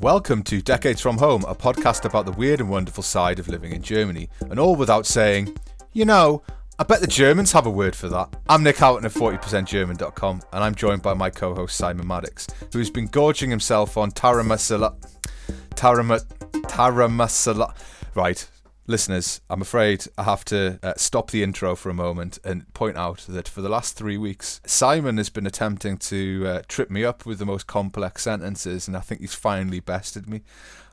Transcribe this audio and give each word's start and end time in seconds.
Welcome 0.00 0.44
to 0.44 0.62
Decades 0.62 1.02
from 1.02 1.18
Home, 1.18 1.44
a 1.46 1.54
podcast 1.54 2.06
about 2.06 2.24
the 2.24 2.32
weird 2.32 2.60
and 2.60 2.70
wonderful 2.70 3.02
side 3.02 3.38
of 3.38 3.48
living 3.48 3.72
in 3.72 3.82
Germany, 3.82 4.30
and 4.40 4.58
all 4.58 4.74
without 4.74 5.04
saying, 5.04 5.54
you 5.92 6.06
know, 6.06 6.42
I 6.78 6.84
bet 6.84 7.02
the 7.02 7.06
Germans 7.06 7.52
have 7.52 7.66
a 7.66 7.70
word 7.70 7.94
for 7.94 8.08
that. 8.08 8.34
I'm 8.48 8.62
Nick 8.62 8.78
Houghton 8.78 9.04
of 9.04 9.12
40%German.com, 9.12 10.40
and 10.54 10.64
I'm 10.64 10.74
joined 10.74 11.02
by 11.02 11.12
my 11.12 11.28
co 11.28 11.54
host 11.54 11.76
Simon 11.76 12.06
Maddox, 12.06 12.46
who's 12.72 12.88
been 12.88 13.08
gorging 13.08 13.50
himself 13.50 13.98
on 13.98 14.10
Taramasala. 14.10 14.94
Tarama. 15.74 16.24
Taramasala. 16.62 17.74
Right, 18.14 18.48
listeners, 18.90 19.40
I'm 19.48 19.62
afraid 19.62 20.04
I 20.18 20.24
have 20.24 20.44
to 20.46 20.78
uh, 20.82 20.94
stop 20.96 21.30
the 21.30 21.42
intro 21.42 21.76
for 21.76 21.88
a 21.88 21.94
moment 21.94 22.38
and 22.44 22.70
point 22.74 22.96
out 22.96 23.24
that 23.28 23.48
for 23.48 23.62
the 23.62 23.68
last 23.68 23.96
three 23.96 24.18
weeks, 24.18 24.60
Simon 24.66 25.16
has 25.16 25.30
been 25.30 25.46
attempting 25.46 25.96
to 25.98 26.44
uh, 26.46 26.62
trip 26.68 26.90
me 26.90 27.04
up 27.04 27.24
with 27.24 27.38
the 27.38 27.46
most 27.46 27.66
complex 27.66 28.24
sentences, 28.24 28.88
and 28.88 28.96
I 28.96 29.00
think 29.00 29.20
he's 29.20 29.34
finally 29.34 29.80
bested 29.80 30.28
me. 30.28 30.42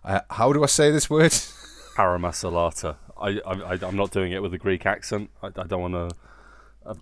Uh, 0.06 0.22
how 0.30 0.54
do 0.54 0.64
I 0.64 0.68
say 0.68 0.92
this 0.92 1.10
word? 1.10 1.32
Paramasalata. 1.96 2.96
I, 3.20 3.40
I, 3.46 3.80
I'm 3.82 3.96
not 3.96 4.12
doing 4.12 4.32
it 4.32 4.42
with 4.42 4.54
a 4.54 4.60
Greek 4.60 4.86
accent. 4.86 5.32
I, 5.42 5.48
I 5.48 5.64
don't 5.64 5.82
want 5.82 5.96
to 5.96 6.16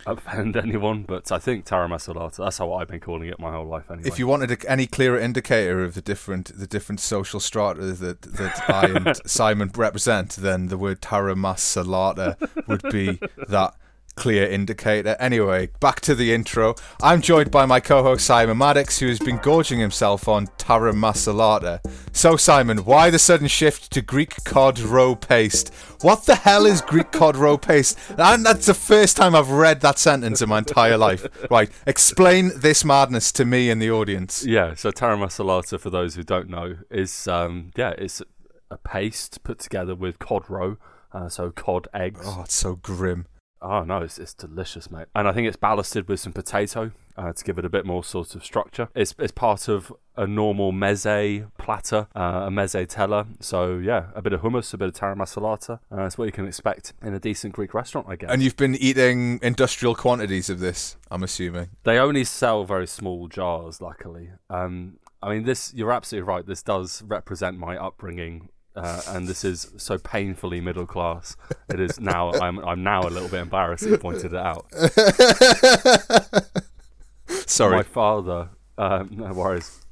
offend 0.05 0.55
anyone, 0.65 1.03
but 1.03 1.31
I 1.31 1.39
think 1.39 1.65
Taramasalata. 1.65 2.37
That's 2.37 2.57
how 2.57 2.73
I've 2.73 2.87
been 2.87 2.99
calling 2.99 3.27
it 3.29 3.39
my 3.39 3.51
whole 3.51 3.65
life. 3.65 3.89
Anyway. 3.89 4.07
If 4.07 4.19
you 4.19 4.27
wanted 4.27 4.51
a, 4.51 4.69
any 4.69 4.87
clearer 4.87 5.19
indicator 5.19 5.83
of 5.83 5.93
the 5.93 6.01
different 6.01 6.57
the 6.57 6.67
different 6.67 6.99
social 6.99 7.39
strata 7.39 7.81
that 7.81 8.21
that 8.21 8.69
I 8.69 8.85
and 8.87 9.21
Simon 9.25 9.71
represent, 9.75 10.31
then 10.31 10.67
the 10.67 10.77
word 10.77 11.01
Taramasalata 11.01 12.67
would 12.67 12.83
be 12.91 13.19
that 13.47 13.75
clear 14.15 14.47
indicator. 14.47 15.15
Anyway, 15.19 15.69
back 15.79 16.01
to 16.01 16.15
the 16.15 16.33
intro. 16.33 16.75
I'm 17.01 17.21
joined 17.21 17.51
by 17.51 17.65
my 17.65 17.79
co-host 17.79 18.25
Simon 18.25 18.57
Maddox, 18.57 18.99
who 18.99 19.07
has 19.07 19.19
been 19.19 19.37
gorging 19.37 19.79
himself 19.79 20.27
on 20.27 20.47
Tara 20.57 20.93
Masalata. 20.93 21.79
So, 22.11 22.37
Simon, 22.37 22.79
why 22.79 23.09
the 23.09 23.19
sudden 23.19 23.47
shift 23.47 23.91
to 23.91 24.01
Greek 24.01 24.43
cod 24.43 24.79
roe 24.79 25.15
paste? 25.15 25.73
What 26.01 26.25
the 26.25 26.35
hell 26.35 26.65
is 26.65 26.81
Greek 26.81 27.11
cod 27.11 27.35
roe 27.35 27.57
paste? 27.57 27.97
And 28.17 28.45
that's 28.45 28.65
the 28.65 28.73
first 28.73 29.17
time 29.17 29.35
I've 29.35 29.51
read 29.51 29.81
that 29.81 29.99
sentence 29.99 30.41
in 30.41 30.49
my 30.49 30.59
entire 30.59 30.97
life. 30.97 31.25
Right, 31.51 31.69
explain 31.85 32.51
this 32.55 32.85
madness 32.85 33.31
to 33.33 33.45
me 33.45 33.69
and 33.69 33.81
the 33.81 33.91
audience. 33.91 34.45
Yeah, 34.45 34.73
so 34.75 34.91
Tara 34.91 35.17
Masalata, 35.17 35.79
for 35.79 35.89
those 35.89 36.15
who 36.15 36.23
don't 36.23 36.49
know, 36.49 36.77
is 36.89 37.27
um, 37.27 37.71
yeah, 37.75 37.93
it's 37.97 38.21
a 38.71 38.77
paste 38.77 39.43
put 39.43 39.59
together 39.59 39.95
with 39.95 40.19
cod 40.19 40.49
roe. 40.49 40.77
Uh, 41.11 41.29
so 41.29 41.49
cod 41.51 41.87
eggs. 41.93 42.25
Oh, 42.25 42.41
it's 42.43 42.55
so 42.55 42.75
grim. 42.75 43.25
Oh 43.65 43.83
no, 43.83 44.01
it's, 44.01 44.19
it's 44.19 44.33
delicious, 44.33 44.91
mate. 44.91 45.07
And 45.15 45.27
I 45.27 45.31
think 45.31 45.47
it's 45.47 45.57
ballasted 45.57 46.07
with 46.07 46.19
some 46.19 46.33
potato 46.33 46.91
uh, 47.17 47.33
to 47.33 47.43
give 47.43 47.57
it 47.57 47.65
a 47.65 47.69
bit 47.69 47.85
more 47.85 48.03
sort 48.03 48.35
of 48.35 48.45
structure. 48.45 48.89
It's, 48.93 49.15
it's 49.17 49.31
part 49.31 49.67
of 49.67 49.91
a 50.15 50.27
normal 50.27 50.71
meze 50.71 51.49
platter, 51.57 52.07
uh, 52.15 52.45
a 52.45 52.49
meze 52.49 52.87
teller. 52.87 53.25
So 53.39 53.79
yeah, 53.79 54.07
a 54.13 54.21
bit 54.21 54.33
of 54.33 54.41
hummus, 54.41 54.71
a 54.73 54.77
bit 54.77 54.89
of 54.89 54.93
taramasalata. 54.93 55.79
Uh, 55.91 55.95
that's 55.95 56.17
what 56.17 56.25
you 56.25 56.31
can 56.31 56.47
expect 56.47 56.93
in 57.01 57.15
a 57.15 57.19
decent 57.19 57.53
Greek 57.53 57.73
restaurant, 57.73 58.07
I 58.07 58.15
guess. 58.15 58.29
And 58.29 58.43
you've 58.43 58.57
been 58.57 58.75
eating 58.75 59.39
industrial 59.41 59.95
quantities 59.95 60.49
of 60.49 60.59
this, 60.59 60.97
I'm 61.09 61.23
assuming. 61.23 61.69
They 61.83 61.97
only 61.97 62.23
sell 62.23 62.65
very 62.65 62.87
small 62.87 63.27
jars, 63.27 63.81
luckily. 63.81 64.29
Um, 64.49 64.99
I 65.23 65.33
mean, 65.33 65.43
this 65.43 65.73
you're 65.73 65.91
absolutely 65.91 66.27
right. 66.27 66.45
This 66.45 66.61
does 66.61 67.01
represent 67.01 67.57
my 67.57 67.77
upbringing 67.77 68.49
uh, 68.75 69.01
and 69.09 69.27
this 69.27 69.43
is 69.43 69.71
so 69.77 69.97
painfully 69.97 70.59
middle 70.61 70.85
class. 70.85 71.35
It 71.69 71.79
is 71.79 71.99
now. 71.99 72.33
I'm. 72.41 72.59
I'm 72.59 72.83
now 72.83 73.01
a 73.01 73.09
little 73.09 73.29
bit 73.29 73.41
embarrassed 73.41 73.83
that 73.83 73.89
you 73.91 73.97
pointed 73.97 74.33
it 74.33 74.39
out. 74.39 74.65
Sorry, 77.47 77.77
my 77.77 77.83
father. 77.83 78.49
Uh, 78.77 79.05
no 79.09 79.33
worries. 79.33 79.85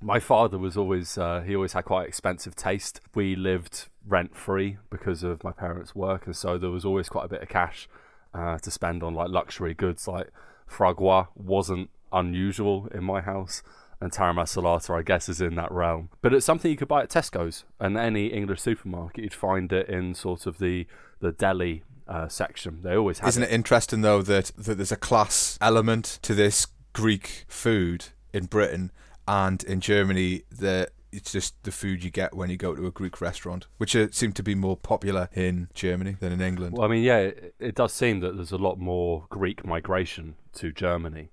My 0.00 0.18
father 0.18 0.58
was 0.58 0.76
always. 0.76 1.16
Uh, 1.16 1.42
he 1.46 1.54
always 1.54 1.72
had 1.72 1.84
quite 1.84 2.08
expensive 2.08 2.56
taste. 2.56 3.00
We 3.14 3.36
lived 3.36 3.88
rent 4.06 4.36
free 4.36 4.78
because 4.90 5.22
of 5.22 5.44
my 5.44 5.52
parents' 5.52 5.94
work, 5.94 6.26
and 6.26 6.34
so 6.34 6.58
there 6.58 6.70
was 6.70 6.84
always 6.84 7.08
quite 7.08 7.26
a 7.26 7.28
bit 7.28 7.42
of 7.42 7.48
cash 7.48 7.88
uh, 8.34 8.58
to 8.58 8.70
spend 8.70 9.02
on 9.02 9.14
like 9.14 9.28
luxury 9.30 9.74
goods. 9.74 10.08
Like 10.08 10.28
gras 10.68 11.26
wasn't 11.34 11.90
unusual 12.12 12.88
in 12.92 13.04
my 13.04 13.20
house 13.20 13.62
and 14.00 14.12
Taramasalata, 14.12 14.98
I 14.98 15.02
guess, 15.02 15.28
is 15.28 15.40
in 15.40 15.54
that 15.56 15.72
realm. 15.72 16.10
But 16.20 16.34
it's 16.34 16.46
something 16.46 16.70
you 16.70 16.76
could 16.76 16.88
buy 16.88 17.02
at 17.02 17.10
Tesco's 17.10 17.64
and 17.80 17.96
any 17.96 18.26
English 18.26 18.60
supermarket. 18.60 19.24
You'd 19.24 19.34
find 19.34 19.72
it 19.72 19.88
in 19.88 20.14
sort 20.14 20.46
of 20.46 20.58
the 20.58 20.86
the 21.20 21.32
deli 21.32 21.82
uh, 22.08 22.28
section. 22.28 22.82
They 22.82 22.94
always 22.94 23.20
have. 23.20 23.28
Isn't 23.28 23.44
it. 23.44 23.50
it 23.50 23.54
interesting 23.54 24.02
though 24.02 24.22
that, 24.22 24.52
that 24.56 24.74
there's 24.74 24.92
a 24.92 24.96
class 24.96 25.58
element 25.60 26.18
to 26.22 26.34
this 26.34 26.66
Greek 26.92 27.44
food 27.48 28.06
in 28.32 28.46
Britain 28.46 28.92
and 29.26 29.62
in 29.64 29.80
Germany 29.80 30.42
that 30.50 30.90
it's 31.12 31.32
just 31.32 31.62
the 31.62 31.72
food 31.72 32.04
you 32.04 32.10
get 32.10 32.34
when 32.34 32.50
you 32.50 32.56
go 32.56 32.74
to 32.74 32.86
a 32.86 32.90
Greek 32.90 33.20
restaurant, 33.20 33.66
which 33.78 33.96
uh, 33.96 34.08
seem 34.10 34.32
to 34.32 34.42
be 34.42 34.54
more 34.54 34.76
popular 34.76 35.28
in 35.32 35.68
Germany 35.72 36.16
than 36.20 36.32
in 36.32 36.40
England. 36.40 36.76
Well, 36.76 36.86
I 36.86 36.90
mean, 36.90 37.02
yeah, 37.02 37.18
it, 37.18 37.54
it 37.58 37.74
does 37.74 37.92
seem 37.92 38.20
that 38.20 38.36
there's 38.36 38.52
a 38.52 38.58
lot 38.58 38.78
more 38.78 39.26
Greek 39.30 39.64
migration 39.64 40.36
to 40.54 40.72
Germany. 40.72 41.30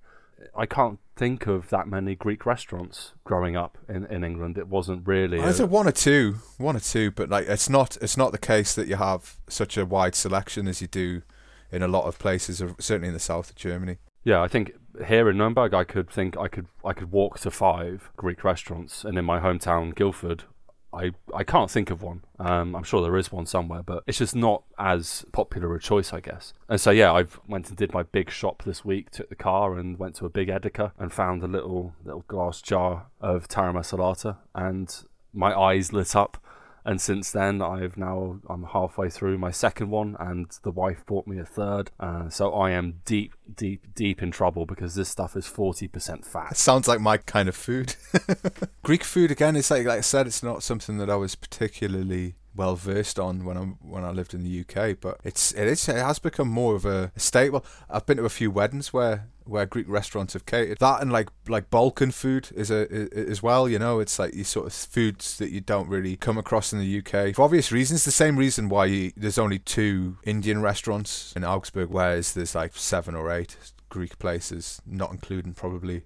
I 0.56 0.66
can't 0.66 0.98
think 1.16 1.46
of 1.46 1.70
that 1.70 1.86
many 1.86 2.14
Greek 2.14 2.44
restaurants 2.44 3.12
growing 3.24 3.56
up 3.56 3.78
in, 3.88 4.04
in 4.06 4.24
England. 4.24 4.58
It 4.58 4.68
wasn't 4.68 5.06
really. 5.06 5.38
There's 5.38 5.60
a, 5.60 5.66
one 5.66 5.86
or 5.86 5.92
two, 5.92 6.36
one 6.58 6.76
or 6.76 6.80
two, 6.80 7.10
but 7.10 7.28
like 7.28 7.48
it's 7.48 7.68
not 7.68 7.96
it's 8.00 8.16
not 8.16 8.32
the 8.32 8.38
case 8.38 8.74
that 8.74 8.88
you 8.88 8.96
have 8.96 9.36
such 9.48 9.76
a 9.76 9.86
wide 9.86 10.14
selection 10.14 10.66
as 10.68 10.80
you 10.80 10.88
do 10.88 11.22
in 11.70 11.82
a 11.82 11.88
lot 11.88 12.04
of 12.04 12.18
places, 12.18 12.62
certainly 12.78 13.08
in 13.08 13.14
the 13.14 13.20
south 13.20 13.50
of 13.50 13.56
Germany. 13.56 13.98
Yeah, 14.22 14.40
I 14.40 14.48
think 14.48 14.72
here 15.06 15.28
in 15.28 15.36
Nuremberg, 15.36 15.74
I 15.74 15.84
could 15.84 16.08
think 16.10 16.36
I 16.36 16.48
could 16.48 16.66
I 16.84 16.92
could 16.92 17.12
walk 17.12 17.40
to 17.40 17.50
five 17.50 18.10
Greek 18.16 18.42
restaurants, 18.44 19.04
and 19.04 19.18
in 19.18 19.24
my 19.24 19.40
hometown 19.40 19.94
Guildford, 19.94 20.44
I, 20.94 21.12
I 21.34 21.44
can't 21.44 21.70
think 21.70 21.90
of 21.90 22.02
one. 22.02 22.22
Um, 22.38 22.74
I'm 22.76 22.84
sure 22.84 23.02
there 23.02 23.16
is 23.16 23.32
one 23.32 23.46
somewhere, 23.46 23.82
but 23.82 24.04
it's 24.06 24.18
just 24.18 24.36
not 24.36 24.62
as 24.78 25.24
popular 25.32 25.74
a 25.74 25.80
choice, 25.80 26.12
I 26.12 26.20
guess. 26.20 26.52
And 26.68 26.80
so 26.80 26.90
yeah, 26.90 27.12
I've 27.12 27.40
went 27.48 27.68
and 27.68 27.76
did 27.76 27.92
my 27.92 28.02
big 28.02 28.30
shop 28.30 28.62
this 28.64 28.84
week. 28.84 29.10
Took 29.10 29.28
the 29.28 29.34
car 29.34 29.78
and 29.78 29.98
went 29.98 30.16
to 30.16 30.26
a 30.26 30.30
big 30.30 30.48
Edeka 30.48 30.92
and 30.98 31.12
found 31.12 31.42
a 31.42 31.48
little 31.48 31.94
little 32.04 32.24
glass 32.28 32.62
jar 32.62 33.06
of 33.20 33.48
taramasalata, 33.48 34.36
and 34.54 35.04
my 35.32 35.58
eyes 35.58 35.92
lit 35.92 36.14
up 36.14 36.38
and 36.84 37.00
since 37.00 37.30
then 37.30 37.62
I've 37.62 37.96
now 37.96 38.40
I'm 38.48 38.64
halfway 38.64 39.08
through 39.08 39.38
my 39.38 39.50
second 39.50 39.90
one, 39.90 40.16
and 40.18 40.46
the 40.62 40.70
wife 40.70 41.04
bought 41.06 41.26
me 41.26 41.38
a 41.38 41.44
third. 41.44 41.90
Uh, 41.98 42.28
so 42.28 42.52
I 42.52 42.70
am 42.70 43.00
deep, 43.04 43.34
deep, 43.54 43.94
deep 43.94 44.22
in 44.22 44.30
trouble 44.30 44.66
because 44.66 44.94
this 44.94 45.08
stuff 45.08 45.36
is 45.36 45.46
forty 45.46 45.88
percent 45.88 46.26
fat. 46.26 46.52
It 46.52 46.56
sounds 46.56 46.86
like 46.86 47.00
my 47.00 47.16
kind 47.16 47.48
of 47.48 47.56
food. 47.56 47.96
Greek 48.82 49.04
food 49.04 49.30
again. 49.30 49.56
It's 49.56 49.70
like 49.70 49.86
like 49.86 49.98
I 49.98 50.02
said, 50.02 50.26
it's 50.26 50.42
not 50.42 50.62
something 50.62 50.98
that 50.98 51.10
I 51.10 51.16
was 51.16 51.34
particularly 51.34 52.36
well 52.56 52.76
versed 52.76 53.18
on 53.18 53.44
when 53.44 53.56
I 53.56 53.62
when 53.62 54.04
I 54.04 54.10
lived 54.10 54.34
in 54.34 54.44
the 54.44 54.60
UK, 54.60 54.98
but 55.00 55.20
it's 55.24 55.52
it 55.52 55.66
is 55.66 55.88
it 55.88 55.96
has 55.96 56.18
become 56.18 56.48
more 56.48 56.74
of 56.74 56.84
a 56.84 57.12
staple. 57.16 57.64
I've 57.90 58.06
been 58.06 58.18
to 58.18 58.24
a 58.24 58.30
few 58.30 58.50
weddings 58.50 58.92
where 58.92 59.28
where 59.46 59.66
Greek 59.66 59.88
restaurants 59.88 60.32
have 60.32 60.46
catered 60.46 60.78
that, 60.78 61.02
and 61.02 61.12
like 61.12 61.28
like 61.48 61.70
Balkan 61.70 62.10
food 62.10 62.48
is 62.54 62.70
a 62.70 63.08
as 63.16 63.42
well. 63.42 63.68
You 63.68 63.78
know, 63.78 64.00
it's 64.00 64.18
like 64.18 64.32
these 64.32 64.48
sort 64.48 64.66
of 64.66 64.72
foods 64.72 65.38
that 65.38 65.50
you 65.50 65.60
don't 65.60 65.88
really 65.88 66.16
come 66.16 66.38
across 66.38 66.72
in 66.72 66.78
the 66.78 66.98
UK 66.98 67.34
for 67.34 67.42
obvious 67.42 67.70
reasons. 67.72 68.04
The 68.04 68.10
same 68.10 68.36
reason 68.36 68.68
why 68.68 68.86
you, 68.86 69.12
there's 69.16 69.38
only 69.38 69.58
two 69.58 70.18
Indian 70.24 70.62
restaurants 70.62 71.32
in 71.36 71.44
Augsburg, 71.44 71.90
whereas 71.90 72.34
there's 72.34 72.54
like 72.54 72.74
seven 72.74 73.14
or 73.14 73.30
eight 73.30 73.56
Greek 73.88 74.18
places, 74.18 74.80
not 74.86 75.12
including 75.12 75.54
probably, 75.54 76.04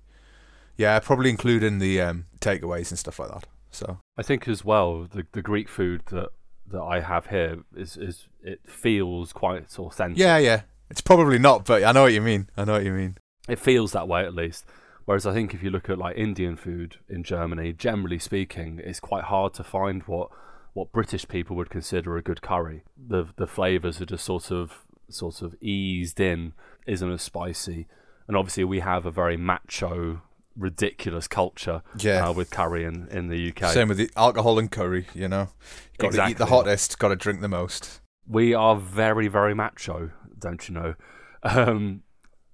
yeah, 0.77 0.99
probably 1.01 1.31
including 1.31 1.79
the 1.79 2.01
um, 2.01 2.27
takeaways 2.41 2.91
and 2.91 2.99
stuff 2.99 3.19
like 3.19 3.31
that. 3.31 3.47
So 3.71 3.99
I 4.17 4.23
think 4.23 4.49
as 4.49 4.65
well 4.65 5.05
the 5.05 5.27
the 5.33 5.43
Greek 5.43 5.69
food 5.69 6.03
that 6.07 6.31
that 6.67 6.83
I 6.83 7.01
have 7.01 7.27
here 7.29 7.61
is 7.75 7.97
is 7.97 8.29
it 8.43 8.61
feels 8.67 9.33
quite 9.33 9.79
authentic. 9.79 10.19
Yeah, 10.19 10.39
yeah. 10.39 10.63
It's 10.91 11.01
probably 11.01 11.39
not, 11.39 11.65
but 11.65 11.85
I 11.85 11.93
know 11.93 12.03
what 12.03 12.13
you 12.13 12.23
mean. 12.23 12.49
I 12.57 12.65
know 12.65 12.73
what 12.75 12.85
you 12.85 12.93
mean. 12.93 13.19
It 13.49 13.59
feels 13.59 13.93
that 13.93 14.09
way 14.09 14.25
at 14.25 14.35
least. 14.35 14.65
Whereas 15.05 15.27
I 15.27 15.33
think 15.33 15.55
if 15.55 15.63
you 15.63 15.71
look 15.71 15.89
at 15.89 15.99
like 15.99 16.19
Indian 16.19 16.55
food 16.55 16.97
in 17.09 17.23
Germany, 17.23 17.73
generally 17.73 18.19
speaking, 18.19 18.81
it's 18.85 19.01
quite 19.01 19.25
hard 19.25 19.55
to 19.55 19.65
find 19.65 20.03
what 20.03 20.29
what 20.75 20.93
British 20.93 21.27
people 21.27 21.57
would 21.57 21.71
consider 21.71 22.17
a 22.17 22.23
good 22.23 22.43
curry. 22.43 22.85
The 22.97 23.29
the 23.37 23.47
flavors 23.47 24.01
are 24.01 24.07
just 24.07 24.25
sort 24.25 24.51
of 24.51 24.85
sort 25.09 25.41
of 25.43 25.55
eased 25.63 26.21
in, 26.21 26.53
isn't 26.87 27.11
as 27.11 27.23
spicy. 27.23 27.87
And 28.27 28.37
obviously 28.37 28.65
we 28.65 28.81
have 28.81 29.07
a 29.07 29.11
very 29.11 29.37
macho 29.37 30.23
ridiculous 30.59 31.29
culture 31.29 31.83
yeah. 31.99 32.29
Uh, 32.29 32.33
with 32.33 32.51
curry 32.51 32.85
in, 32.85 33.09
in 33.09 33.29
the 33.29 33.51
UK. 33.51 33.73
Same 33.73 33.89
with 33.89 33.97
the 33.97 34.11
alcohol 34.17 34.59
and 34.59 34.71
curry, 34.71 35.07
you 35.15 35.29
know. 35.29 35.49
You've 35.93 35.99
got 35.99 36.07
exactly. 36.09 36.35
to 36.35 36.37
eat 36.37 36.39
the 36.39 36.47
hottest, 36.47 36.99
got 36.99 37.09
to 37.09 37.17
drink 37.17 37.41
the 37.41 37.49
most. 37.49 38.01
We 38.27 38.53
are 38.55 38.77
very, 38.77 39.29
very 39.29 39.55
macho, 39.55 40.11
don't 40.39 40.69
you 40.69 40.75
know? 40.75 40.95
Um, 41.45 42.03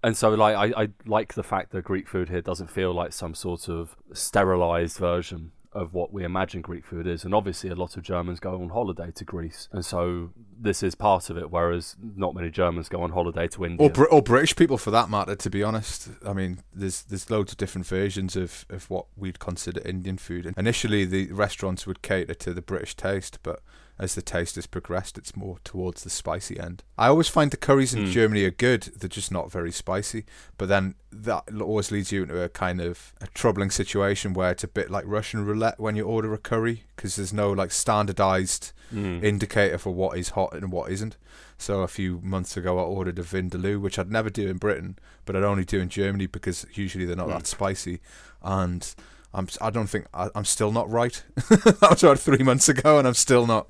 and 0.04 0.16
so, 0.16 0.30
like, 0.30 0.54
I, 0.54 0.82
I 0.82 0.88
like 1.06 1.34
the 1.34 1.42
fact 1.42 1.72
that 1.72 1.82
Greek 1.82 2.08
food 2.08 2.28
here 2.28 2.42
doesn't 2.42 2.70
feel 2.70 2.92
like 2.92 3.12
some 3.12 3.34
sort 3.34 3.68
of 3.68 3.96
sterilized 4.12 4.98
version 4.98 5.52
of 5.72 5.92
what 5.92 6.12
we 6.12 6.22
imagine 6.22 6.60
Greek 6.60 6.84
food 6.84 7.06
is. 7.06 7.24
And 7.24 7.34
obviously, 7.34 7.68
a 7.70 7.74
lot 7.74 7.96
of 7.96 8.02
Germans 8.04 8.38
go 8.38 8.62
on 8.62 8.68
holiday 8.68 9.10
to 9.12 9.24
Greece, 9.24 9.68
and 9.72 9.84
so 9.84 10.30
this 10.60 10.82
is 10.82 10.94
part 10.94 11.30
of 11.30 11.36
it. 11.36 11.50
Whereas 11.50 11.96
not 12.00 12.34
many 12.34 12.50
Germans 12.50 12.88
go 12.88 13.02
on 13.02 13.10
holiday 13.10 13.48
to 13.48 13.64
India 13.64 13.84
or, 13.84 13.90
Br- 13.90 14.04
or 14.04 14.22
British 14.22 14.54
people 14.54 14.78
for 14.78 14.90
that 14.92 15.10
matter. 15.10 15.34
To 15.34 15.50
be 15.50 15.62
honest, 15.62 16.10
I 16.24 16.32
mean, 16.32 16.60
there's 16.72 17.02
there's 17.02 17.30
loads 17.30 17.52
of 17.52 17.58
different 17.58 17.86
versions 17.86 18.36
of, 18.36 18.66
of 18.68 18.88
what 18.90 19.06
we'd 19.16 19.38
consider 19.38 19.80
Indian 19.86 20.18
food. 20.18 20.46
And 20.46 20.56
initially, 20.56 21.04
the 21.04 21.32
restaurants 21.32 21.86
would 21.86 22.02
cater 22.02 22.34
to 22.34 22.54
the 22.54 22.62
British 22.62 22.94
taste, 22.94 23.40
but 23.42 23.60
as 23.98 24.14
the 24.14 24.22
taste 24.22 24.56
has 24.56 24.66
progressed, 24.66 25.16
it's 25.18 25.36
more 25.36 25.58
towards 25.64 26.02
the 26.02 26.10
spicy 26.10 26.58
end. 26.58 26.82
I 26.98 27.06
always 27.08 27.28
find 27.28 27.50
the 27.50 27.56
curries 27.56 27.94
in 27.94 28.06
Mm. 28.06 28.10
Germany 28.10 28.44
are 28.44 28.50
good; 28.50 28.82
they're 28.96 29.08
just 29.08 29.30
not 29.30 29.52
very 29.52 29.70
spicy. 29.70 30.24
But 30.58 30.68
then 30.68 30.94
that 31.12 31.44
always 31.60 31.92
leads 31.92 32.10
you 32.10 32.22
into 32.22 32.42
a 32.42 32.48
kind 32.48 32.80
of 32.80 33.12
a 33.20 33.26
troubling 33.28 33.70
situation 33.70 34.32
where 34.34 34.50
it's 34.50 34.64
a 34.64 34.68
bit 34.68 34.90
like 34.90 35.04
Russian 35.06 35.44
roulette 35.44 35.78
when 35.78 35.94
you 35.94 36.04
order 36.04 36.34
a 36.34 36.38
curry 36.38 36.84
because 36.96 37.14
there's 37.16 37.32
no 37.32 37.52
like 37.52 37.70
standardized 37.72 38.72
Mm. 38.92 39.24
indicator 39.24 39.78
for 39.78 39.90
what 39.92 40.16
is 40.18 40.30
hot 40.30 40.52
and 40.54 40.70
what 40.70 40.90
isn't. 40.92 41.16
So 41.58 41.80
a 41.80 41.88
few 41.88 42.20
months 42.22 42.56
ago, 42.56 42.78
I 42.78 42.82
ordered 42.82 43.18
a 43.18 43.22
vindaloo, 43.22 43.80
which 43.80 43.98
I'd 43.98 44.10
never 44.10 44.28
do 44.30 44.46
in 44.48 44.58
Britain, 44.58 44.98
but 45.24 45.34
I'd 45.34 45.42
only 45.42 45.64
do 45.64 45.80
in 45.80 45.88
Germany 45.88 46.26
because 46.26 46.66
usually 46.74 47.04
they're 47.06 47.16
not 47.16 47.28
Mm. 47.28 47.32
that 47.38 47.46
spicy. 47.46 48.00
And 48.42 48.94
I'm 49.34 49.48
I 49.60 49.70
don't 49.70 49.88
think 49.88 50.06
I, 50.14 50.30
I'm 50.34 50.44
still 50.44 50.70
not 50.72 50.88
right. 50.88 51.22
I 51.50 51.96
about 51.98 52.18
three 52.18 52.42
months 52.44 52.68
ago, 52.68 52.98
and 52.98 53.06
I'm 53.06 53.14
still 53.14 53.46
not 53.46 53.66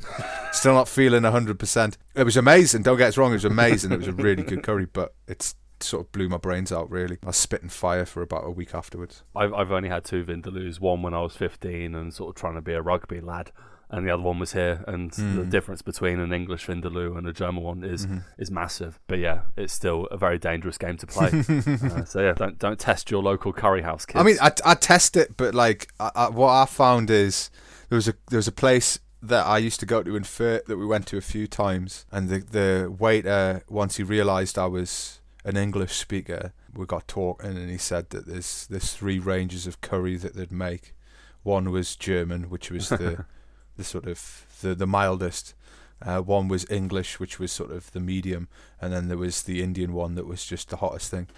still 0.53 0.75
not 0.75 0.89
feeling 0.89 1.25
hundred 1.25 1.59
percent. 1.59 1.97
It 2.15 2.25
was 2.25 2.37
amazing. 2.37 2.83
Don't 2.83 2.99
get 2.99 3.09
us 3.09 3.17
wrong, 3.17 3.31
it 3.31 3.35
was 3.35 3.45
amazing. 3.45 3.91
It 3.91 3.99
was 3.99 4.09
a 4.09 4.13
really 4.13 4.43
good 4.43 4.63
curry, 4.63 4.87
but 4.87 5.15
it's 5.27 5.57
sort 5.81 6.07
of 6.07 6.13
blew 6.13 6.29
my 6.29 6.37
brains 6.37 6.71
out. 6.71 6.91
Really, 6.91 7.19
I 7.23 7.29
was 7.29 7.37
spitting 7.37 7.71
fire 7.71 8.05
for 8.05 8.23
about 8.23 8.47
a 8.47 8.51
week 8.51 8.75
afterwards. 8.75 9.23
I've 9.35 9.55
I've 9.55 9.73
only 9.73 9.89
had 9.89 10.05
two 10.05 10.25
Vindaloos. 10.25 10.81
One 10.81 11.03
when 11.03 11.15
I 11.15 11.23
was 11.23 11.35
15 11.35 11.95
and 11.95 12.13
sort 12.13 12.37
of 12.37 12.41
trying 12.41 12.55
to 12.55 12.63
be 12.63 12.75
a 12.75 12.83
rugby 12.83 13.21
lad, 13.21 13.51
and 13.91 14.07
the 14.07 14.11
other 14.11 14.23
one 14.23 14.39
was 14.39 14.53
here. 14.53 14.85
And 14.87 15.11
the 15.13 15.23
Mm. 15.45 15.51
difference 15.51 15.83
between 15.83 16.19
an 16.21 16.33
English 16.33 16.67
Vindaloo 16.67 17.17
and 17.17 17.27
a 17.27 17.33
German 17.33 17.63
one 17.63 17.85
is 17.85 18.07
Mhm. 18.07 18.25
is 18.39 18.51
massive. 18.51 18.99
But 19.07 19.19
yeah, 19.19 19.43
it's 19.57 19.73
still 19.73 20.07
a 20.11 20.17
very 20.17 20.39
dangerous 20.39 20.79
game 20.79 20.97
to 20.99 21.07
play. 21.07 21.29
uh, 21.93 22.05
so 22.05 22.21
yeah, 22.21 22.33
don't 22.35 22.59
don't 22.59 22.79
test 22.79 23.11
your 23.11 23.23
local 23.23 23.53
curry 23.53 23.83
house, 23.83 24.05
kids. 24.07 24.21
I 24.21 24.23
mean, 24.25 24.37
I 24.41 24.53
I 24.65 24.75
test 24.75 25.17
it, 25.17 25.37
but 25.37 25.55
like 25.55 25.89
I, 26.01 26.11
I, 26.15 26.29
what 26.31 26.51
I 26.51 26.67
found 26.67 27.11
is 27.11 27.51
there 27.89 27.97
was 27.97 28.09
a 28.09 28.15
there 28.31 28.39
was 28.39 28.49
a 28.49 28.53
place 28.53 28.99
that 29.23 29.47
I 29.47 29.57
used 29.59 29.81
to 29.81 29.87
go 29.87 30.03
to 30.03 30.17
in 30.17 30.23
Fürth 30.25 30.67
that 30.67 30.77
we 30.77 30.85
went 30.85 31.07
to 31.07 31.17
a 31.17 31.23
few 31.23 31.47
times, 31.47 32.05
and 32.13 32.29
the 32.29 32.39
the 32.41 32.91
waiter 32.99 33.63
once 33.69 33.97
he 33.97 34.03
realised 34.03 34.59
I 34.59 34.67
was 34.67 35.21
an 35.47 35.57
English 35.57 35.93
speaker, 35.97 36.53
we 36.75 36.87
got 36.87 37.07
talking, 37.09 37.57
and 37.57 37.71
he 37.71 37.79
said 37.79 38.11
that 38.11 38.27
there's 38.27 38.67
there's 38.69 38.93
three 38.93 39.19
ranges 39.19 39.67
of 39.67 39.81
curry 39.81 40.17
that 40.17 40.35
they'd 40.35 40.53
make. 40.53 40.95
One 41.43 41.71
was 41.71 41.97
German, 41.97 42.49
which 42.51 42.71
was 42.71 42.89
the 42.89 43.25
the 43.77 43.85
sort 43.85 44.07
of 44.07 44.47
the 44.63 44.75
the 44.75 44.87
mildest. 44.87 45.55
Uh, 46.03 46.21
one 46.21 46.49
was 46.49 46.67
English, 46.69 47.19
which 47.19 47.39
was 47.39 47.51
sort 47.51 47.71
of 47.71 47.91
the 47.93 48.01
medium, 48.01 48.49
and 48.81 48.93
then 48.93 49.09
there 49.09 49.17
was 49.17 49.45
the 49.45 49.63
Indian 49.63 49.95
one 49.95 50.17
that 50.17 50.27
was 50.27 50.45
just 50.45 50.69
the 50.69 50.77
hottest 50.77 51.11
thing. 51.11 51.29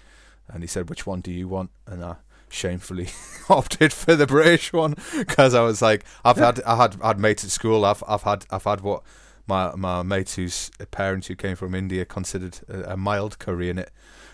And 0.47 0.63
he 0.63 0.67
said, 0.67 0.89
"Which 0.89 1.05
one 1.05 1.21
do 1.21 1.31
you 1.31 1.47
want?" 1.47 1.69
And 1.85 2.03
I 2.03 2.15
shamefully 2.49 3.09
opted 3.49 3.93
for 3.93 4.15
the 4.15 4.27
British 4.27 4.73
one 4.73 4.95
because 5.17 5.53
I 5.53 5.61
was 5.61 5.81
like, 5.81 6.05
I've 6.23 6.37
had 6.37 6.61
I 6.63 6.75
had 6.75 6.95
had 7.01 7.19
mates 7.19 7.43
at 7.43 7.51
school. 7.51 7.85
I've 7.85 8.03
I've 8.07 8.23
had 8.23 8.45
I've 8.49 8.63
had 8.63 8.81
what 8.81 9.03
my 9.47 9.73
my 9.75 10.03
mates 10.03 10.35
whose 10.35 10.69
parents 10.91 11.27
who 11.27 11.35
came 11.35 11.55
from 11.55 11.73
India 11.73 12.05
considered 12.05 12.59
a, 12.67 12.93
a 12.93 12.97
mild 12.97 13.39
curry 13.39 13.69
in 13.69 13.79
it. 13.79 13.91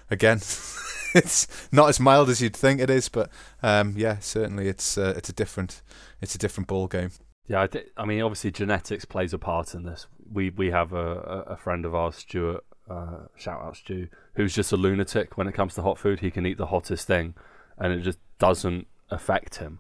Again, 0.09 0.38
it's 1.15 1.47
not 1.71 1.89
as 1.89 1.99
mild 1.99 2.29
as 2.29 2.41
you'd 2.41 2.56
think 2.56 2.79
it 2.79 2.89
is, 2.89 3.09
but 3.09 3.29
um, 3.61 3.94
yeah, 3.95 4.19
certainly 4.19 4.67
it's 4.67 4.97
uh, 4.97 5.13
it's 5.15 5.29
a 5.29 5.33
different 5.33 5.81
it's 6.21 6.35
a 6.35 6.39
different 6.39 6.67
ball 6.67 6.88
game. 6.88 7.11
Yeah, 7.48 7.62
I, 7.62 7.68
thi- 7.68 7.86
I 7.98 8.06
mean, 8.06 8.22
obviously 8.22 8.51
genetics 8.51 9.06
plays 9.06 9.34
a 9.34 9.38
part 9.38 9.74
in 9.75 9.84
this. 9.84 10.07
We 10.31 10.50
we 10.50 10.72
have 10.72 10.94
a, 10.94 11.44
a, 11.48 11.54
a 11.54 11.57
friend 11.57 11.86
of 11.86 11.94
ours, 11.94 12.16
Stuart, 12.16 12.63
uh, 12.90 13.25
shout 13.36 13.62
out 13.62 13.75
Stu, 13.78 14.07
who's 14.36 14.56
just 14.56 14.72
a 14.72 14.78
lunatic 14.78 15.38
when 15.38 15.48
it 15.48 15.54
comes 15.54 15.74
to 15.75 15.81
hot 15.81 15.98
food. 15.98 16.22
He 16.22 16.31
can 16.31 16.45
eat 16.45 16.57
the 16.57 16.68
hottest 16.68 17.06
thing, 17.07 17.34
and 17.78 17.92
it 17.94 18.01
just 18.01 18.19
doesn't 18.40 18.88
affect 19.10 19.56
him. 19.56 19.80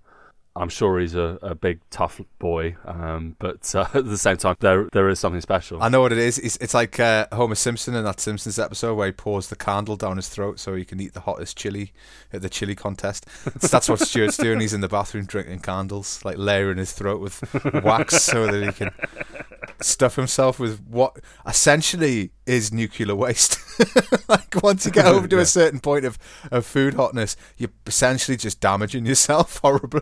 I'm 0.55 0.69
sure 0.69 0.99
he's 0.99 1.15
a, 1.15 1.39
a 1.41 1.55
big 1.55 1.79
tough 1.89 2.21
boy, 2.37 2.75
um, 2.85 3.35
but 3.39 3.73
uh, 3.73 3.87
at 3.95 4.05
the 4.05 4.17
same 4.19 4.37
time, 4.37 4.55
there 4.59 4.87
there 4.91 5.09
is 5.09 5.19
something 5.19 5.41
special. 5.41 5.81
I 5.81 5.89
know 5.89 6.01
what 6.01 6.11
it 6.11 6.19
is. 6.19 6.37
It's, 6.37 6.57
it's 6.57 6.75
like 6.75 6.99
uh, 6.99 7.25
Homer 7.33 7.55
Simpson 7.55 7.95
in 7.95 8.03
that 8.03 8.19
Simpsons 8.19 8.59
episode 8.59 8.93
where 8.93 9.07
he 9.07 9.13
pours 9.13 9.47
the 9.49 9.55
candle 9.55 9.95
down 9.95 10.17
his 10.17 10.29
throat 10.29 10.59
so 10.59 10.75
he 10.75 10.85
can 10.85 10.99
eat 10.99 11.13
the 11.13 11.21
hottest 11.21 11.57
chili 11.57 11.91
at 12.31 12.43
the 12.43 12.49
chili 12.49 12.75
contest. 12.75 13.25
It's- 13.47 13.71
that's 13.71 13.89
what 13.89 13.99
Stuart's 13.99 14.37
doing. 14.37 14.59
He's 14.59 14.73
in 14.73 14.81
the 14.81 14.87
bathroom 14.87 15.25
drinking 15.25 15.59
candles, 15.61 16.23
like 16.23 16.37
layering 16.37 16.77
his 16.77 16.93
throat 16.93 17.19
with 17.19 17.41
wax 17.83 18.21
so 18.21 18.45
that 18.45 18.63
he 18.63 18.71
can 18.73 18.91
stuff 19.81 20.15
himself 20.15 20.59
with 20.59 20.79
what 20.87 21.17
essentially 21.47 22.31
is 22.45 22.71
nuclear 22.71 23.15
waste. 23.15 23.57
like 24.29 24.53
once 24.61 24.85
you 24.85 24.91
get 24.91 25.05
over 25.07 25.27
to 25.27 25.35
Yeah. 25.37 25.41
a 25.41 25.45
certain 25.47 25.79
point 25.79 26.05
of, 26.05 26.19
of 26.51 26.63
food 26.65 26.93
hotness, 26.93 27.35
you're 27.57 27.71
essentially 27.87 28.37
just 28.37 28.59
damaging 28.59 29.05
yourself 29.07 29.57
horribly. 29.63 30.01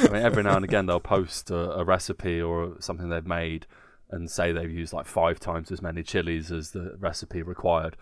I 0.00 0.08
mean, 0.08 0.22
every 0.22 0.42
now 0.42 0.56
and 0.56 0.64
again 0.64 0.86
they'll 0.86 1.00
post 1.00 1.50
a, 1.50 1.72
a 1.72 1.84
recipe 1.84 2.40
or 2.40 2.76
something 2.80 3.08
they've 3.08 3.26
made 3.26 3.66
and 4.10 4.30
say 4.30 4.52
they've 4.52 4.70
used 4.70 4.92
like 4.92 5.06
five 5.06 5.40
times 5.40 5.70
as 5.70 5.82
many 5.82 6.02
chilies 6.02 6.52
as 6.52 6.70
the 6.72 6.96
recipe 6.98 7.42
required, 7.42 7.96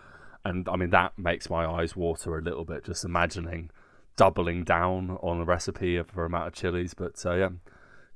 and 0.45 0.69
I 0.69 0.77
mean 0.77 0.91
that 0.91 1.19
makes 1.19 1.49
my 1.49 1.67
eyes 1.67 1.95
water 1.97 2.37
a 2.37 2.43
little 2.43 2.65
bit 2.65 2.85
just 2.85 3.05
imagining 3.05 3.71
doubling 4.17 4.65
down 4.65 5.19
on 5.23 5.41
a 5.41 5.45
recipe 5.45 6.03
for 6.03 6.25
amount 6.25 6.49
of 6.49 6.53
chilies. 6.53 6.95
But 6.95 7.25
uh, 7.25 7.35
yeah, 7.35 7.49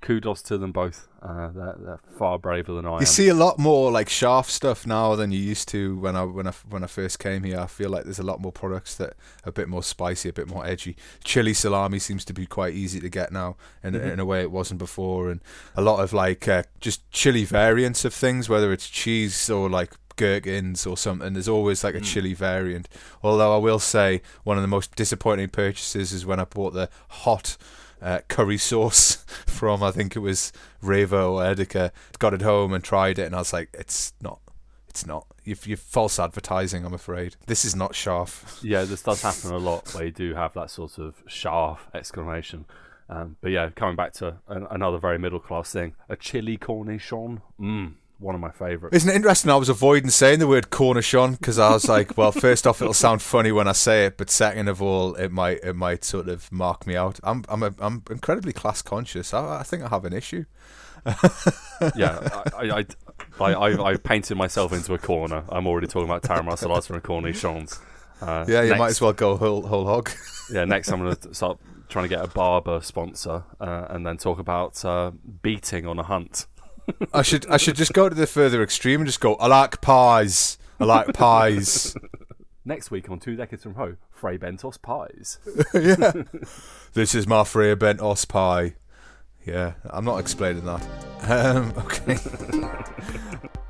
kudos 0.05 0.43
to 0.43 0.59
them 0.59 0.71
both. 0.71 1.09
Uh, 1.23 1.49
they're, 1.49 1.77
they're 1.79 2.01
far 2.19 2.39
braver 2.39 2.75
than 2.75 2.85
I 2.85 2.97
am. 2.97 3.01
You 3.01 3.07
see 3.07 3.29
a 3.29 3.35
lot 3.35 3.59
more 3.59 3.91
like 3.91 4.11
sharp 4.11 4.45
stuff 4.47 4.87
now 4.87 5.17
than 5.17 5.33
you 5.33 5.39
used 5.39 5.69
to 5.71 5.97
when 5.99 6.15
I 6.15 6.25
when 6.25 6.47
I 6.47 6.53
when 6.69 6.85
I 6.85 6.87
first 6.87 7.19
came 7.19 7.43
here. 7.43 7.59
I 7.59 7.67
feel 7.67 7.89
like 7.89 8.05
there's 8.05 8.19
a 8.19 8.23
lot 8.33 8.41
more 8.41 8.53
products 8.53 8.95
that 8.97 9.11
are 9.45 9.49
a 9.49 9.53
bit 9.53 9.69
more 9.69 9.83
spicy, 9.83 10.29
a 10.29 10.33
bit 10.35 10.47
more 10.49 10.67
edgy. 10.67 10.97
Chili 11.25 11.55
salami 11.55 11.99
seems 11.99 12.25
to 12.27 12.35
be 12.35 12.45
quite 12.47 12.75
easy 12.75 13.01
to 13.01 13.09
get 13.09 13.33
now, 13.33 13.57
in 13.83 13.95
Mhm. 13.95 14.13
in 14.13 14.21
a 14.21 14.25
way 14.25 14.43
it 14.43 14.51
wasn't 14.51 14.79
before, 14.79 15.31
and 15.31 15.41
a 15.75 15.81
lot 15.83 16.01
of 16.01 16.13
like 16.13 16.47
uh, 16.47 16.63
just 16.81 17.11
chili 17.11 17.45
variants 17.45 18.05
of 18.05 18.13
things, 18.13 18.49
whether 18.49 18.71
it's 18.73 18.89
cheese 18.91 19.49
or 19.49 19.71
like 19.71 19.95
gherkins 20.17 20.87
or 20.87 20.97
something. 20.97 21.33
There's 21.33 21.49
always 21.49 21.83
like 21.83 21.95
a 21.97 22.01
Mm. 22.01 22.05
chili 22.05 22.35
variant. 22.35 22.87
Although 23.23 23.55
I 23.55 23.59
will 23.59 23.81
say 23.81 24.21
one 24.45 24.57
of 24.59 24.63
the 24.63 24.69
most 24.69 24.95
disappointing 24.95 25.49
purchases 25.49 26.13
is 26.13 26.25
when 26.27 26.39
I 26.39 26.45
bought 26.45 26.75
the 26.75 26.89
hot. 27.09 27.57
Uh, 28.03 28.21
curry 28.29 28.59
sauce 28.59 29.17
from 29.47 29.83
I 29.83 29.91
think 29.91 30.17
it 30.17 30.21
was 30.21 30.53
Rewe 30.83 31.13
or 31.13 31.43
Edeka. 31.43 31.91
Got 32.19 32.35
it 32.35 32.43
home 32.43 32.73
and 32.73 32.85
tried 32.85 33.19
it, 33.19 33.27
and 33.27 33.35
I 33.35 33.39
was 33.39 33.53
like, 33.53 33.71
"It's 33.75 34.13
not, 34.21 34.41
it's 34.89 35.07
not. 35.07 35.27
You've, 35.45 35.67
you've 35.67 35.81
false 35.81 36.19
advertising. 36.19 36.85
I'm 36.85 36.95
afraid 36.95 37.37
this 37.47 37.65
is 37.65 37.75
not 37.75 37.93
scharf." 37.93 38.61
Yeah, 38.65 38.85
this 38.85 39.03
does 39.03 39.23
happen 39.23 39.53
a 39.53 39.59
lot 39.59 39.95
where 39.95 40.05
you 40.05 40.11
do 40.11 40.35
have 40.35 40.55
that 40.55 40.71
sort 40.71 40.99
of 40.99 41.23
sharp 41.27 41.81
exclamation. 41.95 42.67
Um, 43.09 43.37
but 43.41 43.51
yeah, 43.51 43.69
coming 43.71 43.97
back 43.97 44.15
to 44.15 44.37
an, 44.49 44.67
another 44.71 44.99
very 44.99 45.19
middle 45.19 45.41
class 45.41 45.73
thing, 45.73 45.95
a 46.09 46.17
chili 46.17 46.57
cornichon. 46.57 47.43
Mm, 47.61 47.95
one 48.19 48.35
of 48.35 48.41
my 48.41 48.51
favourites. 48.51 48.97
Isn't 48.97 49.11
it 49.11 49.17
interesting? 49.17 49.51
I 49.51 49.57
was 49.57 49.69
avoiding 49.69 50.11
saying 50.11 50.39
the 50.39 50.47
word 50.47 50.71
cornichon 50.71 51.39
because 51.39 51.59
I 51.59 51.73
was 51.73 51.89
like, 51.89 52.17
well, 52.17 52.33
first 52.33 52.67
off, 52.67 52.81
it'll 52.81 52.95
sound 52.95 53.23
funny 53.23 53.53
when 53.53 53.69
I 53.69 53.73
say 53.73 54.07
it, 54.07 54.17
but 54.17 54.31
second 54.31 54.69
of 54.69 54.81
all, 54.81 55.15
it 55.15 55.31
might 55.33 55.63
it 55.63 55.75
might 55.75 56.05
sort 56.05 56.29
of 56.29 56.51
mark 56.53 56.87
me 56.87 56.97
out. 56.97 57.19
I'm 57.23 57.45
I'm 57.49 57.63
a, 57.63 57.75
I'm 57.79 58.03
incredibly 58.11 58.53
class 58.53 58.83
conscious. 58.83 59.35
I, 59.35 59.61
I 59.61 59.63
think 59.63 59.83
I 59.83 59.89
have 59.89 60.05
an 60.05 60.13
issue. 60.13 60.45
yeah, 61.97 62.43
I, 62.57 62.67
I, 62.67 62.85
I, 63.41 63.53
I, 63.53 63.91
I 63.91 63.97
painted 63.97 64.37
myself 64.37 64.73
into 64.73 64.95
a 64.95 64.99
corner. 64.99 65.45
I'm 65.51 65.67
already 65.67 65.87
talking 65.87 66.09
about 66.09 66.23
Taramar 66.23 66.55
Salata 66.55 66.91
and 66.91 67.03
cornichons. 67.03 67.79
Uh, 68.23 68.45
Yeah, 68.49 68.63
you 68.63 68.71
next, 68.71 68.79
might 68.79 68.89
as 68.89 69.01
well 69.01 69.13
go 69.13 69.37
whole 69.37 69.67
whole 69.67 69.85
hog. 69.85 70.11
Yeah, 70.51 70.65
next 70.65 70.91
I'm 70.91 71.01
going 71.01 71.17
to 71.17 71.35
start 71.35 71.59
trying 71.89 72.05
to 72.05 72.09
get 72.09 72.25
a 72.25 72.29
Barbour 72.29 72.81
sponsor 72.81 73.45
uh, 73.61 73.87
and 73.91 74.07
then 74.07 74.17
talk 74.17 74.39
about 74.39 74.83
uh, 74.85 75.11
beating 75.43 75.87
on 75.87 75.99
a 75.99 76.03
hunt. 76.03 76.47
I 77.13 77.23
should 77.23 77.47
I 77.51 77.57
should 77.57 77.77
just 77.77 77.93
go 77.93 78.09
to 78.09 78.15
the 78.15 78.27
further 78.27 78.63
extreme 78.63 79.01
and 79.01 79.07
just 79.07 79.21
go. 79.21 79.35
I 79.37 79.47
like 79.47 79.81
pies. 79.81 80.59
I 80.81 80.85
like 80.85 81.13
pies. 81.15 81.97
Next 82.65 82.91
week 82.91 83.11
on 83.11 83.21
Two 83.21 83.37
Decades 83.37 83.63
from 83.63 83.75
Ho, 83.75 83.97
Fray 84.11 84.39
Bentos 84.39 84.81
pies. 84.81 85.39
yeah. 85.75 86.13
This 86.95 87.15
is 87.15 87.27
my 87.27 87.45
Fray 87.45 87.75
Bentos 87.75 88.27
pie. 88.27 88.75
Yeah, 89.45 89.75
I'm 89.85 90.05
not 90.05 90.19
explaining 90.19 90.65
that. 90.65 90.87
Um, 91.29 91.75
okay. 91.77 92.19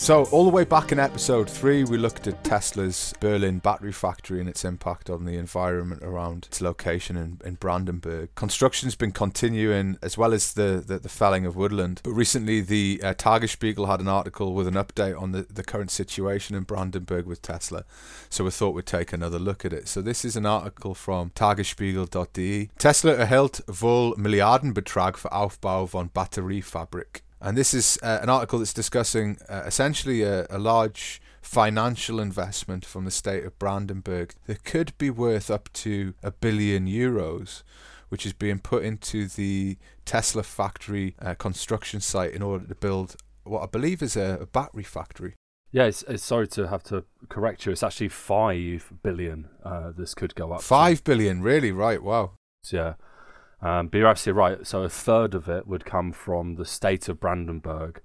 So, 0.00 0.26
all 0.26 0.44
the 0.44 0.50
way 0.50 0.64
back 0.64 0.92
in 0.92 1.00
episode 1.00 1.50
three, 1.50 1.82
we 1.82 1.98
looked 1.98 2.28
at 2.28 2.44
Tesla's 2.44 3.12
Berlin 3.18 3.58
battery 3.58 3.90
factory 3.90 4.38
and 4.38 4.48
its 4.48 4.64
impact 4.64 5.10
on 5.10 5.24
the 5.24 5.36
environment 5.36 6.04
around 6.04 6.46
its 6.46 6.60
location 6.60 7.16
in, 7.16 7.40
in 7.44 7.56
Brandenburg. 7.56 8.32
Construction's 8.36 8.94
been 8.94 9.10
continuing 9.10 9.98
as 10.00 10.16
well 10.16 10.32
as 10.32 10.54
the, 10.54 10.82
the, 10.86 11.00
the 11.00 11.08
felling 11.08 11.44
of 11.44 11.56
woodland. 11.56 12.00
But 12.04 12.12
recently, 12.12 12.60
the 12.60 13.00
uh, 13.02 13.14
Tagesspiegel 13.14 13.88
had 13.88 13.98
an 13.98 14.06
article 14.06 14.54
with 14.54 14.68
an 14.68 14.74
update 14.74 15.20
on 15.20 15.32
the, 15.32 15.42
the 15.50 15.64
current 15.64 15.90
situation 15.90 16.54
in 16.54 16.62
Brandenburg 16.62 17.26
with 17.26 17.42
Tesla. 17.42 17.84
So, 18.30 18.44
we 18.44 18.50
thought 18.50 18.76
we'd 18.76 18.86
take 18.86 19.12
another 19.12 19.40
look 19.40 19.64
at 19.64 19.72
it. 19.72 19.88
So, 19.88 20.00
this 20.00 20.24
is 20.24 20.36
an 20.36 20.46
article 20.46 20.94
from 20.94 21.30
tagesspiegel.de. 21.30 22.68
Tesla 22.78 23.14
erhält 23.14 23.64
wohl 23.66 24.14
Milliardenbetrag 24.16 25.18
für 25.18 25.32
Aufbau 25.32 25.86
von 25.86 26.08
Batteriefabrik. 26.08 27.24
And 27.40 27.56
this 27.56 27.72
is 27.72 27.98
uh, 28.02 28.18
an 28.22 28.28
article 28.28 28.58
that's 28.58 28.72
discussing 28.72 29.38
uh, 29.48 29.62
essentially 29.64 30.22
a, 30.22 30.46
a, 30.50 30.58
large 30.58 31.20
financial 31.40 32.18
investment 32.18 32.84
from 32.84 33.04
the 33.04 33.10
state 33.10 33.44
of 33.44 33.58
Brandenburg 33.58 34.34
that 34.46 34.64
could 34.64 34.96
be 34.98 35.08
worth 35.08 35.50
up 35.50 35.72
to 35.74 36.14
a 36.22 36.32
billion 36.32 36.86
euros, 36.86 37.62
which 38.08 38.26
is 38.26 38.32
being 38.32 38.58
put 38.58 38.82
into 38.84 39.28
the 39.28 39.78
Tesla 40.04 40.42
factory 40.42 41.14
uh, 41.20 41.34
construction 41.34 42.00
site 42.00 42.32
in 42.32 42.42
order 42.42 42.66
to 42.66 42.74
build 42.74 43.16
what 43.44 43.62
I 43.62 43.66
believe 43.66 44.02
is 44.02 44.16
a, 44.16 44.38
a 44.40 44.46
battery 44.46 44.82
factory. 44.82 45.34
Yeah, 45.70 45.84
it's, 45.84 46.02
it's, 46.04 46.24
sorry 46.24 46.48
to 46.48 46.68
have 46.68 46.82
to 46.84 47.04
correct 47.28 47.66
you. 47.66 47.72
It's 47.72 47.82
actually 47.82 48.08
five 48.08 48.90
billion. 49.02 49.48
Uh, 49.62 49.92
this 49.96 50.14
could 50.14 50.34
go 50.34 50.52
up. 50.52 50.62
Five 50.62 50.98
to. 50.98 51.04
billion, 51.04 51.42
really? 51.42 51.72
Right? 51.72 52.02
Wow. 52.02 52.32
Yeah. 52.70 52.94
Um, 53.60 53.88
but 53.88 53.98
you're 53.98 54.08
absolutely 54.08 54.38
right. 54.38 54.66
So 54.66 54.82
a 54.82 54.88
third 54.88 55.34
of 55.34 55.48
it 55.48 55.66
would 55.66 55.84
come 55.84 56.12
from 56.12 56.54
the 56.54 56.64
state 56.64 57.08
of 57.08 57.18
Brandenburg, 57.18 58.00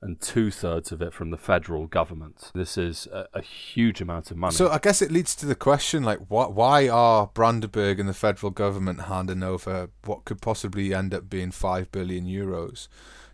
and 0.00 0.20
two 0.20 0.50
thirds 0.50 0.92
of 0.92 1.02
it 1.02 1.12
from 1.12 1.30
the 1.30 1.36
federal 1.36 1.86
government. 1.86 2.52
This 2.54 2.78
is 2.78 3.08
a, 3.12 3.26
a, 3.34 3.42
huge 3.42 4.00
amount 4.00 4.30
of 4.30 4.36
money. 4.36 4.54
So 4.54 4.70
I 4.70 4.78
guess 4.78 5.02
it 5.02 5.10
leads 5.10 5.34
to 5.36 5.46
the 5.46 5.54
question: 5.54 6.02
like, 6.02 6.20
what? 6.28 6.52
Why 6.52 6.88
are 6.88 7.28
Brandenburg 7.28 7.98
and 7.98 8.08
the 8.08 8.14
federal 8.14 8.50
government 8.50 9.02
handing 9.02 9.42
over 9.42 9.90
what 10.04 10.24
could 10.24 10.40
possibly 10.40 10.94
end 10.94 11.14
up 11.14 11.28
being 11.28 11.50
five 11.50 11.90
billion 11.90 12.26
euros 12.26 12.88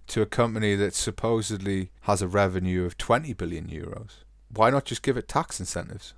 to 0.06 0.22
a 0.22 0.26
company 0.26 0.74
that 0.76 0.94
supposedly 0.94 1.90
has 2.02 2.22
a 2.22 2.28
revenue 2.28 2.84
of 2.84 2.96
twenty 2.96 3.32
billion 3.32 3.66
euros? 3.66 4.24
Why 4.48 4.70
not 4.70 4.84
just 4.84 5.02
give 5.02 5.16
it 5.16 5.28
tax 5.28 5.60
incentives? 5.60 6.14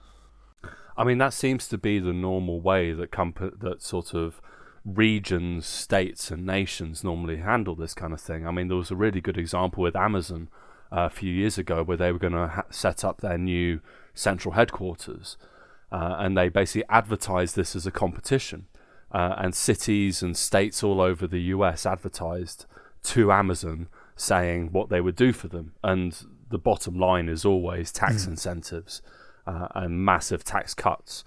I 0.98 1.04
mean, 1.04 1.18
that 1.18 1.34
seems 1.34 1.68
to 1.68 1.78
be 1.78 1.98
the 1.98 2.12
normal 2.12 2.60
way 2.60 2.92
that 2.92 3.10
comp- 3.10 3.60
that 3.60 3.82
sort 3.82 4.14
of 4.14 4.40
regions, 4.87 5.66
states, 5.66 6.31
and 6.31 6.47
nations 6.47 7.02
normally 7.02 7.38
handle 7.38 7.75
this 7.75 7.93
kind 7.93 8.12
of 8.12 8.21
thing. 8.21 8.47
I 8.47 8.52
mean, 8.52 8.69
there 8.69 8.76
was 8.76 8.90
a 8.90 8.97
really 8.97 9.21
good 9.21 9.37
example 9.37 9.83
with 9.83 9.97
Amazon 9.97 10.49
uh, 10.93 11.07
a 11.07 11.11
few 11.11 11.33
years 11.33 11.59
ago 11.59 11.83
where 11.83 11.97
they 11.97 12.12
were 12.12 12.19
going 12.19 12.33
to 12.33 12.47
ha- 12.47 12.64
set 12.71 13.05
up 13.05 13.21
their 13.21 13.37
new 13.37 13.81
central 14.14 14.55
headquarters, 14.55 15.37
uh, 15.90 16.16
and 16.19 16.37
they 16.37 16.49
basically 16.49 16.85
advertised 16.88 17.57
this 17.57 17.75
as 17.75 17.87
a 17.87 17.90
competition. 17.90 18.66
Uh, 19.12 19.35
and 19.38 19.55
cities 19.55 20.21
and 20.21 20.37
states 20.37 20.83
all 20.83 21.00
over 21.00 21.28
the 21.28 21.40
US 21.43 21.87
advertised 21.87 22.66
to 23.05 23.31
Amazon 23.31 23.88
saying 24.16 24.73
what 24.73 24.88
they 24.88 25.00
would 25.00 25.14
do 25.14 25.33
for 25.33 25.47
them. 25.47 25.73
And 25.83 26.19
the 26.50 26.59
bottom 26.59 26.99
line 26.99 27.28
is 27.28 27.45
always 27.45 27.93
tax 27.93 28.25
mm. 28.25 28.31
incentives 28.31 29.02
uh, 29.47 29.69
and 29.75 30.05
massive 30.05 30.43
tax 30.43 30.75
cuts. 30.75 31.23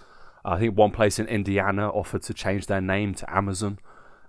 I 0.46 0.60
think 0.60 0.78
one 0.78 0.92
place 0.92 1.20
in 1.20 1.28
Indiana 1.28 1.90
offered 1.90 2.24
to 2.24 2.34
change 2.34 2.68
their 2.68 2.82
name 2.82 3.14
to 3.16 3.36
Amazon. 3.36 3.80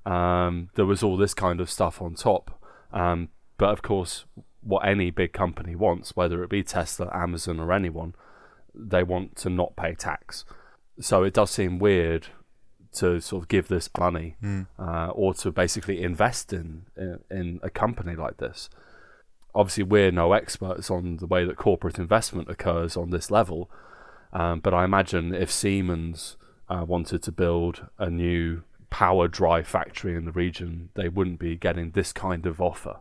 Um, 0.04 0.70
there 0.74 0.86
was 0.86 1.02
all 1.02 1.16
this 1.16 1.34
kind 1.34 1.60
of 1.60 1.70
stuff 1.70 2.02
on 2.02 2.14
top. 2.14 2.60
Um, 2.92 3.28
but 3.58 3.70
of 3.70 3.82
course, 3.82 4.24
what 4.62 4.86
any 4.86 5.10
big 5.10 5.32
company 5.32 5.74
wants, 5.74 6.16
whether 6.16 6.42
it 6.42 6.50
be 6.50 6.62
Tesla, 6.62 7.10
Amazon, 7.14 7.60
or 7.60 7.72
anyone, 7.72 8.14
they 8.74 9.02
want 9.02 9.36
to 9.36 9.50
not 9.50 9.76
pay 9.76 9.94
tax. 9.94 10.44
So 11.00 11.22
it 11.22 11.34
does 11.34 11.50
seem 11.50 11.78
weird 11.78 12.28
to 12.92 13.20
sort 13.20 13.44
of 13.44 13.48
give 13.48 13.68
this 13.68 13.88
money 13.98 14.36
mm. 14.42 14.66
uh, 14.78 15.10
or 15.10 15.32
to 15.34 15.52
basically 15.52 16.02
invest 16.02 16.52
in, 16.52 16.86
in, 16.96 17.18
in 17.30 17.60
a 17.62 17.70
company 17.70 18.16
like 18.16 18.38
this. 18.38 18.68
Obviously, 19.54 19.84
we're 19.84 20.10
no 20.10 20.32
experts 20.32 20.90
on 20.90 21.16
the 21.16 21.26
way 21.26 21.44
that 21.44 21.56
corporate 21.56 21.98
investment 21.98 22.48
occurs 22.48 22.96
on 22.96 23.10
this 23.10 23.30
level, 23.30 23.70
um, 24.32 24.60
but 24.60 24.74
I 24.74 24.84
imagine 24.84 25.34
if 25.34 25.50
Siemens 25.50 26.36
uh, 26.68 26.84
wanted 26.86 27.22
to 27.24 27.32
build 27.32 27.86
a 27.98 28.10
new 28.10 28.62
power 28.90 29.28
dry 29.28 29.62
factory 29.62 30.14
in 30.14 30.24
the 30.24 30.32
region, 30.32 30.90
they 30.94 31.08
wouldn't 31.08 31.38
be 31.38 31.56
getting 31.56 31.92
this 31.92 32.12
kind 32.12 32.46
of 32.46 32.60
offer 32.60 33.00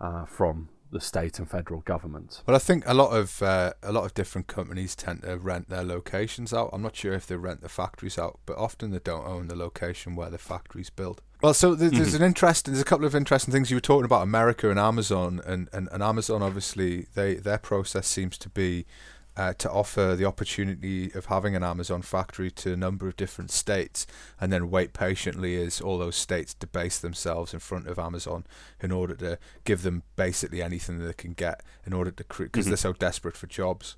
uh, 0.00 0.24
from 0.24 0.68
the 0.92 1.00
state 1.00 1.38
and 1.38 1.48
federal 1.48 1.80
government. 1.80 2.42
Well, 2.46 2.54
I 2.54 2.58
think 2.58 2.84
a 2.86 2.92
lot 2.92 3.16
of 3.16 3.42
uh, 3.42 3.72
a 3.82 3.90
lot 3.90 4.04
of 4.04 4.14
different 4.14 4.46
companies 4.46 4.94
tend 4.94 5.22
to 5.22 5.38
rent 5.38 5.70
their 5.70 5.82
locations 5.82 6.52
out. 6.52 6.70
I'm 6.72 6.82
not 6.82 6.94
sure 6.94 7.14
if 7.14 7.26
they 7.26 7.36
rent 7.36 7.62
the 7.62 7.68
factories 7.68 8.18
out, 8.18 8.38
but 8.44 8.58
often 8.58 8.90
they 8.90 8.98
don't 8.98 9.26
own 9.26 9.48
the 9.48 9.56
location 9.56 10.14
where 10.14 10.30
the 10.30 10.38
factory's 10.38 10.90
built. 10.90 11.22
Well, 11.42 11.54
so 11.54 11.74
there's, 11.74 11.92
mm-hmm. 11.92 12.16
an 12.16 12.22
interest. 12.22 12.66
There's 12.66 12.80
a 12.80 12.84
couple 12.84 13.04
of 13.04 13.16
interesting 13.16 13.52
things 13.52 13.70
you 13.70 13.76
were 13.76 13.80
talking 13.80 14.04
about 14.04 14.22
America 14.22 14.70
and 14.70 14.78
Amazon, 14.78 15.40
and, 15.44 15.68
and, 15.72 15.88
and 15.90 16.02
Amazon 16.02 16.42
obviously 16.42 17.06
they 17.14 17.34
their 17.34 17.58
process 17.58 18.06
seems 18.06 18.36
to 18.38 18.50
be 18.50 18.84
uh, 19.36 19.54
to 19.54 19.70
offer 19.70 20.14
the 20.14 20.24
opportunity 20.24 21.10
of 21.14 21.26
having 21.26 21.56
an 21.56 21.62
Amazon 21.62 22.02
factory 22.02 22.50
to 22.50 22.72
a 22.74 22.76
number 22.76 23.08
of 23.08 23.16
different 23.16 23.50
states 23.50 24.06
and 24.40 24.52
then 24.52 24.70
wait 24.70 24.92
patiently 24.92 25.60
as 25.62 25.80
all 25.80 25.98
those 25.98 26.16
states 26.16 26.54
debase 26.54 26.98
themselves 26.98 27.54
in 27.54 27.60
front 27.60 27.86
of 27.86 27.98
Amazon 27.98 28.44
in 28.80 28.92
order 28.92 29.14
to 29.14 29.38
give 29.64 29.82
them 29.82 30.02
basically 30.16 30.62
anything 30.62 30.98
they 30.98 31.12
can 31.12 31.32
get 31.32 31.62
in 31.86 31.92
order 31.92 32.10
to 32.10 32.24
create 32.24 32.52
because 32.52 32.66
mm-hmm. 32.66 32.72
they're 32.72 32.76
so 32.76 32.92
desperate 32.92 33.36
for 33.36 33.46
jobs. 33.46 33.96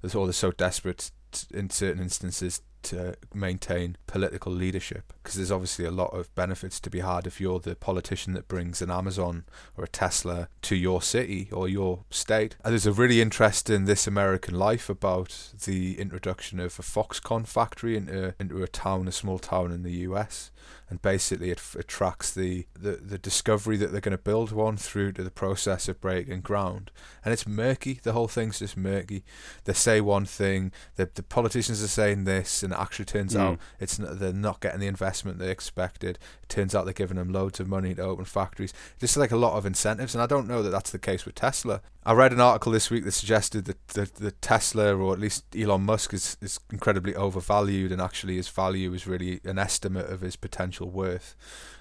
There's 0.00 0.14
all 0.14 0.26
they're 0.26 0.32
so 0.32 0.50
desperate 0.50 1.10
t- 1.30 1.46
in 1.54 1.70
certain 1.70 2.02
instances 2.02 2.60
to 2.82 3.16
maintain 3.34 3.96
political 4.06 4.52
leadership 4.52 5.12
because 5.22 5.36
there's 5.36 5.50
obviously 5.50 5.84
a 5.84 5.90
lot 5.90 6.12
of 6.12 6.34
benefits 6.34 6.80
to 6.80 6.90
be 6.90 7.00
had 7.00 7.26
if 7.26 7.40
you're 7.40 7.60
the 7.60 7.76
politician 7.76 8.32
that 8.34 8.48
brings 8.48 8.82
an 8.82 8.90
Amazon 8.90 9.44
or 9.76 9.84
a 9.84 9.88
Tesla 9.88 10.48
to 10.62 10.76
your 10.76 11.00
city 11.02 11.48
or 11.52 11.68
your 11.68 12.04
state. 12.10 12.56
And 12.64 12.72
there's 12.72 12.86
a 12.86 12.92
really 12.92 13.20
interesting 13.20 13.84
This 13.84 14.06
American 14.06 14.58
Life 14.58 14.88
about 14.88 15.52
the 15.64 15.98
introduction 15.98 16.60
of 16.60 16.78
a 16.78 16.82
Foxconn 16.82 17.46
factory 17.46 17.96
into, 17.96 18.34
into 18.38 18.62
a 18.62 18.68
town, 18.68 19.08
a 19.08 19.12
small 19.12 19.38
town 19.38 19.72
in 19.72 19.82
the 19.82 19.92
US 19.92 20.50
and 20.92 21.00
basically 21.00 21.50
it, 21.50 21.60
it 21.78 21.88
tracks 21.88 22.30
the, 22.32 22.66
the, 22.78 22.92
the 22.92 23.16
discovery 23.16 23.78
that 23.78 23.92
they're 23.92 24.00
going 24.02 24.16
to 24.16 24.22
build 24.22 24.52
one 24.52 24.76
through 24.76 25.12
to 25.12 25.24
the 25.24 25.30
process 25.30 25.88
of 25.88 26.00
breaking 26.02 26.42
ground. 26.42 26.90
And 27.24 27.32
it's 27.32 27.46
murky. 27.46 27.98
The 28.02 28.12
whole 28.12 28.28
thing's 28.28 28.58
just 28.58 28.76
murky. 28.76 29.24
They 29.64 29.72
say 29.72 30.02
one 30.02 30.26
thing, 30.26 30.70
the, 30.96 31.08
the 31.14 31.22
politicians 31.22 31.82
are 31.82 31.88
saying 31.88 32.24
this, 32.24 32.62
and 32.62 32.71
it 32.72 32.78
actually 32.78 33.04
turns 33.04 33.34
mm. 33.34 33.40
out 33.40 33.58
it's 33.80 33.96
they're 33.96 34.32
not 34.32 34.60
getting 34.60 34.80
the 34.80 34.86
investment 34.86 35.38
they 35.38 35.50
expected. 35.50 36.18
It 36.42 36.48
turns 36.48 36.74
out 36.74 36.84
they're 36.84 36.94
giving 36.94 37.16
them 37.16 37.32
loads 37.32 37.60
of 37.60 37.68
money 37.68 37.94
to 37.94 38.02
open 38.02 38.24
factories. 38.24 38.72
Just 38.98 39.16
like 39.16 39.30
a 39.30 39.36
lot 39.36 39.56
of 39.56 39.66
incentives, 39.66 40.14
and 40.14 40.22
I 40.22 40.26
don't 40.26 40.48
know 40.48 40.62
that 40.62 40.70
that's 40.70 40.90
the 40.90 40.98
case 40.98 41.24
with 41.24 41.34
Tesla. 41.34 41.80
I 42.04 42.12
read 42.14 42.32
an 42.32 42.40
article 42.40 42.72
this 42.72 42.90
week 42.90 43.04
that 43.04 43.12
suggested 43.12 43.66
that 43.66 43.88
the, 43.88 44.10
the 44.22 44.32
Tesla, 44.32 44.96
or 44.96 45.12
at 45.12 45.20
least 45.20 45.44
Elon 45.56 45.82
Musk, 45.82 46.12
is, 46.12 46.36
is 46.40 46.58
incredibly 46.70 47.14
overvalued, 47.14 47.92
and 47.92 48.00
actually 48.00 48.36
his 48.36 48.48
value 48.48 48.92
is 48.92 49.06
really 49.06 49.40
an 49.44 49.58
estimate 49.58 50.06
of 50.06 50.20
his 50.20 50.36
potential 50.36 50.90
worth. 50.90 51.36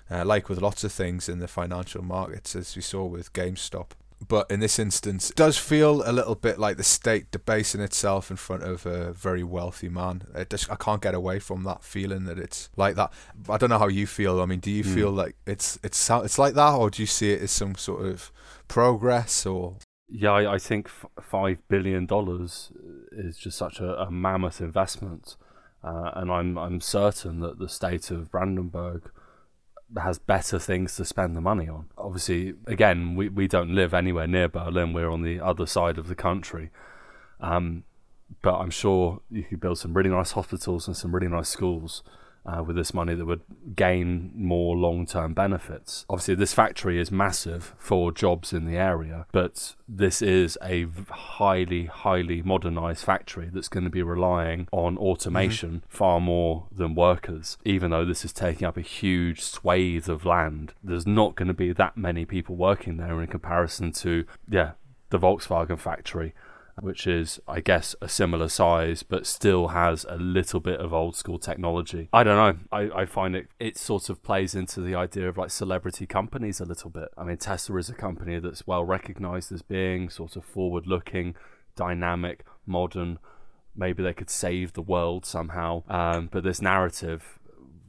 Uh, 0.09 0.25
like 0.25 0.49
with 0.49 0.61
lots 0.61 0.83
of 0.83 0.91
things 0.91 1.29
in 1.29 1.39
the 1.39 1.47
financial 1.47 2.03
markets, 2.03 2.53
as 2.53 2.75
we 2.75 2.81
saw 2.81 3.05
with 3.05 3.31
GameStop. 3.31 3.91
But 4.27 4.51
in 4.51 4.59
this 4.59 4.77
instance, 4.77 5.31
it 5.31 5.35
does 5.35 5.57
feel 5.57 6.07
a 6.07 6.11
little 6.11 6.35
bit 6.35 6.59
like 6.59 6.77
the 6.77 6.83
state 6.83 7.31
debasing 7.31 7.81
itself 7.81 8.29
in 8.29 8.37
front 8.37 8.63
of 8.63 8.85
a 8.85 9.13
very 9.13 9.43
wealthy 9.43 9.89
man. 9.89 10.23
It 10.35 10.51
just, 10.51 10.71
I 10.71 10.75
can't 10.75 11.01
get 11.01 11.15
away 11.15 11.39
from 11.39 11.63
that 11.63 11.83
feeling 11.83 12.25
that 12.25 12.37
it's 12.37 12.69
like 12.77 12.95
that. 12.95 13.11
I 13.49 13.57
don't 13.57 13.69
know 13.69 13.79
how 13.79 13.87
you 13.87 14.05
feel. 14.05 14.39
I 14.41 14.45
mean, 14.45 14.59
do 14.59 14.69
you 14.69 14.83
mm. 14.83 14.93
feel 14.93 15.11
like 15.11 15.35
it's 15.45 15.79
it's 15.83 16.09
it's 16.09 16.37
like 16.37 16.53
that, 16.53 16.73
or 16.75 16.89
do 16.89 17.01
you 17.01 17.07
see 17.07 17.31
it 17.31 17.41
as 17.41 17.51
some 17.51 17.75
sort 17.75 18.05
of 18.05 18.31
progress 18.67 19.45
or 19.45 19.77
yeah, 20.13 20.31
I, 20.31 20.55
I 20.55 20.59
think 20.59 20.89
five 21.21 21.59
billion 21.69 22.05
dollars 22.05 22.71
is 23.13 23.37
just 23.37 23.57
such 23.57 23.79
a, 23.79 24.01
a 24.01 24.11
mammoth 24.11 24.59
investment, 24.59 25.37
uh, 25.83 26.11
and 26.15 26.29
I'm 26.29 26.57
I'm 26.57 26.81
certain 26.81 27.39
that 27.39 27.59
the 27.59 27.69
state 27.69 28.11
of 28.11 28.29
Brandenburg 28.29 29.09
has 29.97 30.19
better 30.19 30.59
things 30.59 30.95
to 30.95 31.05
spend 31.05 31.35
the 31.35 31.41
money 31.41 31.67
on. 31.67 31.87
Obviously, 31.97 32.53
again, 32.67 33.15
we, 33.15 33.29
we 33.29 33.47
don't 33.47 33.73
live 33.73 33.93
anywhere 33.93 34.27
near 34.27 34.47
Berlin. 34.47 34.93
We're 34.93 35.09
on 35.09 35.23
the 35.23 35.39
other 35.39 35.65
side 35.65 35.97
of 35.97 36.07
the 36.07 36.15
country, 36.15 36.69
um, 37.39 37.83
but 38.41 38.55
I'm 38.55 38.69
sure 38.69 39.21
you 39.29 39.43
could 39.43 39.59
build 39.59 39.79
some 39.79 39.93
really 39.93 40.09
nice 40.09 40.31
hospitals 40.31 40.87
and 40.87 40.95
some 40.95 41.13
really 41.13 41.27
nice 41.27 41.49
schools 41.49 42.03
uh, 42.45 42.63
with 42.63 42.75
this 42.75 42.93
money 42.93 43.13
that 43.13 43.25
would 43.25 43.41
gain 43.75 44.31
more 44.35 44.75
long 44.75 45.05
term 45.05 45.33
benefits. 45.33 46.05
Obviously, 46.09 46.35
this 46.35 46.53
factory 46.53 46.99
is 46.99 47.11
massive 47.11 47.75
for 47.77 48.11
jobs 48.11 48.53
in 48.53 48.65
the 48.65 48.77
area, 48.77 49.25
but 49.31 49.75
this 49.87 50.21
is 50.21 50.57
a 50.63 50.87
highly, 51.09 51.85
highly 51.85 52.41
modernized 52.41 53.03
factory 53.03 53.49
that's 53.51 53.67
going 53.67 53.83
to 53.83 53.89
be 53.89 54.03
relying 54.03 54.67
on 54.71 54.97
automation 54.97 55.69
mm-hmm. 55.69 55.89
far 55.89 56.19
more 56.19 56.67
than 56.71 56.95
workers. 56.95 57.57
Even 57.65 57.91
though 57.91 58.05
this 58.05 58.25
is 58.25 58.33
taking 58.33 58.65
up 58.65 58.77
a 58.77 58.81
huge 58.81 59.41
swathe 59.41 60.09
of 60.09 60.25
land, 60.25 60.73
there's 60.83 61.07
not 61.07 61.35
going 61.35 61.47
to 61.47 61.53
be 61.53 61.71
that 61.73 61.97
many 61.97 62.25
people 62.25 62.55
working 62.55 62.97
there 62.97 63.21
in 63.21 63.27
comparison 63.27 63.91
to, 63.91 64.25
yeah, 64.49 64.71
the 65.09 65.19
Volkswagen 65.19 65.77
factory, 65.77 66.33
which 66.79 67.07
is, 67.07 67.39
I 67.47 67.59
guess, 67.59 67.95
a 68.01 68.09
similar 68.09 68.49
size, 68.49 69.03
but 69.03 69.25
still 69.25 69.69
has 69.69 70.05
a 70.09 70.15
little 70.15 70.59
bit 70.59 70.79
of 70.79 70.93
old 70.93 71.15
school 71.15 71.39
technology. 71.39 72.09
I 72.13 72.23
don't 72.23 72.37
know. 72.37 72.63
I, 72.71 73.01
I 73.01 73.05
find 73.05 73.35
it, 73.35 73.47
it 73.59 73.77
sort 73.77 74.09
of 74.09 74.23
plays 74.23 74.55
into 74.55 74.81
the 74.81 74.95
idea 74.95 75.27
of 75.27 75.37
like 75.37 75.51
celebrity 75.51 76.05
companies 76.05 76.59
a 76.59 76.65
little 76.65 76.89
bit. 76.89 77.09
I 77.17 77.23
mean, 77.23 77.37
Tesla 77.37 77.77
is 77.77 77.89
a 77.89 77.93
company 77.93 78.39
that's 78.39 78.65
well 78.65 78.83
recognized 78.83 79.51
as 79.51 79.61
being 79.61 80.09
sort 80.09 80.35
of 80.35 80.45
forward 80.45 80.87
looking, 80.87 81.35
dynamic, 81.75 82.45
modern. 82.65 83.19
Maybe 83.75 84.03
they 84.03 84.13
could 84.13 84.29
save 84.29 84.73
the 84.73 84.81
world 84.81 85.25
somehow. 85.25 85.83
Um, 85.87 86.29
but 86.31 86.43
this 86.43 86.61
narrative, 86.61 87.39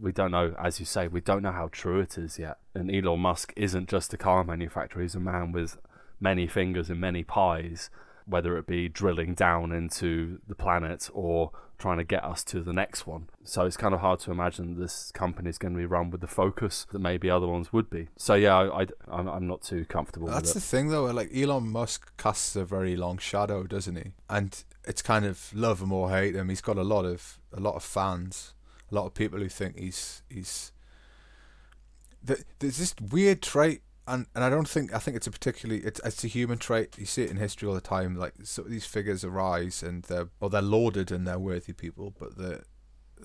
we 0.01 0.13
don't 0.13 0.31
know, 0.31 0.55
as 0.63 0.81
you 0.81 0.87
say, 0.87 1.09
we 1.09 1.21
don't 1.21 1.43
know 1.43 1.53
how 1.53 1.69
true 1.73 2.01
it 2.01 2.19
is 2.19 2.39
yet. 2.39 2.59
And 2.75 2.95
Elon 2.95 3.21
Musk 3.21 3.53
isn't 3.57 3.89
just 3.89 4.13
a 4.15 4.17
car 4.17 4.45
manufacturer, 4.45 5.03
he's 5.03 5.15
a 5.15 5.21
man 5.21 5.53
with 5.53 5.79
many 6.21 6.47
fingers 6.47 6.89
and 6.89 7.01
many 7.01 7.25
pies 7.25 7.91
whether 8.33 8.57
it 8.57 8.67
be 8.67 8.89
drilling 8.89 9.35
down 9.35 9.71
into 9.71 10.41
the 10.49 10.55
planet 10.55 11.09
or 11.13 11.53
trying 11.79 11.99
to 11.99 12.05
get 12.05 12.25
us 12.25 12.45
to 12.45 12.63
the 12.63 12.73
next 12.73 13.07
one. 13.07 13.29
So 13.45 13.67
it's 13.67 13.77
kind 13.77 13.93
of 13.93 14.01
hard 14.01 14.21
to 14.21 14.31
imagine 14.31 14.79
this 14.79 15.11
company 15.11 15.51
is 15.51 15.59
going 15.59 15.75
to 15.75 15.79
be 15.79 15.85
run 15.85 16.11
with 16.11 16.21
the 16.21 16.29
focus 16.29 16.87
that 16.93 17.01
maybe 17.01 17.29
other 17.29 17.49
ones 17.49 17.73
would 17.73 17.91
be. 17.91 18.09
So 18.17 18.35
yeah, 18.35 18.57
I, 18.57 18.87
I 19.11 19.21
am 19.21 19.47
not 19.47 19.63
too 19.63 19.85
comfortable. 19.85 20.29
That's 20.29 20.55
the 20.55 20.61
thing 20.61 20.89
though. 20.89 21.05
Like 21.07 21.31
Elon 21.35 21.69
Musk 21.69 22.17
casts 22.17 22.55
a 22.57 22.65
very 22.65 22.97
long 22.97 23.19
shadow, 23.19 23.65
doesn't 23.65 23.97
he? 23.97 24.13
And 24.31 24.63
it's 24.85 25.03
kind 25.03 25.25
of 25.25 25.51
love 25.55 25.83
him 25.83 25.93
or 25.93 26.11
hate 26.11 26.35
him. 26.37 26.49
He's 26.49 26.61
got 26.61 26.79
a 26.79 26.85
lot 26.85 27.05
of 27.05 27.41
a 27.53 27.61
lot 27.61 27.75
of 27.75 27.83
fans, 27.83 28.55
a 28.91 28.95
lot 28.95 29.07
of 29.07 29.15
people 29.15 29.41
who 29.41 29.49
think 29.49 29.79
he's 29.79 30.23
he's. 30.31 30.73
There's 32.25 32.79
this 32.79 32.95
weird 33.11 33.43
trait 33.43 33.83
and 34.07 34.27
and 34.35 34.45
I 34.45 34.51
don't 34.51 34.69
think 34.69 34.95
I 34.95 34.99
think 34.99 35.17
it's 35.17 35.27
a 35.27 35.31
particularly 35.31 35.83
it's 35.83 36.01
it's 36.05 36.25
a 36.25 36.29
human 36.29 36.59
trait. 36.59 36.99
You 36.99 37.07
see 37.07 37.23
it 37.23 37.31
in 37.31 37.37
history 37.37 37.69
all 37.69 37.75
the 37.75 37.81
time. 37.81 38.17
Like 38.17 38.35
so 38.43 38.63
these 38.63 38.85
figures 38.85 39.25
arise 39.25 39.83
and 39.83 40.03
they're 40.05 40.29
or 40.41 40.51
they're 40.51 40.63
lauded 40.63 41.13
and 41.13 41.27
they're 41.27 41.39
worthy 41.39 41.73
people, 41.73 42.15
but 42.19 42.37
they're 42.37 42.65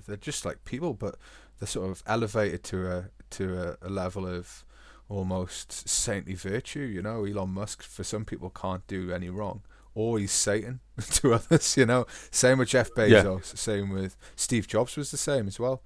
they're 0.05 0.17
just 0.17 0.46
like 0.46 0.63
people, 0.65 0.93
but 0.93 1.15
they're 1.60 1.67
sort 1.67 1.89
of 1.89 2.03
elevated 2.05 2.63
to 2.65 2.91
a 2.91 3.10
to 3.31 3.77
a, 3.81 3.88
a 3.88 3.89
level 3.89 4.27
of 4.27 4.63
almost 5.10 5.88
saintly 5.88 6.36
virtue. 6.36 6.81
You 6.81 7.01
know, 7.01 7.25
Elon 7.25 7.50
Musk 7.50 7.81
for 7.81 8.03
some 8.03 8.25
people 8.25 8.50
can't 8.50 8.86
do 8.88 9.12
any 9.12 9.29
wrong, 9.29 9.62
or 9.96 10.19
he's 10.19 10.31
Satan 10.31 10.81
to 11.01 11.34
others. 11.34 11.75
You 11.75 11.86
know, 11.86 12.05
same 12.29 12.60
with 12.60 12.69
Jeff 12.69 12.93
Bezos. 12.93 13.13
Yeah. 13.13 13.39
Same 13.41 13.89
with 13.89 14.15
Steve 14.36 14.67
Jobs 14.67 14.96
was 14.96 15.12
the 15.12 15.17
same 15.17 15.48
as 15.48 15.60
well. 15.60 15.81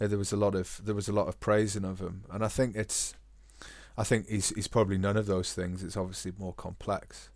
Uh, 0.00 0.08
there 0.08 0.18
was 0.18 0.32
a 0.32 0.36
lot 0.36 0.54
of 0.54 0.80
there 0.84 0.94
was 0.94 1.08
a 1.08 1.12
lot 1.12 1.28
of 1.28 1.38
praising 1.38 1.84
of 1.84 2.00
him, 2.00 2.24
and 2.30 2.44
I 2.44 2.48
think 2.48 2.74
it's 2.74 3.14
I 3.96 4.04
think 4.04 4.28
he's 4.28 4.50
he's 4.50 4.68
probably 4.68 4.98
none 4.98 5.16
of 5.16 5.26
those 5.26 5.52
things. 5.52 5.82
It's 5.82 5.96
obviously 5.96 6.32
more 6.38 6.54
complex. 6.54 7.30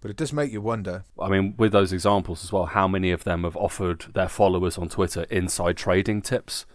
But 0.00 0.10
it 0.10 0.16
does 0.16 0.32
make 0.32 0.52
you 0.52 0.60
wonder. 0.60 1.04
I 1.18 1.28
mean, 1.28 1.54
with 1.56 1.72
those 1.72 1.92
examples 1.92 2.44
as 2.44 2.52
well, 2.52 2.66
how 2.66 2.86
many 2.86 3.10
of 3.10 3.24
them 3.24 3.44
have 3.44 3.56
offered 3.56 4.06
their 4.14 4.28
followers 4.28 4.78
on 4.78 4.88
Twitter 4.88 5.22
inside 5.30 5.76
trading 5.76 6.22
tips? 6.22 6.66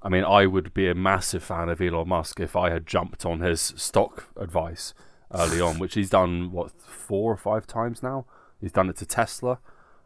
I 0.00 0.08
mean, 0.08 0.24
I 0.24 0.46
would 0.46 0.72
be 0.72 0.88
a 0.88 0.94
massive 0.94 1.42
fan 1.42 1.68
of 1.68 1.80
Elon 1.80 2.08
Musk 2.08 2.40
if 2.40 2.56
I 2.56 2.70
had 2.70 2.86
jumped 2.86 3.26
on 3.26 3.40
his 3.40 3.74
stock 3.76 4.28
advice 4.36 4.94
early 5.32 5.60
on, 5.60 5.78
which 5.80 5.94
he's 5.94 6.10
done 6.10 6.50
what 6.50 6.72
four 6.80 7.32
or 7.32 7.36
five 7.36 7.66
times 7.66 8.02
now. 8.02 8.26
He's 8.60 8.72
done 8.72 8.88
it 8.88 8.96
to 8.96 9.06
Tesla, 9.06 9.58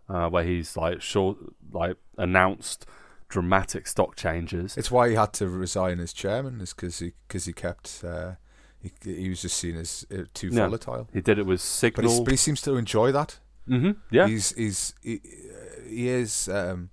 uh, 0.08 0.28
where 0.28 0.44
he's 0.44 0.76
like 0.76 1.02
short, 1.02 1.37
like 1.73 1.96
announced 2.16 2.87
dramatic 3.28 3.87
stock 3.87 4.16
changes. 4.16 4.76
It's 4.76 4.90
why 4.90 5.11
he 5.11 5.14
had 5.14 5.32
to 5.35 5.49
resign 5.49 6.00
as 6.00 6.12
chairman, 6.12 6.61
is 6.61 6.73
because 6.73 6.99
he 6.99 7.12
because 7.28 7.44
he 7.44 7.52
kept 7.52 8.02
uh, 8.04 8.32
he, 9.04 9.14
he 9.14 9.28
was 9.28 9.42
just 9.42 9.56
seen 9.56 9.76
as 9.76 10.06
uh, 10.12 10.24
too 10.34 10.48
yeah. 10.48 10.66
volatile. 10.66 11.08
He 11.12 11.20
did 11.20 11.38
it 11.38 11.46
with 11.46 11.60
Signal, 11.60 12.18
but, 12.18 12.24
but 12.24 12.30
he 12.32 12.36
seems 12.36 12.60
to 12.62 12.76
enjoy 12.76 13.12
that. 13.12 13.38
Mm-hmm. 13.68 13.92
Yeah, 14.10 14.26
he's 14.28 14.54
he's 14.54 14.94
he, 15.02 15.20
he 15.88 16.08
is 16.08 16.48
um, 16.48 16.90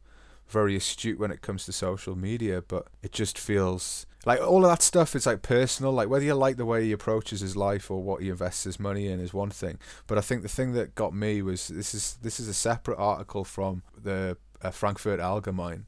very 0.48 0.76
astute 0.76 1.20
when 1.20 1.32
it 1.32 1.42
comes 1.42 1.66
to 1.66 1.72
social 1.72 2.16
media, 2.16 2.62
but 2.62 2.88
it 3.02 3.12
just 3.12 3.38
feels 3.38 4.06
like 4.26 4.42
all 4.42 4.64
of 4.64 4.72
that 4.72 4.82
stuff 4.82 5.16
is 5.16 5.26
like 5.26 5.42
personal. 5.42 5.92
Like 5.92 6.10
whether 6.10 6.26
you 6.26 6.34
like 6.34 6.58
the 6.58 6.66
way 6.66 6.84
he 6.84 6.92
approaches 6.92 7.42
his 7.42 7.56
life 7.56 7.92
or 7.92 8.02
what 8.02 8.22
he 8.22 8.30
invests 8.30 8.64
his 8.64 8.80
money 8.80 9.08
in 9.08 9.20
is 9.20 9.34
one 9.34 9.50
thing. 9.50 9.80
But 10.08 10.18
I 10.18 10.22
think 10.22 10.42
the 10.42 10.50
thing 10.50 10.74
that 10.74 10.96
got 10.96 11.14
me 11.14 11.42
was 11.42 11.68
this 11.68 11.94
is 11.94 12.18
this 12.22 12.40
is 12.40 12.48
a 12.48 12.54
separate 12.54 12.98
article 12.98 13.44
from 13.44 13.84
the 14.02 14.38
uh, 14.62 14.72
Frankfurt 14.72 15.20
Allgemein 15.20 15.84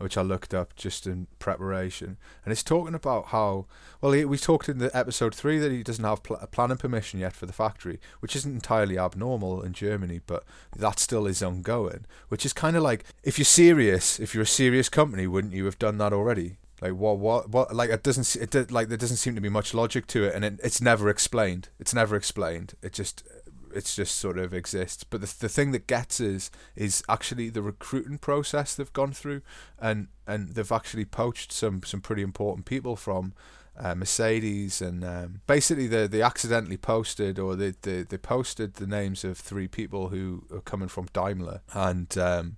which 0.00 0.16
I 0.16 0.22
looked 0.22 0.54
up 0.54 0.74
just 0.76 1.06
in 1.06 1.26
preparation, 1.38 2.16
and 2.44 2.52
it's 2.52 2.62
talking 2.62 2.94
about 2.94 3.26
how 3.26 3.66
well 4.00 4.12
he, 4.12 4.24
we 4.24 4.38
talked 4.38 4.68
in 4.68 4.78
the 4.78 4.96
episode 4.96 5.34
three 5.34 5.58
that 5.58 5.72
he 5.72 5.82
doesn't 5.82 6.04
have 6.04 6.22
pl- 6.22 6.36
planning 6.50 6.78
permission 6.78 7.20
yet 7.20 7.34
for 7.34 7.46
the 7.46 7.52
factory, 7.52 8.00
which 8.20 8.34
isn't 8.36 8.52
entirely 8.52 8.98
abnormal 8.98 9.62
in 9.62 9.72
Germany, 9.72 10.20
but 10.26 10.44
that 10.76 10.98
still 10.98 11.26
is 11.26 11.42
ongoing. 11.42 12.04
Which 12.28 12.46
is 12.46 12.52
kind 12.52 12.76
of 12.76 12.82
like 12.82 13.04
if 13.22 13.38
you're 13.38 13.44
serious, 13.44 14.18
if 14.18 14.34
you're 14.34 14.44
a 14.44 14.46
serious 14.46 14.88
company, 14.88 15.26
wouldn't 15.26 15.54
you 15.54 15.64
have 15.66 15.78
done 15.78 15.98
that 15.98 16.12
already? 16.12 16.56
Like 16.80 16.94
what 16.94 17.18
what 17.18 17.50
what 17.50 17.74
like 17.74 17.90
it 17.90 18.02
doesn't 18.02 18.36
it 18.36 18.70
like 18.70 18.88
there 18.88 18.96
doesn't 18.96 19.18
seem 19.18 19.34
to 19.34 19.40
be 19.40 19.50
much 19.50 19.74
logic 19.74 20.06
to 20.08 20.24
it, 20.24 20.34
and 20.34 20.44
it, 20.44 20.60
it's 20.62 20.80
never 20.80 21.10
explained. 21.10 21.68
It's 21.78 21.92
never 21.92 22.16
explained. 22.16 22.74
It 22.82 22.94
just 22.94 23.22
it's 23.74 23.94
just 23.94 24.16
sort 24.16 24.38
of 24.38 24.54
exists. 24.54 25.04
But 25.04 25.20
the 25.20 25.34
the 25.38 25.48
thing 25.48 25.72
that 25.72 25.86
gets 25.86 26.20
us 26.20 26.50
is 26.76 27.02
actually 27.08 27.50
the 27.50 27.62
recruiting 27.62 28.18
process 28.18 28.74
they've 28.74 28.92
gone 28.92 29.12
through, 29.12 29.42
and 29.78 30.08
and 30.26 30.54
they've 30.54 30.72
actually 30.72 31.04
poached 31.04 31.52
some 31.52 31.82
some 31.84 32.00
pretty 32.00 32.22
important 32.22 32.66
people 32.66 32.96
from. 32.96 33.32
Uh, 33.78 33.94
Mercedes 33.94 34.82
and 34.82 35.02
um, 35.02 35.40
basically 35.46 35.86
they 35.86 36.06
they 36.06 36.20
accidentally 36.20 36.76
posted 36.76 37.38
or 37.38 37.56
they, 37.56 37.72
they 37.80 38.02
they 38.02 38.18
posted 38.18 38.74
the 38.74 38.86
names 38.86 39.24
of 39.24 39.38
three 39.38 39.68
people 39.68 40.08
who 40.08 40.44
are 40.52 40.60
coming 40.60 40.88
from 40.88 41.06
Daimler 41.14 41.62
and 41.72 42.18
um, 42.18 42.56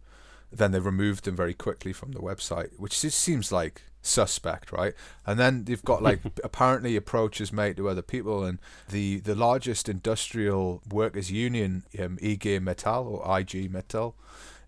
then 0.52 0.72
they 0.72 0.78
removed 0.78 1.24
them 1.24 1.36
very 1.36 1.54
quickly 1.54 1.92
from 1.92 2.12
the 2.12 2.20
website, 2.20 2.78
which 2.78 3.00
just 3.00 3.18
seems 3.18 3.50
like 3.50 3.82
suspect, 4.02 4.72
right? 4.72 4.94
And 5.24 5.38
then 5.38 5.64
they've 5.64 5.84
got 5.84 6.02
like 6.02 6.20
apparently 6.44 6.96
approaches 6.96 7.52
made 7.52 7.76
to 7.78 7.88
other 7.88 8.02
people, 8.02 8.44
and 8.44 8.58
the 8.88 9.20
the 9.20 9.34
largest 9.34 9.88
industrial 9.88 10.82
workers 10.90 11.30
union, 11.30 11.84
um, 11.98 12.18
IG 12.20 12.62
Metall 12.62 13.06
or 13.06 13.38
IG 13.38 13.70
Metal, 13.70 14.14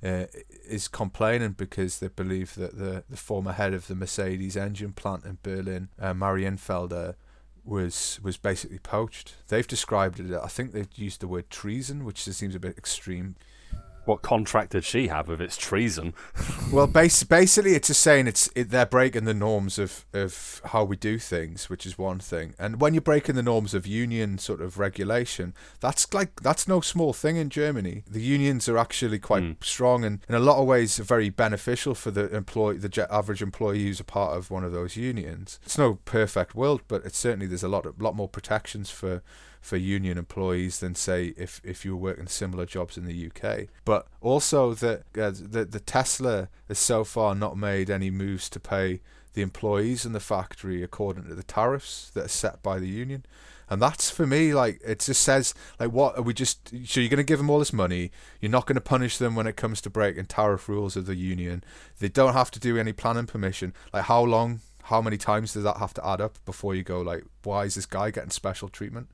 uh, 0.03 0.27
is 0.67 0.89
complaining 0.89 1.53
because 1.53 1.99
they 1.99 2.09
believe 2.09 2.55
that 2.55 2.79
the 2.79 3.05
the 3.11 3.17
former 3.17 3.53
head 3.53 3.75
of 3.75 3.89
the 3.89 3.95
Mercedes 3.95 4.57
engine 4.57 4.93
plant 4.93 5.25
in 5.25 5.39
Berlin, 5.43 5.89
uh, 6.01 6.15
Marienfelder, 6.15 7.17
was 7.65 8.21
was 8.23 8.37
basically 8.37 8.79
poached. 8.79 9.35
They've 9.49 9.67
described 9.67 10.21
it. 10.21 10.33
I 10.33 10.49
think 10.49 10.73
they've 10.73 10.89
used 10.95 11.21
the 11.21 11.29
word 11.29 11.51
treason, 11.51 12.05
which 12.05 12.23
seems 12.23 12.55
a 12.55 12.61
bit 12.61 12.79
extreme 12.79 13.37
what 14.07 14.23
contract 14.23 14.73
did 14.73 14.85
she 14.85 15.09
have 15.09 15.29
if 15.31 15.41
it's 15.41 15.57
treason? 15.57 16.15
well, 16.73 16.87
bas- 16.87 17.25
basically, 17.25 17.75
it's 17.75 17.89
just 17.89 18.03
saying 18.03 18.27
it's 18.27 18.51
it, 18.55 18.71
they're 18.71 18.87
breaking 18.87 19.25
the 19.25 19.35
norms 19.35 19.79
of, 19.79 20.05
of 20.13 20.61
how 20.67 20.85
we 20.85 20.97
do 20.97 21.19
things, 21.19 21.69
which 21.71 21.87
is 21.87 21.99
one 21.99 22.19
thing. 22.19 22.55
And 22.59 22.81
when 22.81 22.95
you're 22.95 23.01
breaking 23.01 23.35
the 23.35 23.43
norms 23.43 23.75
of 23.75 23.87
union 23.87 24.39
sort 24.39 24.61
of 24.61 24.79
regulation, 24.79 25.55
that's 25.81 26.13
like 26.13 26.41
that's 26.41 26.69
no 26.69 26.81
small 26.81 27.13
thing 27.13 27.37
in 27.37 27.51
Germany. 27.51 28.05
The 28.11 28.23
unions 28.23 28.69
are 28.69 28.79
actually 28.79 29.19
quite 29.19 29.43
mm. 29.43 29.65
strong 29.65 30.05
and 30.05 30.21
in 30.29 30.35
a 30.35 30.41
lot 30.41 30.61
of 30.61 30.67
ways 30.67 30.99
very 30.99 31.31
beneficial 31.31 31.95
for 31.95 32.11
the 32.11 32.35
employee, 32.35 32.79
the 32.79 33.07
average 33.11 33.43
employee 33.43 33.85
who's 33.85 34.01
a 34.01 34.05
part 34.05 34.37
of 34.37 34.51
one 34.51 34.65
of 34.65 34.73
those 34.73 34.97
unions. 34.97 35.59
It's 35.65 35.79
no 35.79 35.99
perfect 36.05 36.55
world, 36.55 36.83
but 36.89 37.05
it's 37.05 37.19
certainly 37.19 37.47
there's 37.47 37.63
a 37.63 37.69
lot 37.69 37.87
of, 37.87 38.01
lot 38.01 38.15
more 38.15 38.29
protections 38.29 38.91
for 38.91 39.23
for 39.65 39.79
union 39.79 40.19
employees 40.19 40.81
than 40.81 40.95
say 40.95 41.33
if, 41.39 41.59
if 41.65 41.87
you 41.87 41.97
were 41.97 42.11
working 42.11 42.27
similar 42.27 42.67
jobs 42.67 42.99
in 42.99 43.07
the 43.07 43.31
UK. 43.31 43.69
But 43.87 44.07
also 44.21 44.75
that 44.75 45.05
uh, 45.19 45.33
the 45.35 45.65
the 45.65 45.81
Tesla 45.81 46.51
has 46.69 46.79
so 46.79 47.03
far 47.03 47.35
not 47.35 47.57
made 47.57 47.89
any 47.89 48.11
moves 48.11 48.51
to 48.51 48.61
pay 48.61 49.01
the 49.33 49.41
employees 49.41 50.05
in 50.05 50.13
the 50.13 50.21
factory 50.21 50.83
according 50.83 51.25
to 51.25 51.35
the 51.35 51.43
tariffs 51.43 52.11
that 52.11 52.27
are 52.27 52.29
set 52.29 52.63
by 52.63 52.79
the 52.79 52.87
union. 52.87 53.25
And 53.71 53.81
that's 53.81 54.11
for 54.11 54.27
me 54.27 54.53
like 54.53 54.83
it 54.85 54.99
just 54.99 55.23
says 55.23 55.55
like 55.81 55.91
what 55.91 56.19
are 56.19 56.23
we 56.23 56.35
just 56.35 56.69
so 56.87 57.01
you're 57.01 57.09
going 57.09 57.17
to 57.17 57.25
give 57.25 57.39
them 57.39 57.49
all 57.49 57.59
this 57.59 57.73
money 57.73 58.11
you're 58.43 58.51
not 58.51 58.67
going 58.67 58.77
to 58.77 58.83
punish 58.83 59.17
them 59.17 59.35
when 59.35 59.47
it 59.47 59.57
comes 59.57 59.81
to 59.81 59.91
breaking 59.91 60.27
tariff 60.27 60.69
rules 60.69 60.95
of 60.95 61.07
the 61.07 61.17
union 61.17 61.65
they 61.99 62.11
don't 62.11 62.35
have 62.35 62.51
to 62.51 62.61
do 62.61 62.77
any 62.77 62.93
planning 62.93 63.25
permission 63.25 63.73
like 63.91 64.05
how 64.05 64.23
long 64.23 64.61
how 64.85 65.01
many 65.01 65.17
times 65.17 65.55
does 65.55 65.63
that 65.63 65.79
have 65.79 65.95
to 65.95 66.07
add 66.07 66.21
up 66.21 66.37
before 66.45 66.75
you 66.75 66.83
go 66.83 67.01
like 67.01 67.25
why 67.43 67.65
is 67.65 67.75
this 67.75 67.87
guy 67.87 68.11
getting 68.11 68.29
special 68.29 68.69
treatment 68.69 69.09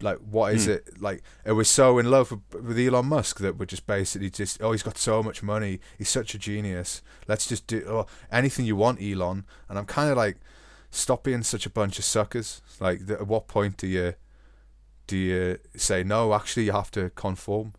like 0.00 0.18
what 0.18 0.54
is 0.54 0.66
mm. 0.66 0.76
it 0.76 1.00
like 1.00 1.22
it 1.44 1.52
was 1.52 1.68
so 1.68 1.98
in 1.98 2.10
love 2.10 2.30
with, 2.30 2.64
with, 2.64 2.78
Elon 2.78 3.06
Musk 3.06 3.38
that 3.40 3.58
we're 3.58 3.66
just 3.66 3.86
basically 3.86 4.30
just 4.30 4.62
oh 4.62 4.72
he's 4.72 4.82
got 4.82 4.98
so 4.98 5.22
much 5.22 5.42
money. 5.42 5.80
He's 5.96 6.08
such 6.08 6.34
a 6.34 6.38
genius. 6.38 7.02
Let's 7.26 7.46
just 7.46 7.66
do 7.66 7.84
oh, 7.86 8.06
anything 8.30 8.64
you 8.64 8.76
want 8.76 9.02
Elon. 9.02 9.44
And 9.68 9.78
I'm 9.78 9.86
kind 9.86 10.10
of 10.10 10.16
like 10.16 10.38
stop 10.90 11.24
being 11.24 11.42
such 11.42 11.66
a 11.66 11.70
bunch 11.70 11.98
of 11.98 12.04
suckers. 12.04 12.62
Like 12.80 13.06
the, 13.06 13.14
at 13.14 13.26
what 13.26 13.48
point 13.48 13.76
do 13.76 13.86
you 13.86 14.14
do 15.06 15.16
you 15.16 15.58
say 15.74 16.04
no 16.04 16.34
actually 16.34 16.64
you 16.64 16.72
have 16.72 16.90
to 16.92 17.10
conform 17.10 17.72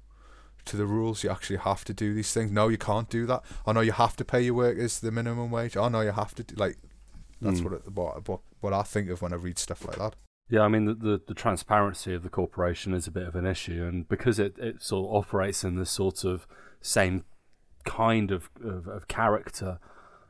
to 0.65 0.75
the 0.75 0.86
rules. 0.86 1.23
You 1.23 1.29
actually 1.29 1.58
have 1.58 1.86
to 1.86 1.93
do 1.93 2.13
these 2.13 2.34
things. 2.34 2.51
No 2.51 2.67
you 2.67 2.77
can't 2.77 3.10
do 3.10 3.25
that. 3.27 3.43
Oh 3.65 3.71
no 3.71 3.82
you 3.82 3.93
have 3.93 4.15
to 4.17 4.25
pay 4.25 4.41
your 4.41 4.55
workers 4.55 4.99
the 4.99 5.12
minimum 5.12 5.51
wage. 5.51 5.77
Oh 5.77 5.88
no 5.88 6.01
you 6.01 6.12
have 6.12 6.36
to 6.36 6.43
do 6.43 6.55
like 6.55 6.77
that's 7.41 7.62
mm. 7.62 7.63
what, 7.63 7.73
it, 7.73 7.91
what 7.93 8.27
what 8.27 8.39
what 8.60 8.73
I 8.73 8.84
think 8.84 9.10
of 9.10 9.21
when 9.21 9.32
I 9.32 9.38
read 9.38 9.58
stuff 9.58 9.86
like 9.86 9.97
that 9.97 10.15
Yeah, 10.49 10.62
I 10.62 10.67
mean 10.67 10.85
the, 10.85 10.95
the, 10.95 11.21
the 11.27 11.33
transparency 11.35 12.13
of 12.13 12.23
the 12.23 12.29
corporation 12.29 12.93
is 12.93 13.05
a 13.05 13.12
bit 13.12 13.27
of 13.27 13.35
an 13.35 13.45
issue, 13.45 13.85
and 13.85 14.09
because 14.09 14.39
it, 14.39 14.57
it 14.57 14.81
sort 14.81 15.07
of 15.07 15.15
operates 15.15 15.63
in 15.63 15.75
this 15.75 15.91
sort 15.91 16.23
of 16.23 16.47
same 16.81 17.23
kind 17.85 18.31
of, 18.31 18.49
of, 18.63 18.88
of 18.88 19.07
character 19.07 19.79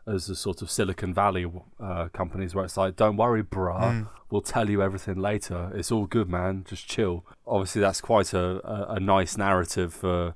as 0.05 0.27
the 0.27 0.35
sort 0.35 0.61
of 0.61 0.69
Silicon 0.69 1.13
Valley 1.13 1.45
uh, 1.79 2.09
companies, 2.09 2.53
where 2.53 2.65
it's 2.65 2.75
like, 2.75 2.97
"Don't 2.97 3.15
worry, 3.15 3.43
bruh, 3.43 3.79
mm. 3.79 4.09
we'll 4.29 4.41
tell 4.41 4.69
you 4.69 4.81
everything 4.81 5.15
later. 5.15 5.71
It's 5.73 5.91
all 5.91 6.05
good, 6.05 6.27
man. 6.29 6.65
Just 6.67 6.87
chill." 6.87 7.25
Obviously, 7.47 7.79
that's 7.81 8.01
quite 8.01 8.33
a, 8.33 8.59
a, 8.67 8.95
a 8.95 8.99
nice 8.99 9.37
narrative 9.37 9.93
for 9.93 10.33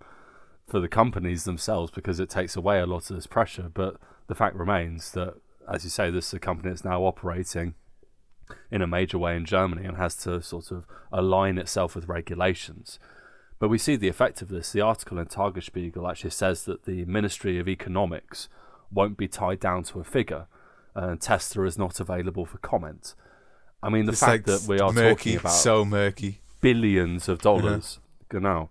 for 0.65 0.79
the 0.79 0.87
companies 0.87 1.43
themselves 1.43 1.91
because 1.91 2.21
it 2.21 2.29
takes 2.29 2.55
away 2.55 2.79
a 2.79 2.85
lot 2.85 3.09
of 3.09 3.17
this 3.17 3.27
pressure. 3.27 3.69
But 3.73 3.97
the 4.27 4.35
fact 4.35 4.55
remains 4.55 5.11
that, 5.11 5.33
as 5.71 5.83
you 5.83 5.89
say, 5.89 6.09
this 6.09 6.27
is 6.27 6.33
a 6.35 6.39
company 6.39 6.69
that's 6.69 6.85
now 6.85 7.03
operating 7.03 7.75
in 8.71 8.81
a 8.81 8.87
major 8.87 9.17
way 9.17 9.35
in 9.35 9.45
Germany 9.45 9.85
and 9.85 9.97
has 9.97 10.15
to 10.17 10.41
sort 10.41 10.71
of 10.71 10.85
align 11.11 11.57
itself 11.57 11.95
with 11.95 12.07
regulations. 12.07 12.99
But 13.59 13.69
we 13.69 13.77
see 13.77 13.95
the 13.95 14.09
effect 14.09 14.41
of 14.41 14.49
this. 14.49 14.71
The 14.71 14.81
article 14.81 15.19
in 15.19 15.27
Tagesspiegel 15.27 16.09
actually 16.09 16.31
says 16.31 16.65
that 16.65 16.83
the 16.83 17.05
Ministry 17.05 17.59
of 17.59 17.69
Economics 17.69 18.49
won't 18.91 19.17
be 19.17 19.27
tied 19.27 19.59
down 19.59 19.83
to 19.83 19.99
a 19.99 20.03
figure, 20.03 20.47
and 20.95 21.21
Tesla 21.21 21.65
is 21.65 21.77
not 21.77 21.99
available 21.99 22.45
for 22.45 22.57
comment. 22.57 23.15
I 23.81 23.89
mean, 23.89 24.05
the 24.05 24.11
it's 24.11 24.19
fact 24.19 24.47
like 24.47 24.59
that 24.61 24.67
we 24.67 24.79
are 24.79 24.91
murky, 24.91 25.09
talking 25.15 25.37
about 25.37 25.53
so 25.53 25.85
murky 25.85 26.39
billions 26.61 27.29
of 27.29 27.45
uh-huh. 27.45 27.61
dollars, 27.61 27.99
you 28.31 28.39
know, 28.39 28.69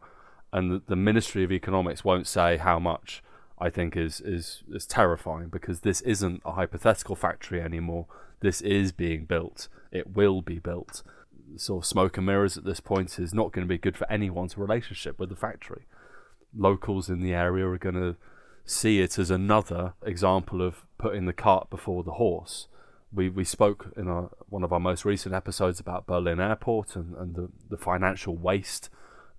and 0.53 0.71
the, 0.71 0.83
the 0.89 0.97
Ministry 0.97 1.45
of 1.45 1.53
Economics 1.53 2.05
won't 2.05 2.27
say 2.27 2.57
how 2.57 2.79
much. 2.79 3.23
I 3.59 3.71
think 3.71 3.97
is 3.97 4.21
is 4.21 4.65
is 4.73 4.87
terrifying 4.87 5.49
because 5.49 5.81
this 5.81 6.01
isn't 6.01 6.43
a 6.45 6.53
hypothetical 6.53 7.15
factory 7.15 7.61
anymore. 7.61 8.07
This 8.43 8.61
is 8.61 8.93
being 8.93 9.25
built. 9.25 9.69
It 9.91 10.15
will 10.15 10.43
be 10.43 10.59
built. 10.59 11.03
Sort 11.57 11.85
of 11.85 11.89
smoke 11.89 12.17
and 12.17 12.27
mirrors 12.27 12.57
at 12.57 12.65
this 12.65 12.81
point 12.81 13.19
is 13.19 13.33
not 13.33 13.53
going 13.53 13.67
to 13.67 13.73
be 13.73 13.79
good 13.79 13.97
for 13.97 14.11
anyone's 14.11 14.59
relationship 14.59 15.19
with 15.19 15.29
the 15.29 15.37
factory. 15.37 15.87
Locals 16.55 17.09
in 17.09 17.23
the 17.23 17.33
area 17.33 17.67
are 17.67 17.79
going 17.79 17.95
to 17.95 18.17
see 18.65 19.01
it 19.01 19.19
as 19.19 19.31
another 19.31 19.95
example 20.05 20.61
of 20.61 20.87
putting 20.99 21.27
the 21.27 21.33
cart 21.33 21.71
before 21.71 22.03
the 22.03 22.13
horse. 22.13 22.67
We 23.13 23.29
we 23.29 23.45
spoke 23.45 23.93
in 23.97 24.09
our, 24.09 24.31
one 24.49 24.65
of 24.65 24.73
our 24.73 24.81
most 24.81 25.05
recent 25.05 25.35
episodes 25.35 25.79
about 25.79 26.07
Berlin 26.07 26.41
Airport 26.41 26.97
and, 26.97 27.15
and 27.17 27.35
the, 27.35 27.49
the 27.71 27.77
financial 27.77 28.37
waste 28.37 28.91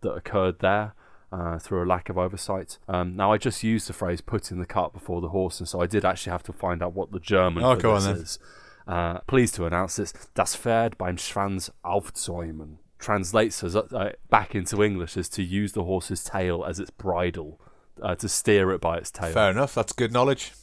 that 0.01 0.11
occurred 0.11 0.59
there. 0.59 0.93
Uh, 1.31 1.57
through 1.57 1.83
a 1.83 1.87
lack 1.87 2.09
of 2.09 2.17
oversight. 2.19 2.77
Um, 2.87 3.15
now, 3.15 3.33
I 3.33 3.39
just 3.39 3.63
used 3.63 3.89
the 3.89 3.93
phrase 3.93 4.21
"putting 4.21 4.59
the 4.59 4.67
cart 4.67 4.93
before 4.93 5.19
the 5.19 5.29
horse," 5.29 5.59
and 5.59 5.67
so 5.67 5.81
I 5.81 5.87
did 5.87 6.05
actually 6.05 6.29
have 6.29 6.43
to 6.43 6.53
find 6.53 6.83
out 6.83 6.93
what 6.93 7.11
the 7.11 7.19
German 7.19 7.63
oh, 7.63 7.75
for 7.75 7.99
this 7.99 8.05
is. 8.05 8.39
Uh, 8.85 9.19
pleased 9.27 9.55
to 9.55 9.65
announce 9.65 9.95
this: 9.95 10.13
Das 10.33 10.55
Pferd 10.55 10.97
beim 10.97 11.17
Schwanz 11.17 11.71
aufzäumen 11.83 12.79
translates 13.03 13.63
as 13.63 13.75
uh, 13.75 14.13
back 14.29 14.55
into 14.55 14.81
English 14.81 15.17
as 15.17 15.29
to 15.29 15.43
use 15.43 15.73
the 15.73 15.83
horse's 15.83 16.23
tail 16.23 16.63
as 16.63 16.79
its 16.79 16.89
bridle, 16.91 17.59
uh, 18.01 18.15
to 18.15 18.27
steer 18.29 18.71
it 18.71 18.81
by 18.81 18.97
its 18.97 19.11
tail. 19.11 19.31
Fair 19.31 19.51
enough. 19.51 19.75
That's 19.75 19.93
good 19.93 20.11
knowledge. 20.11 20.53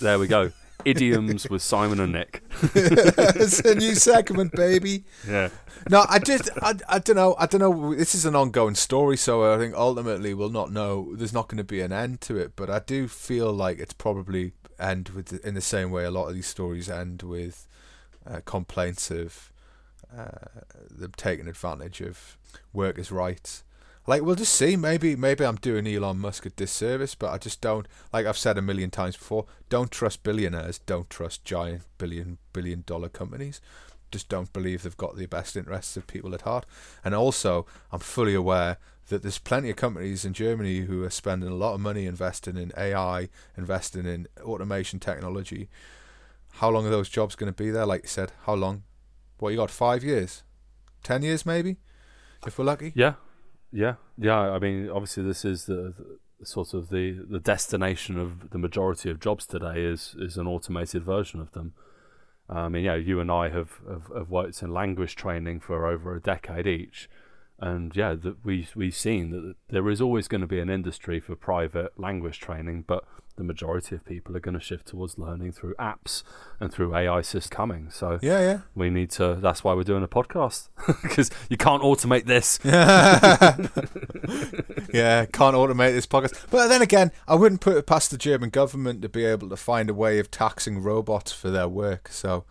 There 0.00 0.18
we 0.18 0.28
go. 0.28 0.52
Idioms 0.84 1.48
with 1.48 1.62
Simon 1.62 2.00
and 2.00 2.12
Nick. 2.12 2.42
it's 2.74 3.60
a 3.60 3.74
new 3.76 3.94
segment, 3.94 4.52
baby. 4.52 5.04
Yeah. 5.26 5.50
No, 5.88 6.04
I 6.08 6.18
just, 6.18 6.50
I, 6.60 6.74
I 6.88 6.98
don't 6.98 7.16
know. 7.16 7.36
I 7.38 7.46
don't 7.46 7.60
know. 7.60 7.94
This 7.94 8.16
is 8.16 8.26
an 8.26 8.34
ongoing 8.34 8.74
story, 8.74 9.16
so 9.16 9.54
I 9.54 9.58
think 9.58 9.74
ultimately 9.74 10.34
we'll 10.34 10.50
not 10.50 10.72
know. 10.72 11.14
There's 11.14 11.32
not 11.32 11.48
going 11.48 11.58
to 11.58 11.64
be 11.64 11.80
an 11.80 11.92
end 11.92 12.20
to 12.22 12.36
it, 12.36 12.56
but 12.56 12.68
I 12.68 12.80
do 12.80 13.06
feel 13.06 13.52
like 13.52 13.78
it's 13.78 13.92
probably 13.92 14.54
end 14.82 15.10
with 15.10 15.26
the, 15.26 15.46
in 15.46 15.54
the 15.54 15.60
same 15.60 15.90
way 15.90 16.04
a 16.04 16.10
lot 16.10 16.28
of 16.28 16.34
these 16.34 16.46
stories 16.46 16.88
end 16.88 17.22
with 17.22 17.68
uh, 18.26 18.40
complaints 18.44 19.10
of 19.10 19.52
uh, 20.16 20.60
them 20.90 21.12
taking 21.16 21.48
advantage 21.48 22.00
of 22.00 22.36
workers' 22.72 23.10
rights. 23.10 23.64
Like 24.06 24.22
we'll 24.22 24.34
just 24.34 24.54
see. 24.54 24.76
Maybe 24.76 25.14
maybe 25.14 25.44
I'm 25.44 25.56
doing 25.56 25.86
Elon 25.86 26.18
Musk 26.18 26.44
a 26.44 26.50
disservice, 26.50 27.14
but 27.14 27.30
I 27.30 27.38
just 27.38 27.60
don't. 27.60 27.86
Like 28.12 28.26
I've 28.26 28.36
said 28.36 28.58
a 28.58 28.62
million 28.62 28.90
times 28.90 29.16
before, 29.16 29.46
don't 29.68 29.92
trust 29.92 30.24
billionaires. 30.24 30.80
Don't 30.80 31.08
trust 31.08 31.44
giant 31.44 31.82
billion 31.98 32.38
billion 32.52 32.82
dollar 32.84 33.08
companies. 33.08 33.60
Just 34.10 34.28
don't 34.28 34.52
believe 34.52 34.82
they've 34.82 34.96
got 34.96 35.16
the 35.16 35.26
best 35.26 35.56
interests 35.56 35.96
of 35.96 36.06
people 36.06 36.34
at 36.34 36.42
heart. 36.42 36.66
And 37.04 37.14
also, 37.14 37.64
I'm 37.92 38.00
fully 38.00 38.34
aware 38.34 38.76
that 39.08 39.22
there's 39.22 39.38
plenty 39.38 39.70
of 39.70 39.76
companies 39.76 40.24
in 40.24 40.32
Germany 40.32 40.80
who 40.80 41.02
are 41.02 41.10
spending 41.10 41.48
a 41.48 41.54
lot 41.54 41.74
of 41.74 41.80
money 41.80 42.06
investing 42.06 42.56
in 42.56 42.72
AI, 42.76 43.28
investing 43.56 44.06
in 44.06 44.28
automation 44.40 45.00
technology. 45.00 45.68
How 46.54 46.70
long 46.70 46.86
are 46.86 46.90
those 46.90 47.08
jobs 47.08 47.34
going 47.34 47.52
to 47.52 47.56
be 47.56 47.70
there? 47.70 47.86
Like 47.86 48.02
you 48.02 48.08
said, 48.08 48.32
how 48.44 48.54
long? 48.54 48.84
What 49.38 49.50
you 49.50 49.56
got? 49.56 49.70
Five 49.70 50.04
years, 50.04 50.44
ten 51.02 51.22
years, 51.22 51.44
maybe, 51.44 51.76
if 52.46 52.58
we're 52.58 52.64
lucky. 52.64 52.92
Yeah, 52.94 53.14
yeah, 53.72 53.94
yeah. 54.16 54.38
I 54.38 54.58
mean, 54.58 54.88
obviously, 54.88 55.24
this 55.24 55.44
is 55.44 55.64
the, 55.64 55.94
the 56.38 56.46
sort 56.46 56.74
of 56.74 56.90
the, 56.90 57.24
the 57.28 57.40
destination 57.40 58.18
of 58.18 58.50
the 58.50 58.58
majority 58.58 59.10
of 59.10 59.18
jobs 59.18 59.46
today 59.46 59.82
is 59.82 60.14
is 60.18 60.36
an 60.36 60.46
automated 60.46 61.02
version 61.02 61.40
of 61.40 61.52
them. 61.52 61.74
I 62.48 62.68
mean, 62.68 62.84
yeah, 62.84 62.96
you 62.96 63.18
and 63.18 63.30
I 63.30 63.48
have, 63.48 63.80
have, 63.88 64.10
have 64.14 64.28
worked 64.28 64.62
in 64.62 64.72
language 64.72 65.16
training 65.16 65.60
for 65.60 65.86
over 65.86 66.14
a 66.14 66.20
decade 66.20 66.66
each 66.66 67.08
and 67.62 67.94
yeah, 67.94 68.14
that 68.14 68.44
we 68.44 68.66
we've 68.74 68.94
seen 68.94 69.30
that 69.30 69.54
there 69.68 69.88
is 69.88 70.00
always 70.00 70.26
going 70.26 70.40
to 70.40 70.48
be 70.48 70.58
an 70.58 70.68
industry 70.68 71.20
for 71.20 71.36
private 71.36 71.98
language 71.98 72.40
training, 72.40 72.84
but 72.88 73.04
the 73.36 73.44
majority 73.44 73.94
of 73.94 74.04
people 74.04 74.36
are 74.36 74.40
going 74.40 74.58
to 74.58 74.60
shift 74.60 74.86
towards 74.88 75.16
learning 75.16 75.52
through 75.52 75.74
apps 75.76 76.24
and 76.58 76.72
through 76.72 76.94
AI 76.94 77.20
systems 77.22 77.46
coming. 77.46 77.88
So 77.90 78.18
yeah, 78.20 78.40
yeah, 78.40 78.58
we 78.74 78.90
need 78.90 79.10
to. 79.12 79.36
That's 79.40 79.62
why 79.62 79.74
we're 79.74 79.84
doing 79.84 80.02
a 80.02 80.08
podcast 80.08 80.70
because 81.02 81.30
you 81.48 81.56
can't 81.56 81.84
automate 81.84 82.24
this. 82.24 82.58
yeah, 82.64 83.66
can't 85.26 85.54
automate 85.54 85.92
this 85.92 86.06
podcast. 86.06 86.50
But 86.50 86.66
then 86.66 86.82
again, 86.82 87.12
I 87.28 87.36
wouldn't 87.36 87.60
put 87.60 87.76
it 87.76 87.86
past 87.86 88.10
the 88.10 88.18
German 88.18 88.50
government 88.50 89.02
to 89.02 89.08
be 89.08 89.24
able 89.24 89.48
to 89.48 89.56
find 89.56 89.88
a 89.88 89.94
way 89.94 90.18
of 90.18 90.32
taxing 90.32 90.82
robots 90.82 91.30
for 91.30 91.48
their 91.48 91.68
work. 91.68 92.08
So 92.08 92.44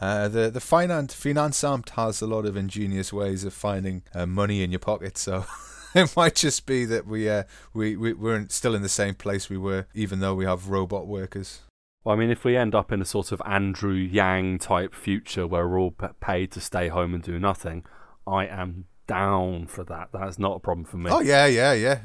uh, 0.00 0.28
the 0.28 0.50
the 0.50 0.60
finance 0.60 1.14
Finanzamt 1.14 1.90
has 1.90 2.20
a 2.20 2.26
lot 2.26 2.44
of 2.44 2.56
ingenious 2.56 3.12
ways 3.12 3.44
of 3.44 3.54
finding 3.54 4.02
uh, 4.14 4.26
money 4.26 4.62
in 4.62 4.70
your 4.70 4.80
pocket, 4.80 5.16
so 5.16 5.46
it 5.94 6.14
might 6.16 6.34
just 6.34 6.66
be 6.66 6.84
that 6.84 7.06
we 7.06 7.28
uh, 7.28 7.44
we 7.72 7.96
we 7.96 8.12
we're 8.12 8.46
still 8.48 8.74
in 8.74 8.82
the 8.82 8.88
same 8.88 9.14
place 9.14 9.48
we 9.48 9.58
were, 9.58 9.86
even 9.94 10.20
though 10.20 10.34
we 10.34 10.44
have 10.44 10.68
robot 10.68 11.06
workers. 11.06 11.60
Well, 12.04 12.14
I 12.14 12.18
mean, 12.18 12.30
if 12.30 12.44
we 12.44 12.56
end 12.56 12.74
up 12.74 12.92
in 12.92 13.02
a 13.02 13.04
sort 13.04 13.32
of 13.32 13.42
Andrew 13.44 13.94
Yang 13.94 14.60
type 14.60 14.94
future 14.94 15.46
where 15.46 15.66
we're 15.66 15.80
all 15.80 15.94
paid 16.20 16.52
to 16.52 16.60
stay 16.60 16.88
home 16.88 17.14
and 17.14 17.22
do 17.22 17.38
nothing, 17.40 17.84
I 18.26 18.46
am 18.46 18.84
down 19.08 19.66
for 19.66 19.82
that. 19.84 20.10
That's 20.12 20.38
not 20.38 20.56
a 20.56 20.60
problem 20.60 20.84
for 20.84 20.98
me. 20.98 21.10
Oh 21.10 21.20
yeah, 21.20 21.46
yeah, 21.46 21.72
yeah. 21.72 21.98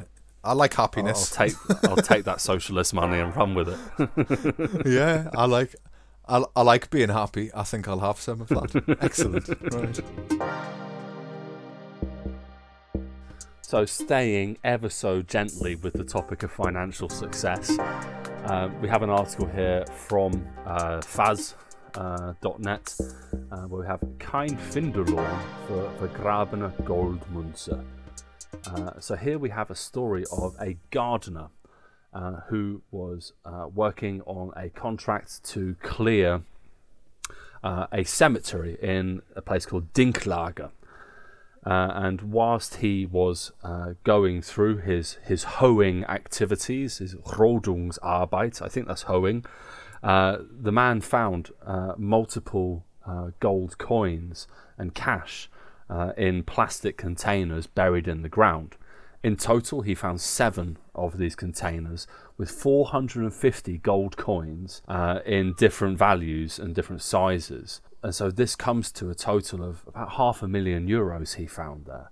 I 0.44 0.54
like 0.54 0.74
happiness. 0.74 1.38
I'll 1.38 1.48
take 1.48 1.56
I'll 1.84 1.96
take 1.98 2.24
that 2.26 2.42
socialist 2.52 2.94
money 2.94 3.20
and 3.20 3.36
run 3.36 3.54
with 3.54 3.70
it. 3.70 4.86
yeah, 4.88 5.30
I 5.36 5.46
like 5.46 5.76
I, 6.28 6.44
I 6.56 6.62
like 6.62 6.90
being 6.90 7.10
happy. 7.10 7.52
I 7.54 7.64
think 7.64 7.88
I'll 7.88 8.00
have 8.00 8.20
some 8.20 8.42
of 8.42 8.48
that. 8.50 8.98
Excellent. 9.02 9.50
Right. 9.74 10.00
So, 13.62 13.86
staying 13.86 14.58
ever 14.64 14.90
so 14.90 15.22
gently 15.22 15.76
with 15.76 15.94
the 15.94 16.04
topic 16.04 16.44
of 16.44 16.52
financial 16.52 17.10
success, 17.10 17.78
uh, 18.46 18.70
we 18.82 18.90
have 18.90 19.02
an 19.02 19.10
article 19.10 19.48
here 19.48 19.86
from 20.08 20.46
uh, 20.66 21.00
Faz. 21.00 21.56
Uh, 21.96 22.34
.net, 22.60 22.96
uh, 23.52 23.64
where 23.64 23.82
we 23.82 23.86
have 23.86 24.00
kein 24.18 24.58
Finderlohn 24.58 25.40
for 25.68 25.92
vergrabene 26.00 26.72
Goldmünze. 26.86 27.84
Uh, 28.66 28.98
so 28.98 29.14
here 29.14 29.38
we 29.38 29.50
have 29.50 29.70
a 29.72 29.76
story 29.76 30.24
of 30.32 30.56
a 30.62 30.78
gardener 30.90 31.50
uh, 32.14 32.42
who 32.50 32.82
was 32.92 33.34
uh, 33.46 33.68
working 33.74 34.22
on 34.24 34.52
a 34.58 34.70
contract 34.70 35.44
to 35.46 35.76
clear 35.82 36.42
uh, 37.64 37.88
a 37.92 38.04
cemetery 38.04 38.78
in 38.82 39.22
a 39.36 39.42
place 39.42 39.66
called 39.66 39.94
Dinklage. 39.94 40.60
Uh, 40.60 40.70
and 41.66 42.22
whilst 42.24 42.76
he 42.76 43.06
was 43.06 43.52
uh, 43.64 43.94
going 44.04 44.42
through 44.42 44.78
his, 44.78 45.20
his 45.24 45.44
hoeing 45.44 46.04
activities, 46.06 46.98
his 46.98 47.16
Rodungsarbeit, 47.16 48.62
I 48.62 48.68
think 48.68 48.88
that's 48.88 49.04
hoeing, 49.04 49.46
the 50.02 50.72
man 50.72 51.02
found 51.02 51.52
multiple 51.98 52.84
gold 53.40 53.78
coins 53.78 54.48
and 54.78 54.96
cash 54.96 55.50
in 56.18 56.44
plastic 56.44 56.98
containers 56.98 57.68
buried 57.68 58.08
in 58.08 58.24
the 58.24 58.30
ground. 58.30 58.76
In 59.24 59.36
total, 59.36 59.82
he 59.82 59.94
found 59.94 60.20
seven 60.20 60.78
of 60.96 61.18
these 61.18 61.36
containers 61.36 62.08
with 62.38 62.50
450 62.50 63.78
gold 63.78 64.18
coins 64.18 64.82
uh, 64.88 65.20
in 65.26 65.54
different 65.58 65.98
values 65.98 66.58
and 66.58 66.74
different 66.74 67.04
sizes. 67.04 67.82
And 68.02 68.16
so 68.16 68.32
this 68.32 68.56
comes 68.56 68.92
to 68.94 69.12
a 69.12 69.16
total 69.16 69.64
of 69.64 69.84
about 69.88 70.14
half 70.14 70.42
a 70.42 70.48
million 70.48 70.88
euros 70.88 71.36
he 71.36 71.46
found 71.46 71.86
there. 71.86 72.10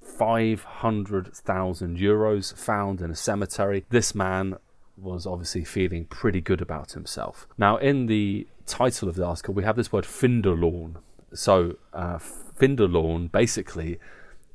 500,000 0.00 1.98
euros 1.98 2.56
found 2.56 3.00
in 3.00 3.10
a 3.10 3.16
cemetery. 3.16 3.84
This 3.90 4.14
man 4.14 4.56
was 4.96 5.26
obviously 5.26 5.64
feeling 5.64 6.04
pretty 6.04 6.40
good 6.40 6.60
about 6.60 6.92
himself. 6.92 7.48
Now, 7.58 7.76
in 7.78 8.06
the 8.06 8.46
title 8.66 9.08
of 9.08 9.16
the 9.16 9.24
article, 9.24 9.54
we 9.54 9.64
have 9.64 9.76
this 9.76 9.92
word 9.92 10.04
Finderlohn, 10.04 10.96
So, 11.34 11.76
uh, 11.92 12.18
Finderlohn 12.18 13.30
basically 13.30 13.98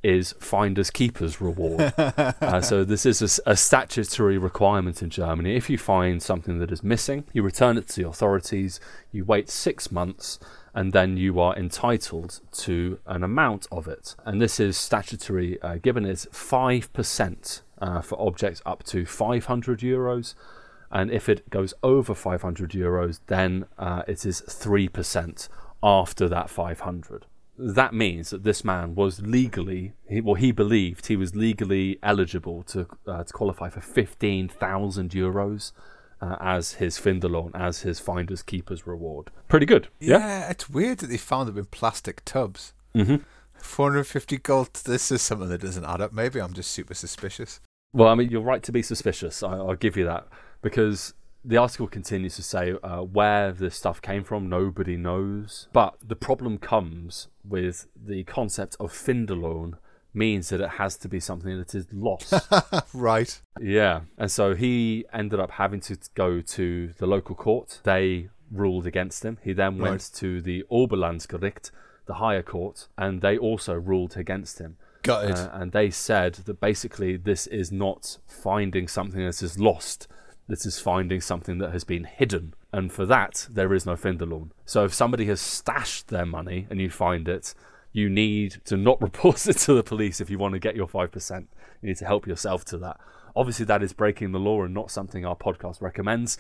is 0.04 0.34
finders 0.40 0.92
keepers 0.92 1.40
reward. 1.40 1.94
uh, 1.98 2.62
so 2.62 2.84
this 2.84 3.06
is 3.06 3.40
a, 3.46 3.52
a, 3.52 3.56
statutory 3.56 4.38
requirement 4.38 5.02
in 5.02 5.10
Germany. 5.10 5.56
If 5.56 5.70
you 5.70 5.78
find 5.78 6.22
something 6.22 6.60
that 6.60 6.72
is 6.72 6.84
missing, 6.84 7.24
you 7.34 7.42
return 7.42 7.78
it 7.78 7.88
to 7.90 8.02
the 8.02 8.08
authorities. 8.08 8.80
You 9.12 9.24
wait 9.24 9.50
six 9.50 9.92
months, 9.92 10.40
and 10.74 10.92
then 10.92 11.18
you 11.18 11.40
are 11.40 11.56
entitled 11.56 12.42
to 12.54 13.00
an 13.06 13.24
amount 13.24 13.68
of 13.72 13.88
it. 13.88 14.16
And 14.26 14.42
this 14.42 14.60
is 14.60 14.78
statutory 14.78 15.62
uh, 15.62 15.76
given 15.76 16.06
is 16.06 16.28
five 16.32 16.92
percent 16.92 17.62
uh, 17.82 18.02
for 18.02 18.20
objects 18.22 18.62
up 18.66 18.84
to 18.86 19.06
500 19.06 19.80
euros. 19.80 20.36
And 20.92 21.10
if 21.10 21.28
it 21.28 21.50
goes 21.50 21.74
over 21.82 22.14
500 22.14 22.72
euros, 22.72 23.20
then 23.26 23.66
uh, 23.80 24.04
it 24.08 24.28
is 24.28 24.44
3% 24.44 25.50
after 25.82 26.30
that 26.30 26.52
500 26.52 27.26
that 27.66 27.94
means 27.94 28.30
that 28.32 28.44
this 28.44 28.64
man 28.64 28.96
was 28.96 29.22
legally, 29.22 29.94
he, 30.08 30.22
well, 30.22 30.36
he 30.36 30.52
believed 30.52 31.08
he 31.08 31.16
was 31.16 31.36
legally 31.36 31.98
eligible 32.04 32.64
to 32.64 32.88
uh, 33.08 33.24
to 33.24 33.34
qualify 33.34 33.70
for 33.70 33.82
fifteen 33.82 34.48
thousand 34.48 35.12
euros 35.12 35.72
uh, 36.22 36.36
as 36.40 36.74
his 36.74 36.98
Finderlohn, 36.98 37.52
as 37.54 37.82
his 37.82 38.00
finders 38.00 38.44
keepers 38.44 38.88
reward. 38.88 39.30
Pretty 39.48 39.66
good. 39.66 39.88
Yeah, 40.00 40.18
yeah 40.18 40.50
it's 40.50 40.70
weird 40.70 41.00
that 41.00 41.08
they 41.08 41.18
found 41.18 41.48
them 41.48 41.58
in 41.58 41.66
plastic 41.66 42.24
tubs. 42.26 42.74
Mm-hmm. 42.96 43.18
450 43.58 44.38
gold. 44.40 44.74
This 44.86 45.12
is 45.12 45.22
something 45.22 45.50
that 45.50 45.62
doesn't 45.62 45.86
add 45.86 46.02
up. 46.02 46.14
Maybe 46.14 46.40
I'm 46.40 46.54
just 46.54 46.72
super 46.72 46.94
suspicious. 46.94 47.60
Well, 47.94 48.10
I 48.10 48.16
mean, 48.16 48.30
you're 48.30 48.42
right 48.42 48.64
to 48.64 48.72
be 48.72 48.82
suspicious. 48.82 49.42
I, 49.42 49.56
will 49.56 49.76
give 49.76 49.96
you 49.96 50.06
that 50.06 50.28
because 50.62 51.14
the 51.46 51.58
article 51.58 51.88
continues 51.88 52.36
to 52.36 52.44
say 52.44 52.74
uh, 52.84 53.02
where 53.02 53.52
this 53.52 53.76
stuff 53.76 54.02
came 54.02 54.24
from, 54.24 54.50
nobody 54.50 54.96
knows. 54.96 55.68
But 55.74 55.96
the 56.02 56.16
problem 56.16 56.58
comes 56.58 57.28
with 57.44 57.88
the 57.96 58.24
concept 58.24 58.78
of 58.80 58.92
Finderlohn 58.92 59.74
means 60.14 60.50
that 60.50 60.62
it 60.62 60.70
has 60.72 60.96
to 60.98 61.10
be 61.10 61.20
something 61.20 61.58
that 61.58 61.74
is 61.76 61.88
lost. 61.92 62.34
right. 62.94 63.42
Yeah. 63.60 64.02
And 64.18 64.32
so 64.32 64.54
he 64.56 65.06
ended 65.12 65.40
up 65.40 65.52
having 65.52 65.82
to 65.82 65.98
go 66.14 66.40
to 66.40 66.94
the 66.98 67.08
local 67.08 67.36
court. 67.36 67.82
They 67.84 68.30
ruled 68.52 68.86
against 68.86 69.26
him. 69.26 69.40
He 69.44 69.54
then 69.54 69.80
went 69.80 69.92
right. 69.92 70.12
to 70.16 70.42
the 70.42 70.64
Oberlandesgericht, 70.72 71.72
the 72.06 72.16
higher 72.16 72.44
court, 72.44 72.88
and 72.98 73.22
they 73.22 73.38
also 73.38 73.74
ruled 73.74 74.16
against 74.16 74.60
him. 74.60 74.78
Got 75.02 75.26
it. 75.26 75.38
Uh, 75.38 75.50
and 75.54 75.72
they 75.72 75.90
said 75.90 76.36
that 76.36 76.62
basically 76.62 77.18
this 77.18 77.48
is 77.48 77.72
not 77.72 78.20
finding 78.28 78.88
something 78.88 79.26
that 79.26 79.42
is 79.42 79.60
lost 79.60 80.08
this 80.54 80.68
is 80.68 80.80
finding 80.80 81.20
something 81.20 81.58
that 81.58 81.72
has 81.72 81.84
been 81.84 82.04
hidden. 82.04 82.54
And 82.72 82.94
for 82.94 83.08
that, 83.08 83.48
there 83.50 83.74
is 83.74 83.88
no 83.88 83.96
Finderlohn. 83.96 84.52
So 84.68 84.86
if 84.86 84.94
somebody 84.94 85.26
has 85.26 85.42
stashed 85.42 86.10
their 86.10 86.28
money 86.28 86.68
and 86.70 86.80
you 86.80 86.92
find 86.92 87.28
it, 87.28 87.56
you 87.92 88.08
need 88.08 88.62
to 88.66 88.78
not 88.78 89.02
report 89.08 89.48
it 89.48 89.58
to 89.58 89.74
the 89.74 89.82
police 89.82 90.22
if 90.22 90.30
you 90.30 90.38
want 90.38 90.54
to 90.54 90.60
get 90.60 90.76
your 90.76 90.88
5%. 90.88 91.40
You 91.82 91.88
need 91.90 91.98
to 91.98 92.06
help 92.06 92.28
yourself 92.28 92.66
to 92.66 92.78
that. 92.78 93.00
Obviously, 93.36 93.66
that 93.66 93.82
is 93.82 93.94
breaking 93.94 94.32
the 94.32 94.40
law 94.40 94.62
and 94.62 94.76
not 94.76 94.92
something 94.92 95.26
our 95.26 95.36
podcast 95.36 95.82
recommends. 95.82 96.38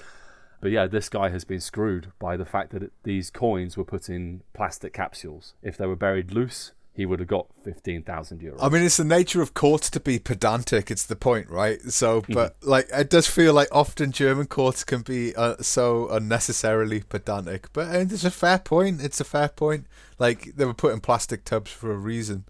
But 0.61 0.69
yeah, 0.69 0.85
this 0.85 1.09
guy 1.09 1.29
has 1.29 1.43
been 1.43 1.59
screwed 1.59 2.11
by 2.19 2.37
the 2.37 2.45
fact 2.45 2.71
that 2.73 2.91
these 3.01 3.31
coins 3.31 3.77
were 3.77 3.83
put 3.83 4.09
in 4.09 4.43
plastic 4.53 4.93
capsules. 4.93 5.55
If 5.63 5.75
they 5.75 5.87
were 5.87 5.95
buried 5.95 6.31
loose, 6.31 6.71
he 6.95 7.05
would 7.07 7.19
have 7.19 7.27
got 7.27 7.47
15,000 7.63 8.39
euros. 8.39 8.57
I 8.61 8.69
mean, 8.69 8.83
it's 8.83 8.97
the 8.97 9.03
nature 9.03 9.41
of 9.41 9.55
courts 9.55 9.89
to 9.91 9.99
be 9.99 10.19
pedantic. 10.19 10.91
It's 10.91 11.05
the 11.05 11.15
point, 11.15 11.49
right? 11.49 11.81
So, 11.81 12.21
mm-hmm. 12.21 12.33
but 12.33 12.55
like, 12.61 12.87
it 12.93 13.09
does 13.09 13.27
feel 13.27 13.53
like 13.53 13.67
often 13.71 14.11
German 14.11 14.45
courts 14.45 14.83
can 14.83 15.01
be 15.01 15.35
uh, 15.35 15.55
so 15.59 16.07
unnecessarily 16.09 17.01
pedantic. 17.01 17.73
But 17.73 17.87
uh, 17.87 17.99
it's 17.99 18.23
a 18.23 18.31
fair 18.31 18.59
point. 18.59 19.01
It's 19.01 19.19
a 19.19 19.25
fair 19.25 19.49
point. 19.49 19.87
Like, 20.19 20.55
they 20.55 20.65
were 20.65 20.73
put 20.75 20.93
in 20.93 20.99
plastic 20.99 21.45
tubs 21.45 21.71
for 21.71 21.91
a 21.91 21.97
reason. 21.97 22.45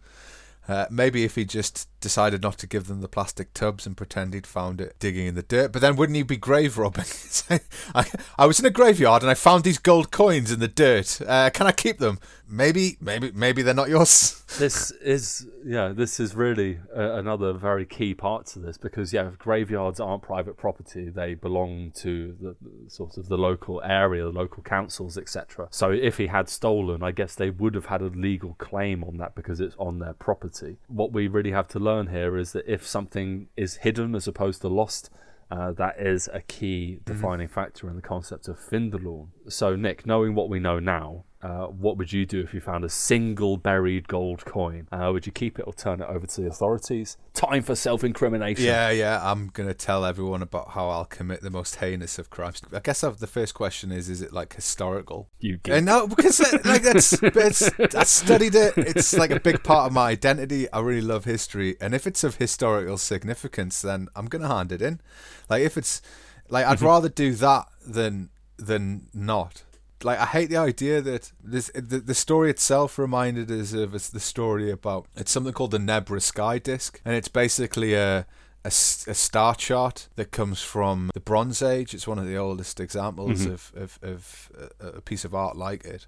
Uh, 0.65 0.86
maybe 0.89 1.25
if 1.25 1.36
he 1.36 1.43
just 1.43 1.89
decided 1.99 2.41
not 2.41 2.58
to 2.58 2.67
give 2.67 2.88
them 2.88 3.01
the 3.01 3.08
plastic 3.10 3.53
tubs 3.53 3.86
and 3.86 3.97
pretend 3.97 4.34
he'd 4.34 4.47
found 4.47 4.79
it 4.79 4.95
digging 4.97 5.27
in 5.27 5.36
the 5.36 5.41
dirt, 5.41 5.73
but 5.73 5.82
then 5.82 5.97
wouldn't 5.97 6.15
he 6.15 6.23
be 6.23 6.38
grave 6.38 6.77
robbing? 6.77 7.03
I, 7.95 8.06
I 8.38 8.45
was 8.45 8.62
in 8.62 8.65
a 8.65 8.69
graveyard 8.69 9.23
and 9.23 9.29
I 9.29 9.34
found 9.34 9.65
these 9.65 9.77
gold 9.77 10.12
coins 10.12 10.51
in 10.51 10.62
the 10.62 10.69
dirt. 10.69 11.19
Uh, 11.21 11.49
can 11.49 11.67
I 11.67 11.73
keep 11.73 11.99
them? 11.99 12.17
Maybe, 12.53 12.97
maybe, 13.01 13.31
maybe 13.33 13.63
they're 13.63 13.73
not 13.73 13.89
yours. 13.89 14.43
this 14.59 14.91
is 14.91 15.47
yeah, 15.65 15.87
this 15.87 16.19
is 16.19 16.35
really 16.35 16.77
uh, 16.95 17.13
another 17.13 17.51
very 17.51 17.83
key 17.83 18.13
part 18.13 18.45
to 18.47 18.59
this 18.59 18.77
because 18.77 19.11
yeah, 19.11 19.31
graveyards 19.39 19.99
aren't 19.99 20.21
private 20.21 20.55
property; 20.55 21.09
they 21.09 21.33
belong 21.33 21.91
to 21.95 22.37
the 22.39 22.55
sort 22.87 23.17
of 23.17 23.27
the 23.27 23.39
local 23.39 23.81
area, 23.83 24.25
the 24.25 24.29
local 24.29 24.61
councils, 24.61 25.17
etc. 25.17 25.67
So 25.71 25.89
if 25.89 26.17
he 26.17 26.27
had 26.27 26.47
stolen, 26.47 27.01
I 27.01 27.09
guess 27.09 27.33
they 27.33 27.49
would 27.49 27.73
have 27.73 27.87
had 27.87 28.01
a 28.01 28.09
legal 28.09 28.53
claim 28.59 29.03
on 29.03 29.17
that 29.17 29.33
because 29.33 29.59
it's 29.59 29.75
on 29.79 29.97
their 29.97 30.13
property. 30.13 30.77
What 30.85 31.11
we 31.11 31.27
really 31.27 31.53
have 31.53 31.67
to 31.69 31.79
learn 31.79 32.09
here 32.09 32.37
is 32.37 32.51
that 32.51 32.71
if 32.71 32.85
something 32.85 33.47
is 33.57 33.77
hidden 33.77 34.13
as 34.13 34.27
opposed 34.27 34.61
to 34.61 34.67
lost, 34.67 35.09
uh, 35.49 35.71
that 35.71 35.99
is 35.99 36.29
a 36.31 36.41
key 36.41 36.99
mm-hmm. 36.99 37.11
defining 37.11 37.47
mm-hmm. 37.47 37.53
factor 37.55 37.89
in 37.89 37.95
the 37.95 38.01
concept 38.03 38.47
of 38.47 38.59
Finderlohn. 38.59 39.29
So, 39.47 39.75
Nick, 39.75 40.05
knowing 40.05 40.35
what 40.35 40.49
we 40.49 40.59
know 40.59 40.77
now, 40.77 41.25
uh, 41.43 41.67
what 41.67 41.97
would 41.97 42.13
you 42.13 42.25
do 42.25 42.39
if 42.39 42.53
you 42.53 42.62
found 42.62 42.86
a 42.86 42.89
single 42.89 43.58
buried 43.58 44.08
gold 44.08 44.45
coin? 44.45 44.88
Uh, 44.93 45.10
would 45.12 45.25
you 45.25 45.32
keep 45.32 45.60
it 45.60 45.63
or 45.63 45.73
turn 45.73 46.01
it 46.01 46.08
over 46.08 46.25
to 46.25 46.41
the 46.41 46.47
authorities? 46.47 47.17
Time 47.34 47.62
for 47.62 47.75
self 47.75 48.01
incrimination. 48.01 48.63
Yeah, 48.63 48.89
yeah. 48.91 49.19
I'm 49.21 49.47
going 49.49 49.67
to 49.67 49.73
tell 49.73 50.06
everyone 50.06 50.41
about 50.41 50.69
how 50.69 50.88
I'll 50.88 51.03
commit 51.03 51.41
the 51.41 51.49
most 51.49 51.75
heinous 51.75 52.17
of 52.17 52.29
crimes. 52.29 52.62
I 52.71 52.79
guess 52.79 53.03
I've, 53.03 53.17
the 53.17 53.27
first 53.27 53.53
question 53.53 53.91
is 53.91 54.08
is 54.10 54.21
it 54.21 54.32
like 54.32 54.56
historical? 54.56 55.27
You 55.41 55.58
get. 55.58 55.77
Uh, 55.77 55.79
no, 55.82 56.08
because 56.08 56.39
uh, 56.39 56.60
like 56.63 56.84
that's, 56.84 57.12
it's, 57.21 57.95
I 57.95 58.03
studied 58.03 58.56
it. 58.56 58.77
It's 58.77 59.13
like 59.13 59.32
a 59.32 59.39
big 59.39 59.63
part 59.63 59.88
of 59.88 59.91
my 59.91 60.12
identity. 60.12 60.71
I 60.71 60.79
really 60.79 61.01
love 61.01 61.25
history. 61.25 61.75
And 61.82 61.93
if 61.93 62.08
it's 62.08 62.23
of 62.23 62.38
historical 62.38 62.97
significance, 62.97 63.82
then 63.82 64.08
I'm 64.15 64.27
going 64.27 64.43
to 64.43 64.47
hand 64.47 64.71
it 64.71 64.82
in. 64.82 65.01
Like 65.49 65.63
if 65.63 65.75
it's 65.75 66.01
like 66.47 66.65
I'd 66.65 66.77
mm-hmm. 66.77 66.86
rather 66.86 67.10
do 67.10 67.34
that 67.34 67.65
than 67.86 68.29
than 68.58 69.08
not 69.13 69.63
like 70.03 70.19
I 70.19 70.25
hate 70.25 70.49
the 70.49 70.57
idea 70.57 71.01
that 71.01 71.31
this 71.43 71.71
the, 71.73 71.99
the 71.99 72.13
story 72.13 72.49
itself 72.49 72.97
reminded 72.97 73.51
us 73.51 73.73
of 73.73 73.93
it's 73.95 74.09
the 74.09 74.19
story 74.19 74.69
about 74.71 75.07
it's 75.15 75.31
something 75.31 75.53
called 75.53 75.71
the 75.71 75.77
Nebra 75.77 76.21
sky 76.21 76.59
disk, 76.59 77.01
and 77.05 77.15
it's 77.15 77.27
basically 77.27 77.93
a, 77.93 78.25
a, 78.63 78.67
a 78.67 78.71
star 78.71 79.55
chart 79.55 80.07
that 80.15 80.31
comes 80.31 80.61
from 80.61 81.11
the 81.13 81.19
Bronze 81.19 81.61
Age. 81.61 81.93
It's 81.93 82.07
one 82.07 82.19
of 82.19 82.25
the 82.25 82.37
oldest 82.37 82.79
examples 82.79 83.41
mm-hmm. 83.41 83.53
of, 83.53 83.71
of, 83.75 83.99
of 84.01 84.51
a, 84.79 84.87
a 84.97 85.01
piece 85.01 85.25
of 85.25 85.33
art 85.33 85.55
like 85.55 85.85
it, 85.85 86.07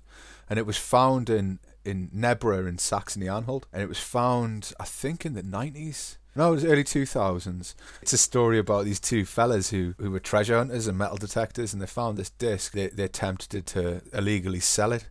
and 0.49 0.59
it 0.59 0.65
was 0.65 0.77
found 0.77 1.29
in 1.29 1.59
in 1.83 2.09
Nebra 2.15 2.67
in 2.67 2.77
Saxony 2.77 3.29
Anhalt, 3.29 3.65
and 3.71 3.81
it 3.81 3.89
was 3.89 3.99
found 3.99 4.73
I 4.79 4.85
think 4.85 5.25
in 5.25 5.33
the 5.33 5.43
nineties 5.43 6.17
no, 6.35 6.49
it 6.49 6.51
was 6.51 6.65
early 6.65 6.83
2000s. 6.83 7.75
It's 8.01 8.13
a 8.13 8.17
story 8.17 8.59
about 8.59 8.85
these 8.85 8.99
two 8.99 9.25
fellas 9.25 9.69
who, 9.69 9.95
who 9.97 10.11
were 10.11 10.19
treasure 10.19 10.57
hunters 10.57 10.87
and 10.87 10.97
metal 10.97 11.17
detectors, 11.17 11.73
and 11.73 11.81
they 11.81 11.87
found 11.87 12.17
this 12.17 12.29
disc. 12.29 12.73
They, 12.73 12.87
they 12.87 13.03
attempted 13.03 13.65
to 13.67 14.01
illegally 14.13 14.59
sell 14.59 14.91
it. 14.91 15.07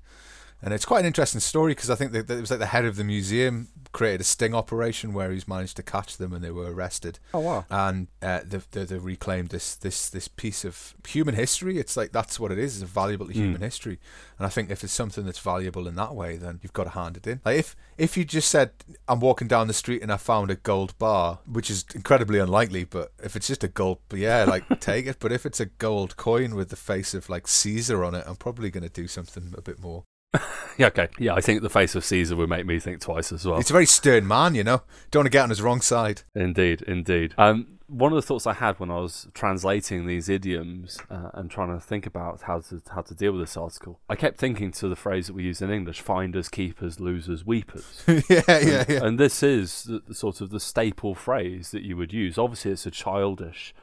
And 0.64 0.72
it's 0.72 0.87
quite 0.87 1.00
an 1.00 1.07
interesting 1.07 1.40
story 1.40 1.72
because 1.72 1.90
I 1.90 1.94
think 1.94 2.12
that 2.12 2.31
it 2.31 2.40
was 2.40 2.50
like 2.50 2.59
the 2.59 2.66
head 2.66 2.87
of 2.87 2.96
the 2.96 3.05
museum 3.05 3.68
created 3.92 4.22
a 4.22 4.24
sting 4.24 4.55
operation 4.55 5.12
where 5.12 5.31
he's 5.31 5.46
managed 5.46 5.77
to 5.77 5.83
catch 5.83 6.16
them 6.16 6.33
and 6.33 6.42
they 6.42 6.50
were 6.50 6.72
arrested. 6.72 7.18
Oh 7.35 7.40
wow! 7.40 7.64
And 7.68 8.09
uh, 8.22 8.40
they've, 8.44 8.66
they've, 8.70 9.05
reclaimed 9.05 9.50
this 9.50 9.74
this 9.74 10.09
this 10.09 10.27
piece 10.27 10.64
of 10.64 10.94
human 11.07 11.35
history. 11.35 11.79
It's 11.79 11.98
like 11.98 12.12
that's 12.12 12.40
what 12.40 12.50
it 12.50 12.59
is. 12.59 12.77
It's 12.77 12.90
a 12.90 12.92
valuable 12.92 13.27
mm. 13.27 13.33
human 13.33 13.61
history. 13.61 14.00
And 14.38 14.46
I 14.46 14.48
think 14.48 14.70
if 14.70 14.83
it's 14.83 14.92
something 14.92 15.27
that's 15.27 15.38
valuable 15.38 15.87
in 15.87 15.96
that 15.96 16.14
way, 16.14 16.38
then 16.38 16.61
you've 16.62 16.72
got 16.72 16.85
to 16.85 16.90
hand 16.90 17.18
it 17.18 17.27
in. 17.27 17.42
Like 17.44 17.59
if 17.59 17.77
if 17.98 18.16
you 18.16 18.24
just 18.24 18.50
said 18.50 18.70
I'm 19.07 19.20
walking 19.20 19.48
down 19.48 19.68
the 19.68 19.74
street 19.74 20.00
and 20.00 20.11
I 20.11 20.16
found 20.16 20.50
a 20.50 20.57
gold 20.57 20.98
bar, 20.98 21.40
which 21.46 21.70
is 21.70 21.85
incredibly 21.94 22.38
unlikely, 22.38 22.85
but 22.85 23.12
if 23.22 23.37
it's 23.37 23.48
just 23.48 23.64
a 23.64 23.68
gold, 23.68 23.98
yeah, 24.14 24.44
like 24.44 24.66
take 24.81 25.07
it. 25.07 25.18
But 25.20 25.31
if 25.31 25.44
it's 25.44 25.61
a 25.61 25.66
gold 25.66 26.16
coin 26.16 26.55
with 26.55 26.70
the 26.70 26.77
face 26.77 27.12
of 27.12 27.29
like 27.29 27.46
Caesar 27.46 28.03
on 28.03 28.14
it, 28.14 28.24
I'm 28.27 28.37
probably 28.37 28.70
going 28.70 28.83
to 28.83 28.88
do 28.88 29.07
something 29.07 29.53
a 29.59 29.61
bit 29.61 29.79
more 29.79 30.05
yeah, 30.78 30.86
okay. 30.86 31.08
Yeah, 31.18 31.34
I 31.34 31.40
think 31.40 31.62
the 31.62 31.70
face 31.70 31.94
of 31.94 32.04
Caesar 32.04 32.36
would 32.36 32.48
make 32.48 32.66
me 32.66 32.78
think 32.78 33.00
twice 33.00 33.32
as 33.32 33.46
well. 33.46 33.56
He's 33.56 33.70
a 33.70 33.72
very 33.72 33.86
stern 33.86 34.26
man, 34.26 34.54
you 34.54 34.64
know. 34.64 34.82
Don't 35.10 35.20
want 35.20 35.26
to 35.26 35.30
get 35.30 35.42
on 35.42 35.50
his 35.50 35.62
wrong 35.62 35.80
side. 35.80 36.22
Indeed, 36.34 36.82
indeed. 36.82 37.34
Um, 37.38 37.78
one 37.86 38.12
of 38.12 38.16
the 38.16 38.22
thoughts 38.22 38.46
I 38.46 38.54
had 38.54 38.80
when 38.80 38.90
I 38.90 38.96
was 38.96 39.28
translating 39.34 40.06
these 40.06 40.28
idioms 40.28 40.98
uh, 41.10 41.30
and 41.34 41.50
trying 41.50 41.74
to 41.74 41.80
think 41.80 42.06
about 42.06 42.42
how 42.42 42.60
to 42.60 42.82
how 42.90 43.02
to 43.02 43.14
deal 43.14 43.32
with 43.32 43.42
this 43.42 43.56
article, 43.56 44.00
I 44.08 44.16
kept 44.16 44.38
thinking 44.38 44.72
to 44.72 44.88
the 44.88 44.96
phrase 44.96 45.26
that 45.26 45.34
we 45.34 45.44
use 45.44 45.60
in 45.60 45.70
English: 45.70 46.00
"Finders, 46.00 46.48
keepers, 46.48 46.98
losers, 46.98 47.44
weepers." 47.44 48.02
yeah, 48.08 48.42
yeah, 48.48 48.84
yeah. 48.88 49.04
And 49.04 49.18
this 49.18 49.42
is 49.42 49.84
the, 49.84 50.02
the, 50.06 50.14
sort 50.14 50.40
of 50.40 50.50
the 50.50 50.60
staple 50.60 51.14
phrase 51.14 51.70
that 51.72 51.82
you 51.82 51.96
would 51.96 52.12
use. 52.12 52.38
Obviously, 52.38 52.72
it's 52.72 52.86
a 52.86 52.90
childish 52.90 53.74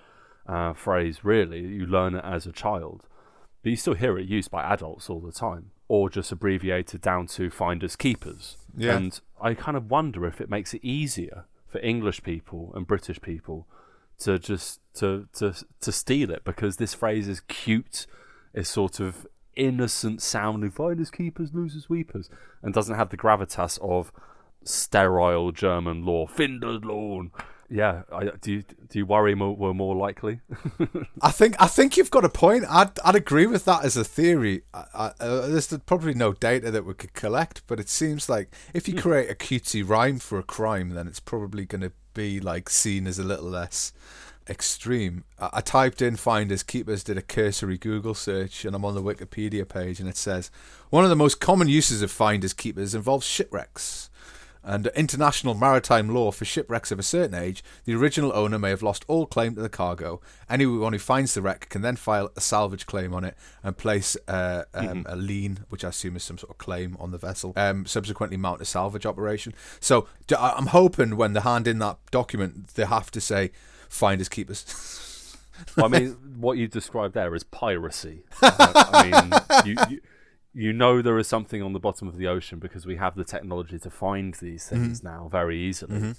uh, 0.48 0.74
phrase. 0.74 1.24
Really, 1.24 1.62
you 1.62 1.86
learn 1.86 2.16
it 2.16 2.26
as 2.26 2.46
a 2.46 2.52
child, 2.52 3.08
but 3.62 3.70
you 3.70 3.76
still 3.76 3.94
hear 3.94 4.18
it 4.18 4.28
used 4.28 4.50
by 4.50 4.64
adults 4.64 5.10
all 5.10 5.20
the 5.20 5.32
time 5.32 5.72
or 5.92 6.10
just 6.10 6.32
abbreviated 6.32 7.02
down 7.02 7.28
to 7.28 7.50
finders 7.50 7.98
keepers. 7.98 8.56
Yeah. 8.78 8.96
And 8.96 9.20
I 9.42 9.54
kind 9.54 9.76
of 9.76 9.92
wonder 9.92 10.26
if 10.26 10.40
it 10.40 10.50
makes 10.50 10.74
it 10.74 10.80
easier 10.82 11.44
for 11.68 11.80
English 11.80 12.24
people 12.24 12.72
and 12.74 12.88
British 12.88 13.20
people 13.22 13.68
to 14.20 14.40
just 14.40 14.80
to 14.94 15.28
to 15.34 15.54
to 15.82 15.92
steal 15.92 16.32
it 16.32 16.46
because 16.46 16.78
this 16.78 16.94
phrase 16.94 17.28
is 17.28 17.42
cute, 17.42 18.08
is 18.54 18.70
sort 18.70 19.02
of 19.02 19.28
innocent 19.58 20.22
sounding 20.22 20.72
finders 20.72 21.12
keepers, 21.12 21.54
losers 21.54 21.90
weepers, 21.90 22.30
and 22.64 22.74
doesn't 22.74 22.96
have 22.96 23.10
the 23.10 23.18
gravitas 23.18 23.78
of 23.82 24.14
sterile 24.64 25.52
German 25.52 26.06
law, 26.06 26.26
Finderlohn. 26.26 27.32
Yeah, 27.72 28.02
I, 28.12 28.26
do 28.42 28.52
you 28.52 28.64
do 28.90 29.00
you 29.00 29.06
worry 29.06 29.34
more, 29.34 29.56
we're 29.56 29.74
more 29.74 29.96
likely? 29.96 30.42
I 31.22 31.32
think 31.32 31.56
I 31.58 31.68
think 31.68 31.96
you've 31.96 32.12
got 32.12 32.26
a 32.26 32.30
point. 32.30 32.66
I'd 32.70 33.00
I'd 33.00 33.16
agree 33.16 33.46
with 33.46 33.64
that 33.64 33.86
as 33.86 33.96
a 33.96 34.04
theory. 34.04 34.64
I, 34.74 34.84
I, 34.94 35.06
uh, 35.22 35.48
there's 35.48 35.76
probably 35.86 36.14
no 36.14 36.34
data 36.34 36.70
that 36.70 36.84
we 36.86 36.94
could 36.96 37.14
collect, 37.14 37.62
but 37.68 37.80
it 37.80 37.88
seems 37.88 38.28
like 38.28 38.54
if 38.74 38.90
you 38.90 38.96
create 38.96 39.32
a 39.32 39.36
cutesy 39.36 39.88
rhyme 39.88 40.20
for 40.20 40.38
a 40.38 40.44
crime, 40.44 40.90
then 40.90 41.08
it's 41.08 41.22
probably 41.22 41.66
going 41.66 41.80
to 41.80 41.94
be 42.14 42.42
like 42.42 42.70
seen 42.70 43.08
as 43.08 43.18
a 43.18 43.24
little 43.24 43.50
less 43.50 43.94
extreme. 44.50 45.24
I, 45.40 45.50
I 45.54 45.62
typed 45.62 46.02
in 46.02 46.18
finders 46.18 46.64
keepers, 46.64 47.06
did 47.06 47.18
a 47.18 47.22
cursory 47.22 47.78
Google 47.78 48.16
search, 48.16 48.66
and 48.66 48.76
I'm 48.76 48.84
on 48.84 48.96
the 48.96 49.02
Wikipedia 49.02 49.66
page, 49.66 50.02
and 50.02 50.10
it 50.10 50.18
says 50.18 50.52
one 50.90 51.06
of 51.06 51.10
the 51.10 51.16
most 51.16 51.40
common 51.40 51.70
uses 51.70 52.02
of 52.02 52.12
finders 52.12 52.52
keepers 52.52 52.94
involves 52.94 53.26
shipwrecks. 53.26 54.10
Under 54.64 54.90
international 54.92 55.56
maritime 55.56 56.10
law 56.10 56.32
for 56.32 56.46
shipwrecks 56.46 56.92
of 56.92 57.00
a 57.00 57.04
certain 57.04 57.34
age, 57.34 57.64
the 57.86 57.96
original 57.96 58.32
owner 58.36 58.60
may 58.60 58.70
have 58.70 58.84
lost 58.84 59.04
all 59.08 59.26
claim 59.26 59.56
to 59.56 59.62
the 59.62 59.70
cargo. 59.70 60.22
Anyone 60.50 60.94
who 60.94 61.00
finds 61.00 61.34
the 61.34 61.42
wreck 61.42 61.68
can 61.70 61.82
then 61.82 61.96
file 61.96 62.32
a 62.36 62.42
salvage 62.42 62.86
claim 62.86 63.14
on 63.14 63.24
it 63.24 63.36
and 63.64 63.76
place 63.76 64.16
uh, 64.28 64.64
um, 64.74 64.86
mm-hmm. 64.86 65.02
a 65.12 65.16
lien, 65.16 65.66
which 65.70 65.84
I 65.84 65.90
assume 65.90 66.16
is 66.16 66.24
some 66.24 66.38
sort 66.38 66.52
of 66.52 66.60
claim 66.60 66.96
on 67.00 67.12
the 67.12 67.18
vessel, 67.18 67.54
um, 67.56 67.88
subsequently 67.88 68.38
mount 68.38 68.62
a 68.62 68.66
salvage 68.66 69.06
operation. 69.06 69.54
So 69.80 70.08
I'm 70.38 70.68
hoping 70.68 71.18
when 71.18 71.34
they 71.34 71.42
hand 71.42 71.68
in 71.68 71.80
that 71.80 71.98
document, 72.12 72.70
they 72.76 72.86
have 72.86 73.10
to 73.12 73.22
say, 73.22 73.52
finders 73.90 74.30
keepers. 74.30 75.36
I 75.78 75.88
mean, 75.88 76.12
what 76.38 76.58
you 76.58 76.68
described 76.68 77.14
there 77.14 77.34
is 77.36 77.44
piracy. 77.44 78.24
Uh, 78.44 78.90
I 78.94 79.64
mean, 79.64 79.76
you, 79.76 79.84
you 79.90 80.02
you 80.54 80.74
know 80.74 81.02
there 81.02 81.18
is 81.18 81.28
something 81.28 81.62
on 81.62 81.74
the 81.74 81.80
bottom 81.80 82.08
of 82.08 82.18
the 82.18 82.28
ocean 82.28 82.60
because 82.60 82.86
we 82.86 82.98
have 82.98 83.16
the 83.16 83.24
technology 83.24 83.80
to 83.80 83.90
find 83.90 84.34
these 84.36 84.66
mm-hmm. 84.66 84.84
things 84.84 85.00
mm-hmm. 85.00 85.08
now 85.08 85.30
very 85.32 85.58
easily. 85.58 85.98
Mm-hmm. 85.98 86.12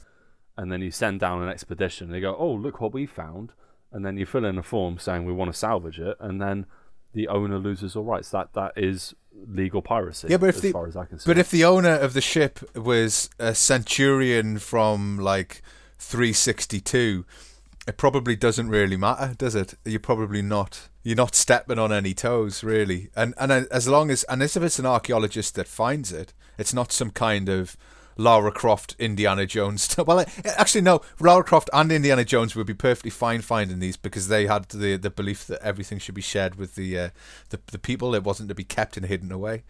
And 0.56 0.70
then 0.70 0.82
you 0.82 0.90
send 0.90 1.20
down 1.20 1.42
an 1.42 1.48
expedition. 1.48 2.06
And 2.06 2.14
they 2.14 2.20
go, 2.20 2.36
"Oh, 2.38 2.52
look 2.52 2.80
what 2.80 2.92
we 2.92 3.06
found!" 3.06 3.52
And 3.90 4.04
then 4.04 4.16
you 4.16 4.26
fill 4.26 4.44
in 4.44 4.58
a 4.58 4.62
form 4.62 4.98
saying 4.98 5.24
we 5.24 5.32
want 5.32 5.52
to 5.52 5.58
salvage 5.58 5.98
it, 5.98 6.16
and 6.20 6.40
then 6.40 6.66
the 7.14 7.28
owner 7.28 7.58
loses 7.58 7.96
all 7.96 8.04
rights. 8.04 8.30
That 8.30 8.52
that 8.54 8.72
is 8.76 9.14
legal 9.46 9.80
piracy. 9.80 10.28
Yeah, 10.28 10.36
but 10.36 10.50
if 10.50 10.60
the, 10.60 10.72
But 11.24 11.38
if 11.38 11.50
the 11.50 11.64
owner 11.64 11.94
of 11.94 12.12
the 12.12 12.20
ship 12.20 12.60
was 12.76 13.30
a 13.38 13.54
centurion 13.54 14.58
from 14.58 15.18
like 15.18 15.62
362 15.98 17.24
it 17.86 17.96
probably 17.96 18.36
doesn't 18.36 18.68
really 18.68 18.96
matter, 18.96 19.34
does 19.36 19.54
it? 19.54 19.74
You're 19.84 20.00
probably 20.00 20.42
not 20.42 20.88
you're 21.02 21.16
not 21.16 21.34
stepping 21.34 21.78
on 21.78 21.92
any 21.92 22.14
toes, 22.14 22.62
really. 22.62 23.10
And 23.16 23.34
and 23.38 23.52
as 23.52 23.88
long 23.88 24.10
as 24.10 24.24
and 24.24 24.42
as 24.42 24.56
if 24.56 24.62
it's 24.62 24.78
an 24.78 24.86
archaeologist 24.86 25.54
that 25.56 25.68
finds 25.68 26.12
it, 26.12 26.32
it's 26.58 26.74
not 26.74 26.92
some 26.92 27.10
kind 27.10 27.48
of 27.48 27.76
Lara 28.16 28.52
Croft, 28.52 28.94
Indiana 28.98 29.46
Jones. 29.46 29.94
well, 30.06 30.24
actually, 30.44 30.82
no. 30.82 31.00
Lara 31.18 31.44
Croft 31.44 31.70
and 31.72 31.90
Indiana 31.90 32.24
Jones 32.24 32.54
would 32.54 32.66
be 32.66 32.74
perfectly 32.74 33.10
fine 33.10 33.40
finding 33.40 33.78
these 33.78 33.96
because 33.96 34.28
they 34.28 34.46
had 34.46 34.68
the 34.68 34.96
the 34.96 35.10
belief 35.10 35.46
that 35.46 35.62
everything 35.62 35.98
should 35.98 36.14
be 36.14 36.22
shared 36.22 36.56
with 36.56 36.74
the 36.74 36.98
uh, 36.98 37.10
the 37.50 37.60
the 37.70 37.78
people. 37.78 38.14
It 38.14 38.24
wasn't 38.24 38.48
to 38.50 38.54
be 38.54 38.64
kept 38.64 38.96
and 38.96 39.06
hidden 39.06 39.32
away. 39.32 39.64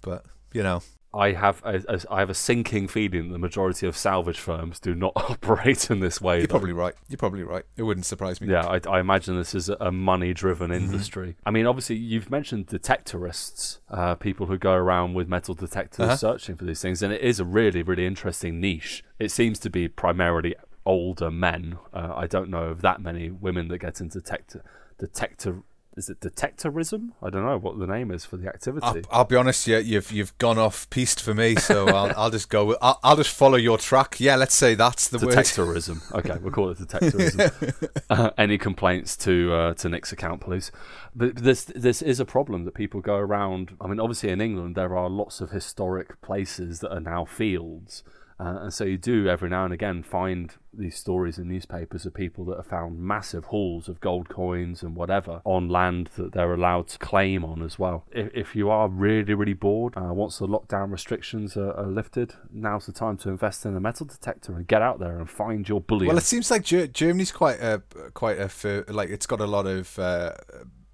But 0.00 0.24
you 0.52 0.62
know, 0.62 0.82
I 1.12 1.32
have 1.32 1.62
a, 1.64 1.82
a, 1.88 2.00
I 2.10 2.20
have 2.20 2.28
a 2.28 2.34
sinking 2.34 2.88
feeling 2.88 3.32
the 3.32 3.38
majority 3.38 3.86
of 3.86 3.96
salvage 3.96 4.38
firms 4.38 4.78
do 4.78 4.94
not 4.94 5.12
operate 5.16 5.90
in 5.90 6.00
this 6.00 6.20
way. 6.20 6.38
You're 6.38 6.46
though. 6.46 6.52
probably 6.52 6.72
right. 6.72 6.94
You're 7.08 7.18
probably 7.18 7.42
right. 7.42 7.64
It 7.76 7.82
wouldn't 7.84 8.06
surprise 8.06 8.40
me. 8.40 8.50
Yeah, 8.50 8.66
I, 8.66 8.80
I 8.88 9.00
imagine 9.00 9.36
this 9.36 9.54
is 9.54 9.68
a 9.68 9.90
money-driven 9.90 10.70
mm-hmm. 10.70 10.84
industry. 10.84 11.28
Mm-hmm. 11.28 11.48
I 11.48 11.50
mean, 11.50 11.66
obviously, 11.66 11.96
you've 11.96 12.30
mentioned 12.30 12.66
detectorists, 12.66 13.78
uh, 13.90 14.16
people 14.16 14.46
who 14.46 14.58
go 14.58 14.72
around 14.72 15.14
with 15.14 15.28
metal 15.28 15.54
detectors 15.54 16.04
uh-huh. 16.04 16.16
searching 16.16 16.56
for 16.56 16.64
these 16.64 16.82
things, 16.82 17.02
and 17.02 17.12
it 17.12 17.22
is 17.22 17.40
a 17.40 17.44
really, 17.44 17.82
really 17.82 18.06
interesting 18.06 18.60
niche. 18.60 19.02
It 19.18 19.30
seems 19.30 19.58
to 19.60 19.70
be 19.70 19.88
primarily 19.88 20.54
older 20.84 21.30
men. 21.30 21.78
Uh, 21.92 22.12
I 22.14 22.26
don't 22.26 22.50
know 22.50 22.64
of 22.64 22.82
that 22.82 23.00
many 23.00 23.30
women 23.30 23.68
that 23.68 23.78
get 23.78 24.00
into 24.00 24.20
detector 24.20 24.62
detector 24.98 25.62
is 25.98 26.08
it 26.08 26.20
detectorism? 26.20 27.10
I 27.20 27.28
don't 27.28 27.44
know 27.44 27.58
what 27.58 27.78
the 27.78 27.86
name 27.86 28.10
is 28.12 28.24
for 28.24 28.36
the 28.36 28.48
activity. 28.48 28.86
I'll, 28.86 29.02
I'll 29.10 29.24
be 29.24 29.36
honest, 29.36 29.66
yeah, 29.66 29.78
you've 29.78 30.12
you've 30.12 30.36
gone 30.38 30.56
off 30.56 30.88
piste 30.90 31.20
for 31.20 31.34
me, 31.34 31.56
so 31.56 31.88
I'll, 31.94 32.12
I'll 32.16 32.30
just 32.30 32.48
go. 32.48 32.66
With, 32.66 32.78
I'll, 32.80 33.00
I'll 33.02 33.16
just 33.16 33.34
follow 33.34 33.56
your 33.56 33.76
track. 33.76 34.20
Yeah, 34.20 34.36
let's 34.36 34.54
say 34.54 34.74
that's 34.74 35.08
the 35.08 35.18
detectorism. 35.18 36.10
word. 36.12 36.24
okay, 36.24 36.38
we'll 36.40 36.52
call 36.52 36.70
it 36.70 36.78
detectorism. 36.78 37.90
uh, 38.10 38.30
any 38.38 38.56
complaints 38.56 39.16
to 39.18 39.52
uh, 39.52 39.74
to 39.74 39.88
Nick's 39.88 40.12
account, 40.12 40.40
please? 40.40 40.70
But 41.14 41.36
this 41.36 41.64
this 41.64 42.00
is 42.00 42.20
a 42.20 42.24
problem 42.24 42.64
that 42.64 42.74
people 42.74 43.00
go 43.00 43.16
around. 43.16 43.76
I 43.80 43.88
mean, 43.88 43.98
obviously 43.98 44.30
in 44.30 44.40
England 44.40 44.76
there 44.76 44.96
are 44.96 45.10
lots 45.10 45.40
of 45.40 45.50
historic 45.50 46.20
places 46.22 46.78
that 46.80 46.92
are 46.92 47.00
now 47.00 47.24
fields 47.24 48.04
uh, 48.40 48.58
and 48.62 48.72
so 48.72 48.84
you 48.84 48.96
do 48.96 49.28
every 49.28 49.48
now 49.48 49.64
and 49.64 49.74
again 49.74 50.02
find 50.02 50.54
these 50.72 50.96
stories 50.96 51.38
in 51.38 51.48
newspapers 51.48 52.06
of 52.06 52.14
people 52.14 52.44
that 52.44 52.56
have 52.56 52.66
found 52.66 52.98
massive 52.98 53.46
hauls 53.46 53.88
of 53.88 54.00
gold 54.00 54.28
coins 54.28 54.82
and 54.82 54.94
whatever 54.94 55.40
on 55.44 55.68
land 55.68 56.08
that 56.16 56.32
they're 56.32 56.54
allowed 56.54 56.86
to 56.86 56.98
claim 56.98 57.44
on 57.44 57.62
as 57.62 57.78
well. 57.78 58.04
If, 58.12 58.30
if 58.32 58.56
you 58.56 58.70
are 58.70 58.88
really, 58.88 59.34
really 59.34 59.54
bored, 59.54 59.94
uh, 59.96 60.12
once 60.12 60.38
the 60.38 60.46
lockdown 60.46 60.92
restrictions 60.92 61.56
are, 61.56 61.72
are, 61.72 61.88
lifted, 61.88 62.34
now's 62.52 62.86
the 62.86 62.92
time 62.92 63.16
to 63.18 63.28
invest 63.30 63.66
in 63.66 63.74
a 63.74 63.80
metal 63.80 64.06
detector 64.06 64.54
and 64.54 64.66
get 64.66 64.82
out 64.82 65.00
there 65.00 65.18
and 65.18 65.28
find 65.28 65.68
your 65.68 65.80
bullion. 65.80 66.08
Well, 66.08 66.18
it 66.18 66.24
seems 66.24 66.50
like 66.50 66.62
Ger- 66.62 66.86
Germany's 66.86 67.32
quite 67.32 67.60
a 67.60 67.82
quite 68.14 68.38
a 68.38 68.84
like 68.88 69.10
it's 69.10 69.26
got 69.26 69.40
a 69.40 69.46
lot 69.46 69.66
of. 69.66 69.98
Uh, 69.98 70.32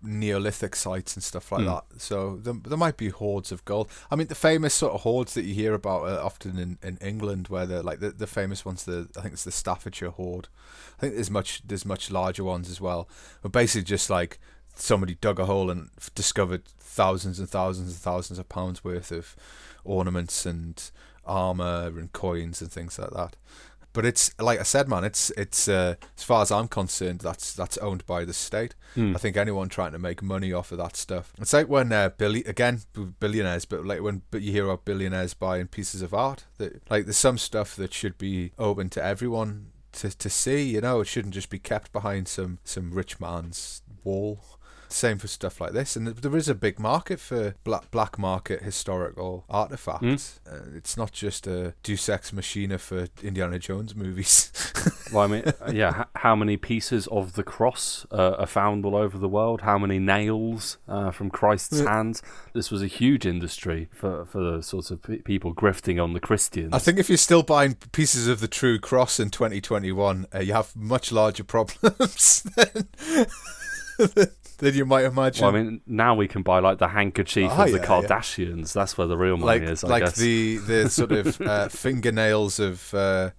Neolithic 0.04 0.76
sites 0.76 1.16
and 1.16 1.22
stuff 1.22 1.50
like 1.50 1.62
mm. 1.62 1.66
that. 1.66 2.00
So 2.00 2.36
there, 2.36 2.54
there 2.54 2.78
might 2.78 2.96
be 2.96 3.08
hoards 3.08 3.50
of 3.50 3.64
gold. 3.64 3.88
I 4.10 4.16
mean, 4.16 4.28
the 4.28 4.34
famous 4.34 4.74
sort 4.74 4.92
of 4.92 5.00
hoards 5.02 5.34
that 5.34 5.44
you 5.44 5.54
hear 5.54 5.74
about 5.74 6.04
uh, 6.04 6.24
often 6.24 6.58
in, 6.58 6.78
in 6.82 6.98
England, 6.98 7.48
where 7.48 7.66
they're 7.66 7.82
like 7.82 8.00
the, 8.00 8.10
the 8.10 8.26
famous 8.26 8.64
ones, 8.64 8.84
the 8.84 9.08
I 9.16 9.22
think 9.22 9.34
it's 9.34 9.44
the 9.44 9.52
Staffordshire 9.52 10.10
hoard. 10.10 10.48
I 10.98 11.00
think 11.00 11.14
there's 11.14 11.30
much 11.30 11.62
there's 11.66 11.86
much 11.86 12.10
larger 12.10 12.44
ones 12.44 12.70
as 12.70 12.80
well. 12.80 13.08
But 13.42 13.52
basically, 13.52 13.84
just 13.84 14.10
like 14.10 14.38
somebody 14.74 15.16
dug 15.20 15.38
a 15.38 15.46
hole 15.46 15.70
and 15.70 15.90
discovered 16.14 16.64
thousands 16.78 17.38
and 17.38 17.48
thousands 17.48 17.90
and 17.90 17.98
thousands 17.98 18.38
of 18.38 18.48
pounds 18.48 18.84
worth 18.84 19.10
of 19.10 19.36
ornaments 19.84 20.46
and 20.46 20.90
armor 21.26 21.92
and 21.96 22.12
coins 22.12 22.60
and 22.60 22.70
things 22.70 22.98
like 22.98 23.10
that. 23.10 23.36
But 23.94 24.04
it's 24.04 24.30
like 24.40 24.60
I 24.60 24.64
said, 24.64 24.88
man. 24.88 25.04
It's 25.04 25.30
it's 25.30 25.68
uh, 25.68 25.94
as 26.18 26.24
far 26.24 26.42
as 26.42 26.50
I'm 26.50 26.68
concerned, 26.68 27.20
that's 27.20 27.54
that's 27.54 27.78
owned 27.78 28.04
by 28.04 28.24
the 28.24 28.34
state. 28.34 28.74
Mm. 28.96 29.14
I 29.14 29.18
think 29.18 29.36
anyone 29.36 29.68
trying 29.68 29.92
to 29.92 29.98
make 29.98 30.20
money 30.20 30.52
off 30.52 30.72
of 30.72 30.78
that 30.78 30.96
stuff. 30.96 31.32
It's 31.40 31.52
like 31.52 31.68
when 31.68 31.92
uh, 31.92 32.10
Billy 32.10 32.42
again 32.44 32.80
billionaires, 33.20 33.64
but 33.64 33.86
like 33.86 34.02
when 34.02 34.22
but 34.32 34.42
you 34.42 34.50
hear 34.52 34.64
about 34.64 34.84
billionaires 34.84 35.32
buying 35.32 35.68
pieces 35.68 36.02
of 36.02 36.12
art. 36.12 36.44
That 36.58 36.82
like 36.90 37.04
there's 37.04 37.16
some 37.16 37.38
stuff 37.38 37.76
that 37.76 37.94
should 37.94 38.18
be 38.18 38.50
open 38.58 38.90
to 38.90 39.02
everyone 39.02 39.68
to 39.92 40.10
to 40.10 40.28
see. 40.28 40.62
You 40.62 40.80
know, 40.80 41.00
it 41.00 41.06
shouldn't 41.06 41.34
just 41.34 41.48
be 41.48 41.60
kept 41.60 41.92
behind 41.92 42.26
some 42.26 42.58
some 42.64 42.90
rich 42.90 43.20
man's 43.20 43.82
wall. 44.02 44.53
Same 44.94 45.18
for 45.18 45.26
stuff 45.26 45.60
like 45.60 45.72
this, 45.72 45.96
and 45.96 46.06
there 46.06 46.36
is 46.36 46.48
a 46.48 46.54
big 46.54 46.78
market 46.78 47.18
for 47.18 47.56
black 47.64 47.90
black 47.90 48.16
market 48.16 48.62
historical 48.62 49.44
artifacts. 49.50 50.38
Mm. 50.46 50.52
Uh, 50.52 50.76
it's 50.76 50.96
not 50.96 51.10
just 51.10 51.48
a 51.48 51.74
Deus 51.82 52.08
Ex 52.08 52.32
Machina 52.32 52.78
for 52.78 53.08
Indiana 53.20 53.58
Jones 53.58 53.96
movies. 53.96 54.52
well, 55.12 55.24
I 55.24 55.26
mean, 55.26 55.42
uh, 55.46 55.72
yeah. 55.72 56.02
H- 56.02 56.06
how 56.14 56.36
many 56.36 56.56
pieces 56.56 57.08
of 57.08 57.32
the 57.32 57.42
cross 57.42 58.06
uh, 58.12 58.36
are 58.38 58.46
found 58.46 58.84
all 58.86 58.94
over 58.94 59.18
the 59.18 59.28
world? 59.28 59.62
How 59.62 59.78
many 59.78 59.98
nails 59.98 60.78
uh, 60.86 61.10
from 61.10 61.28
Christ's 61.28 61.80
yeah. 61.80 61.92
hands? 61.92 62.22
This 62.52 62.70
was 62.70 62.80
a 62.80 62.86
huge 62.86 63.26
industry 63.26 63.88
for 63.92 64.24
for 64.24 64.40
the 64.40 64.62
sorts 64.62 64.92
of 64.92 65.02
p- 65.02 65.18
people 65.18 65.52
grifting 65.52 66.00
on 66.00 66.12
the 66.12 66.20
Christians. 66.20 66.72
I 66.72 66.78
think 66.78 67.00
if 67.00 67.08
you're 67.08 67.18
still 67.18 67.42
buying 67.42 67.74
pieces 67.90 68.28
of 68.28 68.38
the 68.38 68.46
true 68.46 68.78
cross 68.78 69.18
in 69.18 69.30
2021, 69.30 70.26
uh, 70.32 70.38
you 70.38 70.52
have 70.52 70.76
much 70.76 71.10
larger 71.10 71.42
problems 71.42 72.46
than 74.58 74.74
you 74.74 74.84
might 74.84 75.04
imagine. 75.04 75.44
Well, 75.44 75.54
I 75.54 75.62
mean, 75.62 75.80
now 75.86 76.14
we 76.14 76.28
can 76.28 76.42
buy 76.42 76.58
like 76.60 76.78
the 76.78 76.88
handkerchief 76.88 77.50
oh, 77.54 77.64
of 77.64 77.72
the 77.72 77.80
Kardashians. 77.80 78.74
Yeah. 78.74 78.80
That's 78.80 78.98
where 78.98 79.06
the 79.06 79.16
real 79.16 79.36
money 79.36 79.60
like, 79.60 79.70
is. 79.70 79.84
I 79.84 79.88
like 79.88 80.04
guess. 80.04 80.16
the 80.16 80.58
the 80.58 80.90
sort 80.90 81.12
of 81.12 81.40
uh, 81.40 81.68
fingernails 81.68 82.58
of 82.58 82.92
uh, 82.94 83.30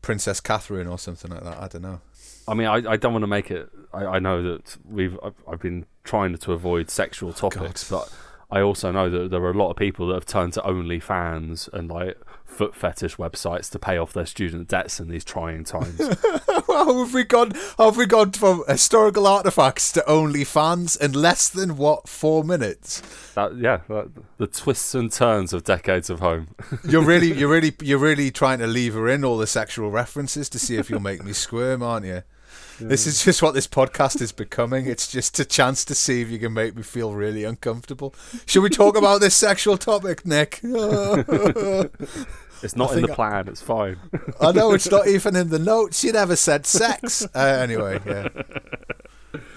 Princess 0.00 0.40
Catherine 0.40 0.86
or 0.86 0.98
something 0.98 1.30
like 1.30 1.44
that. 1.44 1.58
I 1.58 1.68
don't 1.68 1.82
know. 1.82 2.00
I 2.48 2.54
mean, 2.54 2.66
I, 2.66 2.92
I 2.92 2.96
don't 2.96 3.12
want 3.12 3.22
to 3.22 3.28
make 3.28 3.50
it. 3.50 3.68
I, 3.92 4.04
I 4.04 4.18
know 4.18 4.42
that 4.42 4.76
we've 4.88 5.18
I've, 5.22 5.34
I've, 5.50 5.60
been 5.60 5.86
trying 6.02 6.36
to 6.36 6.52
avoid 6.52 6.90
sexual 6.90 7.32
topics, 7.32 7.88
God. 7.88 8.08
but 8.08 8.56
I 8.56 8.60
also 8.60 8.90
know 8.90 9.08
that 9.08 9.30
there 9.30 9.42
are 9.42 9.50
a 9.50 9.56
lot 9.56 9.70
of 9.70 9.76
people 9.76 10.08
that 10.08 10.14
have 10.14 10.26
turned 10.26 10.54
to 10.54 10.60
OnlyFans 10.60 11.72
and 11.72 11.88
like 11.88 12.18
foot 12.52 12.74
fetish 12.74 13.16
websites 13.16 13.70
to 13.70 13.78
pay 13.78 13.96
off 13.96 14.12
their 14.12 14.26
student 14.26 14.68
debts 14.68 15.00
in 15.00 15.08
these 15.08 15.24
trying 15.24 15.64
times. 15.64 15.98
how 16.66 17.04
have 17.04 17.14
we 17.14 17.24
gone? 17.24 17.52
Have 17.78 17.96
we 17.96 18.06
gone 18.06 18.32
from 18.32 18.62
historical 18.68 19.26
artifacts 19.26 19.90
to 19.92 20.04
OnlyFans 20.06 21.00
in 21.00 21.12
less 21.12 21.48
than 21.48 21.76
what 21.76 22.08
four 22.08 22.44
minutes? 22.44 23.00
That, 23.34 23.56
yeah, 23.56 23.80
that, 23.88 24.10
the 24.36 24.46
twists 24.46 24.94
and 24.94 25.10
turns 25.10 25.52
of 25.52 25.64
decades 25.64 26.10
of 26.10 26.20
home. 26.20 26.48
you're 26.88 27.04
really, 27.04 27.32
you're 27.32 27.48
really, 27.48 27.74
you're 27.80 27.98
really 27.98 28.30
trying 28.30 28.58
to 28.58 28.66
lever 28.66 29.08
in 29.08 29.24
all 29.24 29.38
the 29.38 29.46
sexual 29.46 29.90
references 29.90 30.48
to 30.50 30.58
see 30.58 30.76
if 30.76 30.90
you'll 30.90 31.00
make 31.00 31.24
me 31.24 31.32
squirm, 31.32 31.82
aren't 31.82 32.06
you? 32.06 32.22
This 32.88 33.06
is 33.06 33.24
just 33.24 33.42
what 33.42 33.54
this 33.54 33.66
podcast 33.66 34.20
is 34.20 34.32
becoming. 34.32 34.86
It's 34.86 35.10
just 35.10 35.38
a 35.38 35.44
chance 35.44 35.84
to 35.84 35.94
see 35.94 36.20
if 36.22 36.30
you 36.30 36.38
can 36.38 36.52
make 36.52 36.74
me 36.74 36.82
feel 36.82 37.14
really 37.14 37.44
uncomfortable. 37.44 38.14
Should 38.46 38.62
we 38.62 38.70
talk 38.70 38.96
about 38.96 39.20
this 39.20 39.34
sexual 39.34 39.78
topic, 39.78 40.26
Nick? 40.26 40.60
It's 42.62 42.76
not 42.76 42.92
I 42.92 42.96
in 42.96 43.02
the 43.02 43.08
plan. 43.08 43.48
It's 43.48 43.60
fine. 43.62 43.96
I 44.40 44.52
know 44.52 44.72
it's 44.72 44.90
not 44.90 45.06
even 45.16 45.34
in 45.36 45.48
the 45.48 45.58
notes. 45.58 46.04
You 46.04 46.12
never 46.12 46.36
said 46.36 46.66
sex. 46.66 47.26
Uh, 47.34 47.38
anyway, 47.38 48.00
yeah. 48.06 48.28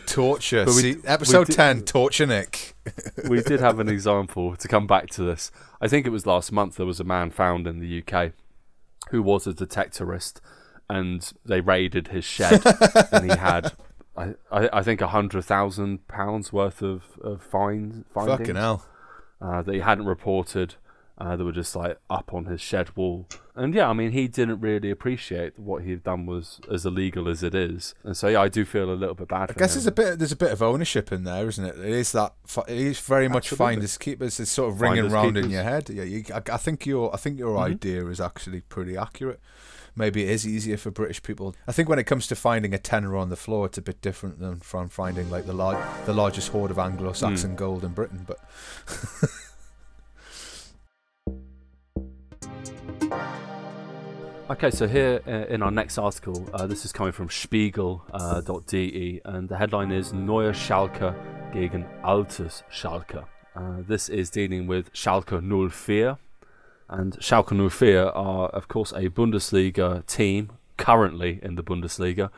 Torture. 0.06 0.66
We 0.66 0.72
See, 0.72 0.96
episode 1.06 1.48
did- 1.48 1.56
10, 1.56 1.82
Torture 1.84 2.26
Nick. 2.26 2.76
we 3.30 3.42
did 3.42 3.60
have 3.60 3.80
an 3.80 3.90
example 3.90 4.56
to 4.56 4.68
come 4.68 4.88
back 4.88 5.08
to 5.12 5.24
this. 5.24 5.52
I 5.82 5.88
think 5.88 6.06
it 6.06 6.12
was 6.12 6.26
last 6.26 6.52
month. 6.52 6.76
There 6.76 6.86
was 6.86 7.00
a 7.00 7.04
man 7.04 7.32
found 7.32 7.68
in 7.68 7.80
the 7.80 8.04
UK 8.04 8.32
who 9.10 9.22
was 9.22 9.46
a 9.48 9.54
detectorist, 9.54 10.40
and 10.90 11.32
they 11.46 11.62
raided 11.62 12.10
his 12.10 12.24
shed, 12.24 12.62
and 13.12 13.30
he 13.32 13.38
had, 13.38 13.74
I, 14.16 14.34
I, 14.52 14.70
I 14.74 14.84
think, 14.84 15.02
a 15.02 15.08
hundred 15.08 15.44
thousand 15.44 16.08
pounds 16.08 16.54
worth 16.54 16.82
of 16.82 17.04
of 17.22 17.42
fines. 17.44 18.06
findings, 18.14 18.38
Fucking 18.40 18.56
hell. 18.56 18.86
uh, 19.42 19.62
that 19.64 19.74
he 19.74 19.82
hadn't 19.82 20.06
reported. 20.06 20.76
Uh, 21.18 21.38
that 21.38 21.46
were 21.46 21.52
just 21.54 21.74
like 21.78 21.98
up 22.10 22.34
on 22.34 22.44
his 22.44 22.60
shed 22.60 22.94
wall, 22.98 23.26
and 23.56 23.74
yeah, 23.74 23.90
I 23.90 23.94
mean, 23.94 24.12
he 24.12 24.28
didn't 24.28 24.60
really 24.60 24.92
appreciate 24.92 25.58
what 25.58 25.84
he'd 25.84 26.04
done 26.04 26.26
was 26.26 26.60
as 26.70 26.86
illegal 26.86 27.30
as 27.30 27.42
it 27.42 27.56
is, 27.56 27.96
and 28.04 28.18
so 28.18 28.28
yeah, 28.28 28.42
I 28.42 28.50
do 28.50 28.66
feel 28.66 28.92
a 28.92 28.96
little 29.00 29.16
bit 29.16 29.30
bad. 29.30 29.50
I 29.50 29.54
guess 29.54 29.72
him. 29.72 29.76
there's 29.78 29.88
a 29.88 29.92
bit 29.94 30.20
there's 30.20 30.34
a 30.34 30.36
bit 30.36 30.52
of 30.52 30.62
ownership 30.62 31.14
in 31.14 31.24
there, 31.24 31.48
isn't 31.48 31.64
it? 31.64 31.78
It 31.80 31.86
is 31.86 32.12
that 32.12 32.34
it 32.68 32.78
is 32.78 33.00
very 33.00 33.30
much 33.30 33.46
Absolutely. 33.54 33.76
finders 33.76 33.98
keepers. 33.98 34.42
It's 34.42 34.52
sort 34.52 34.74
of 34.74 34.82
ringing 34.82 35.06
Finderlohn 35.06 35.42
in 35.42 35.50
your 35.52 35.64
head. 35.64 35.90
Yeah, 35.90 36.04
you, 36.04 36.26
I, 36.34 36.42
I 36.52 36.58
think 36.58 36.86
your 36.86 37.14
I 37.14 37.18
think 37.18 37.40
your 37.40 37.56
Mhm. 37.58 37.64
idea 37.72 38.06
is 38.08 38.20
actually 38.20 38.60
pretty 38.60 38.98
accurate. 38.98 39.40
Maybe 39.96 40.24
it 40.26 40.30
is 40.32 40.46
easier 40.46 40.76
for 40.76 40.92
British 40.92 41.24
people. 41.24 41.56
I 41.66 41.72
think 41.72 41.88
when 41.88 41.98
it 41.98 42.04
comes 42.04 42.28
to 42.28 42.36
finding 42.36 42.74
a 42.74 42.78
tenner 42.78 43.16
on 43.16 43.30
the 43.30 43.38
floor, 43.38 43.68
it's 43.68 43.78
a 43.78 43.82
bit 43.82 44.02
different 44.02 44.40
than 44.42 44.60
from 44.60 44.90
finding 44.90 45.30
like 45.32 45.46
the 45.46 45.54
lar- 45.54 45.82
the 46.06 46.14
largest 46.14 46.50
hoard 46.50 46.72
of 46.72 46.78
Anglo-Saxon 46.78 47.52
Hmm. 47.52 47.56
gold 47.56 47.86
in 47.86 47.94
Britain. 47.94 48.26
But 48.28 48.40
Okay, 54.48 54.70
so 54.70 54.88
here 54.88 55.24
uh, 55.26 55.52
in 55.52 55.64
our 55.64 55.72
next 55.72 55.98
article, 55.98 56.48
uh, 56.54 56.68
this 56.68 56.86
is 56.86 56.92
coming 56.92 57.12
from 57.12 57.32
Spiegel.de, 57.32 59.22
uh, 59.26 59.32
and 59.32 59.50
the 59.50 59.58
headline 59.58 59.92
is 59.92 60.14
Neue 60.14 60.52
Schalke 60.52 61.16
gegen 61.52 61.84
Altes 62.04 62.62
Schalke. 62.72 63.26
Uh, 63.56 63.78
this 63.80 64.08
is 64.08 64.30
dealing 64.30 64.68
with 64.68 64.94
Schalke 64.94 65.42
04, 65.72 66.20
and 66.90 67.14
Schalke 67.14 67.72
04 67.72 68.16
are, 68.16 68.50
of 68.50 68.68
course, 68.68 68.92
a 68.92 69.10
Bundesliga 69.10 70.06
team 70.06 70.52
currently 70.78 71.40
in 71.42 71.56
the 71.56 71.64
Bundesliga, 71.64 72.30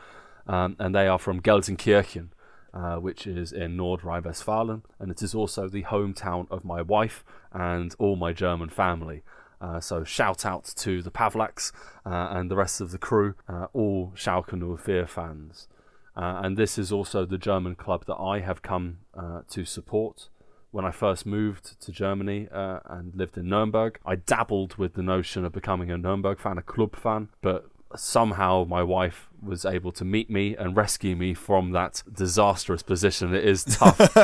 um, 0.46 0.76
and 0.78 0.94
they 0.94 1.06
are 1.06 1.18
from 1.18 1.42
Gelsenkirchen, 1.42 2.28
uh, 2.72 2.96
which 2.96 3.26
is 3.26 3.52
in 3.52 3.76
Nord 3.76 4.02
Rhine-Westphalia, 4.02 4.80
and 4.98 5.10
it 5.10 5.20
is 5.20 5.34
also 5.34 5.68
the 5.68 5.82
hometown 5.82 6.46
of 6.50 6.64
my 6.64 6.80
wife 6.80 7.22
and 7.52 7.94
all 7.98 8.16
my 8.16 8.32
German 8.32 8.70
family. 8.70 9.22
Uh, 9.60 9.80
so 9.80 10.04
shout 10.04 10.46
out 10.46 10.64
to 10.76 11.02
the 11.02 11.10
Pavlaks 11.10 11.72
uh, 12.06 12.28
and 12.30 12.50
the 12.50 12.56
rest 12.56 12.80
of 12.80 12.90
the 12.90 12.98
crew, 12.98 13.34
uh, 13.48 13.66
all 13.72 14.12
Schalke 14.14 14.78
04 14.80 15.06
fans. 15.06 15.68
Uh, 16.16 16.40
and 16.42 16.56
this 16.56 16.78
is 16.78 16.90
also 16.90 17.24
the 17.24 17.38
German 17.38 17.76
club 17.76 18.04
that 18.06 18.16
I 18.16 18.40
have 18.40 18.62
come 18.62 18.98
uh, 19.14 19.42
to 19.50 19.64
support. 19.64 20.28
When 20.70 20.84
I 20.84 20.90
first 20.90 21.24
moved 21.24 21.80
to 21.80 21.92
Germany 21.92 22.48
uh, 22.52 22.80
and 22.84 23.14
lived 23.14 23.38
in 23.38 23.48
Nuremberg, 23.48 24.00
I 24.04 24.16
dabbled 24.16 24.76
with 24.76 24.94
the 24.94 25.02
notion 25.02 25.44
of 25.44 25.52
becoming 25.52 25.90
a 25.90 25.96
Nuremberg 25.96 26.40
fan, 26.40 26.58
a 26.58 26.62
club 26.62 26.96
fan, 26.96 27.28
but 27.40 27.70
somehow 27.96 28.64
my 28.68 28.82
wife 28.82 29.28
was 29.42 29.64
able 29.64 29.92
to 29.92 30.04
meet 30.04 30.28
me 30.28 30.56
and 30.56 30.76
rescue 30.76 31.16
me 31.16 31.34
from 31.34 31.70
that 31.70 32.02
disastrous 32.12 32.82
position. 32.82 33.34
It 33.34 33.44
is 33.44 33.64
tough 33.64 33.98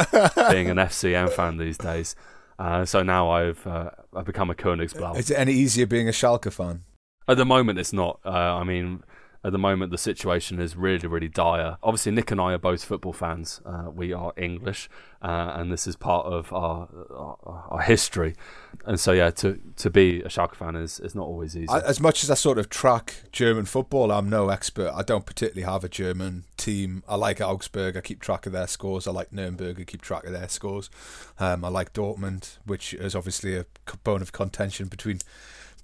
being 0.50 0.68
an 0.68 0.76
FCN 0.76 1.30
fan 1.30 1.56
these 1.56 1.78
days. 1.78 2.14
Uh, 2.58 2.84
so 2.84 3.02
now 3.02 3.30
I've 3.30 3.66
uh, 3.66 3.90
I've 4.14 4.24
become 4.24 4.50
a 4.50 4.54
Königsblau. 4.54 5.18
is 5.18 5.30
it 5.30 5.38
any 5.38 5.52
easier 5.52 5.86
being 5.86 6.08
a 6.08 6.12
Schalke 6.12 6.52
fan? 6.52 6.84
At 7.26 7.36
the 7.36 7.44
moment, 7.44 7.78
it's 7.78 7.92
not. 7.92 8.20
Uh, 8.24 8.28
I 8.28 8.64
mean, 8.64 9.02
at 9.44 9.52
the 9.52 9.58
moment, 9.58 9.90
the 9.90 9.98
situation 9.98 10.58
is 10.58 10.74
really, 10.74 11.06
really 11.06 11.28
dire. 11.28 11.76
Obviously, 11.82 12.12
Nick 12.12 12.30
and 12.30 12.40
I 12.40 12.54
are 12.54 12.58
both 12.58 12.82
football 12.82 13.12
fans. 13.12 13.60
Uh, 13.66 13.90
we 13.90 14.10
are 14.10 14.32
English, 14.38 14.88
uh, 15.20 15.52
and 15.54 15.70
this 15.70 15.86
is 15.86 15.96
part 15.96 16.24
of 16.24 16.50
our, 16.50 16.88
our 17.14 17.66
our 17.68 17.82
history. 17.82 18.34
And 18.86 18.98
so, 18.98 19.12
yeah, 19.12 19.30
to 19.30 19.60
to 19.76 19.90
be 19.90 20.22
a 20.22 20.28
Schalke 20.28 20.54
fan 20.54 20.76
is, 20.76 20.98
is 20.98 21.14
not 21.14 21.24
always 21.24 21.54
easy. 21.56 21.68
I, 21.68 21.80
as 21.80 22.00
much 22.00 22.24
as 22.24 22.30
I 22.30 22.34
sort 22.34 22.58
of 22.58 22.70
track 22.70 23.24
German 23.32 23.66
football, 23.66 24.10
I'm 24.10 24.30
no 24.30 24.48
expert. 24.48 24.90
I 24.94 25.02
don't 25.02 25.26
particularly 25.26 25.70
have 25.70 25.84
a 25.84 25.90
German 25.90 26.44
team. 26.56 27.02
I 27.06 27.16
like 27.16 27.42
Augsburg. 27.42 27.98
I 27.98 28.00
keep 28.00 28.20
track 28.20 28.46
of 28.46 28.52
their 28.52 28.66
scores. 28.66 29.06
I 29.06 29.10
like 29.10 29.30
Nuremberg. 29.30 29.78
I 29.78 29.84
keep 29.84 30.00
track 30.00 30.24
of 30.24 30.32
their 30.32 30.48
scores. 30.48 30.88
Um, 31.38 31.66
I 31.66 31.68
like 31.68 31.92
Dortmund, 31.92 32.56
which 32.64 32.94
is 32.94 33.14
obviously 33.14 33.56
a 33.56 33.66
bone 34.04 34.22
of 34.22 34.32
contention 34.32 34.88
between 34.88 35.18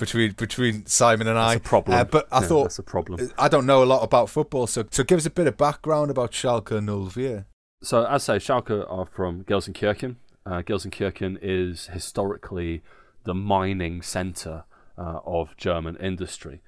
between 0.01 0.33
between 0.33 0.87
Simon 0.87 1.29
and 1.29 1.39
I. 1.39 1.55
that's 1.55 1.67
a 1.67 1.69
problem. 1.69 1.97
Uh, 1.99 2.05
but 2.05 2.27
I 2.33 2.41
Yeah, 2.41 2.47
thought 2.49 2.63
that's 2.65 2.79
a 2.81 2.83
problem. 2.83 3.31
I 3.39 3.49
don't 3.49 3.67
know 3.67 3.83
a 3.83 3.85
lot 3.85 4.03
about 4.03 4.29
football, 4.29 4.67
so 4.67 4.85
so 4.91 5.05
give 5.05 5.19
us 5.19 5.27
a 5.27 5.31
bit 5.31 5.47
of 5.47 5.57
background 5.57 6.11
about 6.11 6.33
Schalke 6.33 6.71
04. 7.13 7.47
So, 7.83 8.05
as 8.05 8.29
I 8.29 8.39
say, 8.39 8.45
Schalke 8.53 8.85
are 8.91 9.07
from 9.07 9.45
Gelsenkirchen. 9.45 10.17
Uh, 10.45 10.63
Gelsenkirchen 10.63 11.39
is 11.41 11.87
historically 11.87 12.83
the 13.25 13.35
mining 13.35 14.03
centre 14.03 14.65
uh, 14.99 15.21
of 15.25 15.57
German 15.57 15.97
industry, 15.97 16.61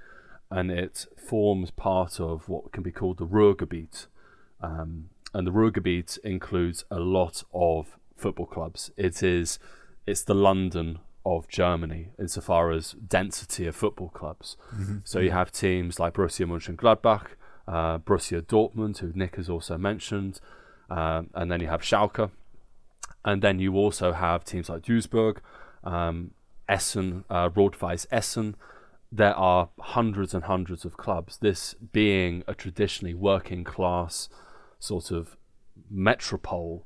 and 0.51 0.71
it 0.71 1.07
forms 1.17 1.71
part 1.71 2.21
of 2.21 2.49
what 2.49 2.73
can 2.73 2.83
be 2.83 2.93
called 2.93 3.19
the 3.19 3.27
Ruhrgebiet. 3.27 4.07
Um, 4.63 5.09
and 5.35 5.47
the 5.47 5.51
Ruhrgebiet 5.51 6.19
includes 6.25 6.85
a 6.91 7.01
lot 7.01 7.43
of 7.53 7.99
football 8.17 8.47
clubs. 8.47 8.91
It 8.97 9.23
is, 9.23 9.59
it's 10.07 10.23
the 10.23 10.35
London 10.35 11.01
of 11.25 11.49
Germany 11.49 12.09
insofar 12.19 12.71
as 12.73 12.93
density 12.93 13.67
of 13.67 13.77
football 13.77 14.09
clubs. 14.09 14.57
So 15.05 15.21
you 15.21 15.31
have 15.31 15.53
teams 15.53 16.01
like 16.01 16.15
Borussia 16.15 16.47
Mönchengladbach, 16.47 17.27
uh, 17.69 17.99
Borussia 17.99 18.43
Dortmund, 18.43 18.99
who 18.99 19.13
Nick 19.15 19.37
has 19.37 19.49
also 19.49 19.79
mentioned, 19.79 20.41
um, 20.91 21.31
and 21.35 21.51
then 21.51 21.61
you 21.61 21.69
have 21.69 21.83
Schalke, 21.83 22.31
and 23.25 23.41
then 23.41 23.59
you 23.61 23.77
also 23.77 24.13
have 24.13 24.45
teams 24.45 24.69
like 24.69 24.83
Duisburg, 24.83 25.39
um, 25.85 26.33
Essen, 26.69 27.25
uh, 27.31 27.51
Rot-Weiss 27.55 28.07
Essen. 28.11 28.57
There 29.13 29.35
are 29.35 29.69
hundreds 29.79 30.35
and 30.35 30.45
hundreds 30.45 30.85
of 30.85 30.97
clubs. 30.97 31.39
This 31.39 31.75
being 31.93 32.43
a 32.49 32.55
traditionally 32.55 33.15
working 33.15 33.63
class 33.63 34.29
sort 34.79 35.11
of 35.11 35.37
metropole, 35.89 36.85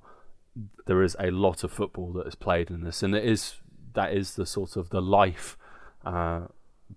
there 0.86 1.02
is 1.02 1.16
a 1.18 1.30
lot 1.30 1.64
of 1.64 1.72
football 1.72 2.12
that 2.12 2.26
is 2.26 2.34
played 2.34 2.70
in 2.70 2.82
this, 2.82 3.02
and 3.02 3.14
it 3.14 3.24
is 3.24 3.56
that 3.96 4.12
is 4.12 4.34
the 4.34 4.46
sort 4.46 4.76
of 4.76 4.90
the 4.90 5.02
life 5.02 5.56
uh, 6.04 6.42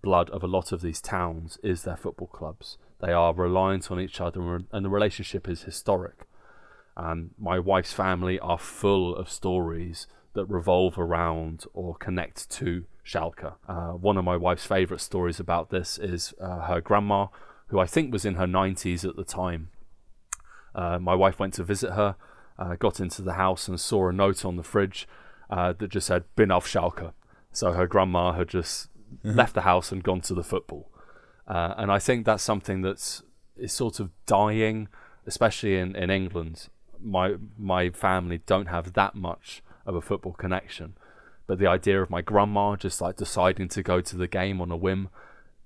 blood 0.01 0.29
of 0.29 0.43
a 0.43 0.47
lot 0.47 0.71
of 0.71 0.81
these 0.81 1.01
towns 1.01 1.57
is 1.63 1.83
their 1.83 1.97
football 1.97 2.27
clubs. 2.27 2.77
They 3.01 3.11
are 3.11 3.33
reliant 3.33 3.89
on 3.89 3.99
each 3.99 4.21
other, 4.21 4.61
and 4.71 4.85
the 4.85 4.89
relationship 4.89 5.47
is 5.49 5.63
historic. 5.63 6.27
Um, 6.95 7.31
my 7.39 7.57
wife's 7.57 7.93
family 7.93 8.37
are 8.39 8.59
full 8.59 9.15
of 9.15 9.31
stories 9.31 10.07
that 10.33 10.45
revolve 10.45 10.99
around 10.99 11.65
or 11.73 11.95
connect 11.95 12.49
to 12.51 12.85
Schalke. 13.05 13.55
Uh, 13.67 13.91
one 13.91 14.17
of 14.17 14.25
my 14.25 14.37
wife's 14.37 14.65
favourite 14.65 15.01
stories 15.01 15.39
about 15.39 15.69
this 15.69 15.97
is 15.97 16.33
uh, 16.41 16.67
her 16.67 16.81
grandma, 16.81 17.27
who 17.67 17.79
I 17.79 17.85
think 17.85 18.11
was 18.11 18.25
in 18.25 18.35
her 18.35 18.45
90s 18.45 19.07
at 19.07 19.15
the 19.15 19.23
time. 19.23 19.69
Uh, 20.75 20.99
my 20.99 21.15
wife 21.15 21.39
went 21.39 21.53
to 21.55 21.63
visit 21.63 21.93
her, 21.93 22.15
uh, 22.57 22.75
got 22.75 22.99
into 22.99 23.21
the 23.21 23.33
house 23.33 23.67
and 23.67 23.79
saw 23.79 24.09
a 24.09 24.13
note 24.13 24.43
on 24.43 24.57
the 24.57 24.63
fridge 24.63 25.07
uh, 25.49 25.73
that 25.77 25.89
just 25.89 26.07
said 26.07 26.23
"Bin 26.35 26.51
auf 26.51 26.67
Schalke." 26.67 27.13
So 27.51 27.71
her 27.71 27.87
grandma 27.87 28.33
had 28.33 28.47
just 28.47 28.89
left 29.23 29.55
the 29.55 29.61
house 29.61 29.91
and 29.91 30.03
gone 30.03 30.21
to 30.21 30.33
the 30.33 30.43
football, 30.43 30.89
uh, 31.47 31.73
and 31.77 31.91
I 31.91 31.99
think 31.99 32.25
that's 32.25 32.43
something 32.43 32.81
that's 32.81 33.23
is 33.57 33.73
sort 33.73 33.99
of 33.99 34.09
dying, 34.25 34.87
especially 35.25 35.77
in, 35.77 35.95
in 35.95 36.09
England. 36.09 36.69
My 37.01 37.35
my 37.57 37.89
family 37.89 38.41
don't 38.45 38.67
have 38.67 38.93
that 38.93 39.15
much 39.15 39.61
of 39.85 39.95
a 39.95 40.01
football 40.01 40.33
connection, 40.33 40.95
but 41.47 41.59
the 41.59 41.67
idea 41.67 42.01
of 42.01 42.09
my 42.09 42.21
grandma 42.21 42.75
just 42.75 43.01
like 43.01 43.15
deciding 43.15 43.67
to 43.69 43.83
go 43.83 44.01
to 44.01 44.17
the 44.17 44.27
game 44.27 44.61
on 44.61 44.71
a 44.71 44.77
whim 44.77 45.09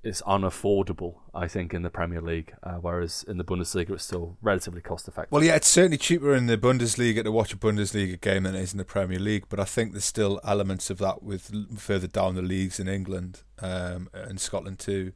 is 0.03 0.21
unaffordable. 0.27 1.15
I 1.33 1.47
think 1.47 1.73
in 1.73 1.81
the 1.81 1.89
Premier 1.89 2.21
League, 2.21 2.53
uh, 2.61 2.73
whereas 2.73 3.23
in 3.27 3.37
the 3.37 3.43
Bundesliga 3.43 3.91
it's 3.91 4.03
still 4.03 4.37
relatively 4.41 4.81
cost 4.81 5.07
effective. 5.07 5.31
Well, 5.31 5.43
yeah, 5.43 5.55
it's 5.55 5.67
certainly 5.67 5.97
cheaper 5.97 6.35
in 6.35 6.47
the 6.47 6.57
Bundesliga 6.57 7.23
to 7.23 7.31
watch 7.31 7.53
a 7.53 7.57
Bundesliga 7.57 8.19
game 8.19 8.43
than 8.43 8.55
it 8.55 8.61
is 8.61 8.73
in 8.73 8.77
the 8.77 8.85
Premier 8.85 9.19
League. 9.19 9.45
But 9.49 9.59
I 9.59 9.65
think 9.65 9.93
there's 9.93 10.05
still 10.05 10.39
elements 10.43 10.89
of 10.89 10.97
that 10.99 11.23
with 11.23 11.51
further 11.79 12.07
down 12.07 12.35
the 12.35 12.41
leagues 12.41 12.79
in 12.79 12.87
England 12.87 13.41
um, 13.59 14.09
and 14.13 14.39
Scotland 14.39 14.79
too. 14.79 15.13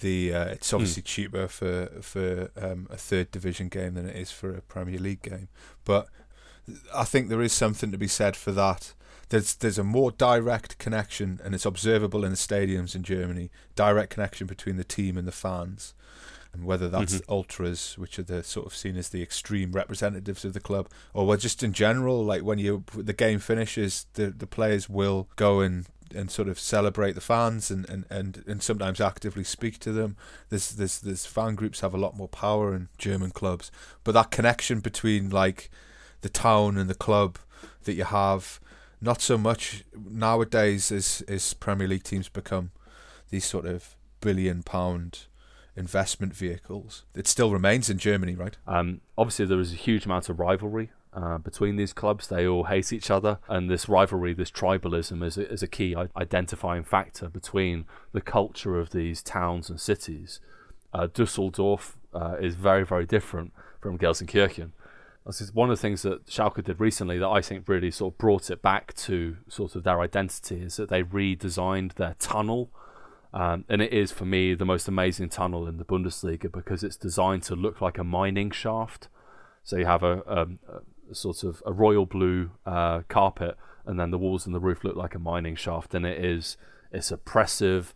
The 0.00 0.34
uh, 0.34 0.44
it's 0.46 0.72
obviously 0.74 1.02
cheaper 1.02 1.48
for 1.48 1.86
for 2.02 2.50
um, 2.60 2.86
a 2.90 2.98
third 2.98 3.30
division 3.30 3.68
game 3.68 3.94
than 3.94 4.06
it 4.06 4.16
is 4.16 4.30
for 4.30 4.54
a 4.54 4.60
Premier 4.60 4.98
League 4.98 5.22
game. 5.22 5.48
But 5.84 6.08
I 6.94 7.04
think 7.04 7.28
there 7.28 7.42
is 7.42 7.52
something 7.52 7.90
to 7.92 7.98
be 7.98 8.08
said 8.08 8.36
for 8.36 8.52
that. 8.52 8.92
There's 9.28 9.54
there's 9.56 9.78
a 9.78 9.84
more 9.84 10.10
direct 10.10 10.78
connection, 10.78 11.40
and 11.44 11.54
it's 11.54 11.66
observable 11.66 12.24
in 12.24 12.30
the 12.30 12.36
stadiums 12.36 12.94
in 12.94 13.02
Germany. 13.02 13.50
Direct 13.74 14.10
connection 14.10 14.46
between 14.46 14.76
the 14.76 14.84
team 14.84 15.16
and 15.16 15.26
the 15.26 15.32
fans. 15.32 15.94
And 16.52 16.64
whether 16.64 16.88
that's 16.88 17.16
mm-hmm. 17.16 17.30
ultras, 17.30 17.98
which 17.98 18.18
are 18.18 18.22
the 18.22 18.42
sort 18.42 18.64
of 18.66 18.74
seen 18.74 18.96
as 18.96 19.10
the 19.10 19.22
extreme 19.22 19.72
representatives 19.72 20.42
of 20.42 20.54
the 20.54 20.60
club, 20.60 20.88
or 21.12 21.26
well, 21.26 21.36
just 21.36 21.62
in 21.62 21.74
general, 21.74 22.24
like 22.24 22.42
when 22.42 22.58
you 22.58 22.84
the 22.94 23.12
game 23.12 23.40
finishes, 23.40 24.06
the 24.14 24.30
the 24.30 24.46
players 24.46 24.88
will 24.88 25.28
go 25.36 25.60
and 25.60 25.86
and 26.14 26.30
sort 26.30 26.48
of 26.48 26.58
celebrate 26.58 27.12
the 27.12 27.20
fans 27.20 27.70
and, 27.70 27.88
and, 27.88 28.04
and, 28.10 28.44
and 28.46 28.62
sometimes 28.62 29.00
actively 29.00 29.44
speak 29.44 29.78
to 29.80 29.92
them. 29.92 30.16
There's, 30.48 30.70
there's 30.70 31.00
there's 31.00 31.26
fan 31.26 31.54
groups 31.54 31.80
have 31.80 31.94
a 31.94 31.98
lot 31.98 32.16
more 32.16 32.28
power 32.28 32.74
in 32.74 32.88
German 32.98 33.30
clubs, 33.30 33.70
but 34.04 34.12
that 34.12 34.30
connection 34.30 34.80
between 34.80 35.30
like 35.30 35.70
the 36.20 36.28
town 36.28 36.76
and 36.76 36.88
the 36.88 36.94
club 36.94 37.38
that 37.84 37.94
you 37.94 38.04
have, 38.04 38.60
not 39.00 39.20
so 39.20 39.36
much 39.38 39.84
nowadays 39.94 40.90
as 40.90 41.22
as 41.28 41.54
Premier 41.54 41.88
League 41.88 42.04
teams 42.04 42.28
become 42.28 42.70
these 43.30 43.44
sort 43.44 43.66
of 43.66 43.96
billion 44.20 44.62
pound 44.62 45.26
investment 45.76 46.34
vehicles. 46.34 47.04
It 47.14 47.26
still 47.26 47.50
remains 47.52 47.90
in 47.90 47.98
Germany, 47.98 48.34
right? 48.34 48.56
Um, 48.66 49.02
obviously, 49.18 49.46
there 49.46 49.60
is 49.60 49.72
a 49.72 49.76
huge 49.76 50.06
amount 50.06 50.28
of 50.28 50.40
rivalry 50.40 50.90
uh, 51.12 51.38
between 51.38 51.76
these 51.76 51.92
clubs. 51.92 52.28
They 52.28 52.46
all 52.46 52.64
hate 52.64 52.92
each 52.92 53.10
other, 53.10 53.38
and 53.48 53.70
this 53.70 53.88
rivalry, 53.88 54.34
this 54.34 54.50
tribalism, 54.50 55.24
is 55.24 55.36
is 55.38 55.62
a 55.62 55.68
key 55.68 55.94
identifying 56.16 56.84
factor 56.84 57.28
between 57.28 57.84
the 58.12 58.20
culture 58.20 58.78
of 58.78 58.90
these 58.90 59.22
towns 59.22 59.68
and 59.68 59.80
cities. 59.80 60.40
Uh, 60.92 61.08
Dusseldorf 61.12 61.98
uh, 62.14 62.36
is 62.40 62.54
very, 62.54 62.84
very 62.84 63.04
different 63.04 63.52
from 63.80 63.98
Gelsenkirchen. 63.98 64.72
This 65.26 65.40
is 65.40 65.52
one 65.52 65.70
of 65.70 65.76
the 65.76 65.82
things 65.82 66.02
that 66.02 66.26
Schalke 66.26 66.62
did 66.62 66.78
recently 66.78 67.18
that 67.18 67.28
I 67.28 67.42
think 67.42 67.68
really 67.68 67.90
sort 67.90 68.14
of 68.14 68.18
brought 68.18 68.48
it 68.48 68.62
back 68.62 68.94
to 68.94 69.36
sort 69.48 69.74
of 69.74 69.82
their 69.82 70.00
identity 70.00 70.62
is 70.62 70.76
that 70.76 70.88
they 70.88 71.02
redesigned 71.02 71.94
their 71.94 72.14
tunnel. 72.20 72.70
Um, 73.34 73.64
and 73.68 73.82
it 73.82 73.92
is 73.92 74.12
for 74.12 74.24
me 74.24 74.54
the 74.54 74.64
most 74.64 74.86
amazing 74.86 75.30
tunnel 75.30 75.66
in 75.66 75.78
the 75.78 75.84
Bundesliga 75.84 76.50
because 76.50 76.84
it's 76.84 76.96
designed 76.96 77.42
to 77.44 77.56
look 77.56 77.80
like 77.80 77.98
a 77.98 78.04
mining 78.04 78.52
shaft. 78.52 79.08
So 79.64 79.76
you 79.76 79.86
have 79.86 80.04
a, 80.04 80.20
a, 80.20 80.46
a 81.10 81.14
sort 81.14 81.42
of 81.42 81.60
a 81.66 81.72
royal 81.72 82.06
blue 82.06 82.52
uh, 82.64 83.02
carpet, 83.08 83.56
and 83.84 83.98
then 83.98 84.12
the 84.12 84.18
walls 84.18 84.46
and 84.46 84.54
the 84.54 84.60
roof 84.60 84.84
look 84.84 84.94
like 84.94 85.16
a 85.16 85.18
mining 85.18 85.56
shaft, 85.56 85.92
and 85.92 86.06
it 86.06 86.24
is 86.24 86.56
it's 86.92 87.10
oppressive, 87.10 87.92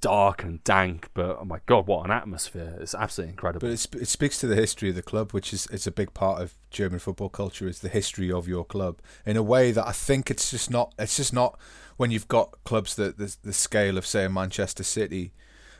dark 0.00 0.42
and 0.42 0.62
dank. 0.64 1.08
But 1.14 1.38
oh 1.40 1.44
my 1.44 1.60
god, 1.66 1.86
what 1.86 2.04
an 2.04 2.10
atmosphere! 2.10 2.76
It's 2.80 2.94
absolutely 2.94 3.32
incredible. 3.32 3.68
But 3.68 4.00
it 4.00 4.08
speaks 4.08 4.38
to 4.40 4.46
the 4.46 4.56
history 4.56 4.90
of 4.90 4.94
the 4.94 5.02
club, 5.02 5.32
which 5.32 5.52
is 5.52 5.66
it's 5.70 5.86
a 5.86 5.92
big 5.92 6.14
part 6.14 6.40
of 6.40 6.54
German 6.70 6.98
football 6.98 7.28
culture. 7.28 7.68
Is 7.68 7.80
the 7.80 7.88
history 7.88 8.30
of 8.30 8.48
your 8.48 8.64
club 8.64 9.00
in 9.24 9.36
a 9.36 9.42
way 9.42 9.72
that 9.72 9.86
I 9.86 9.92
think 9.92 10.30
it's 10.30 10.50
just 10.50 10.70
not. 10.70 10.94
It's 10.98 11.16
just 11.16 11.32
not 11.32 11.58
when 11.96 12.10
you've 12.10 12.28
got 12.28 12.56
clubs 12.64 12.94
that 12.96 13.18
the, 13.18 13.34
the 13.42 13.52
scale 13.52 13.98
of 13.98 14.06
say 14.06 14.28
Manchester 14.28 14.84
City, 14.84 15.32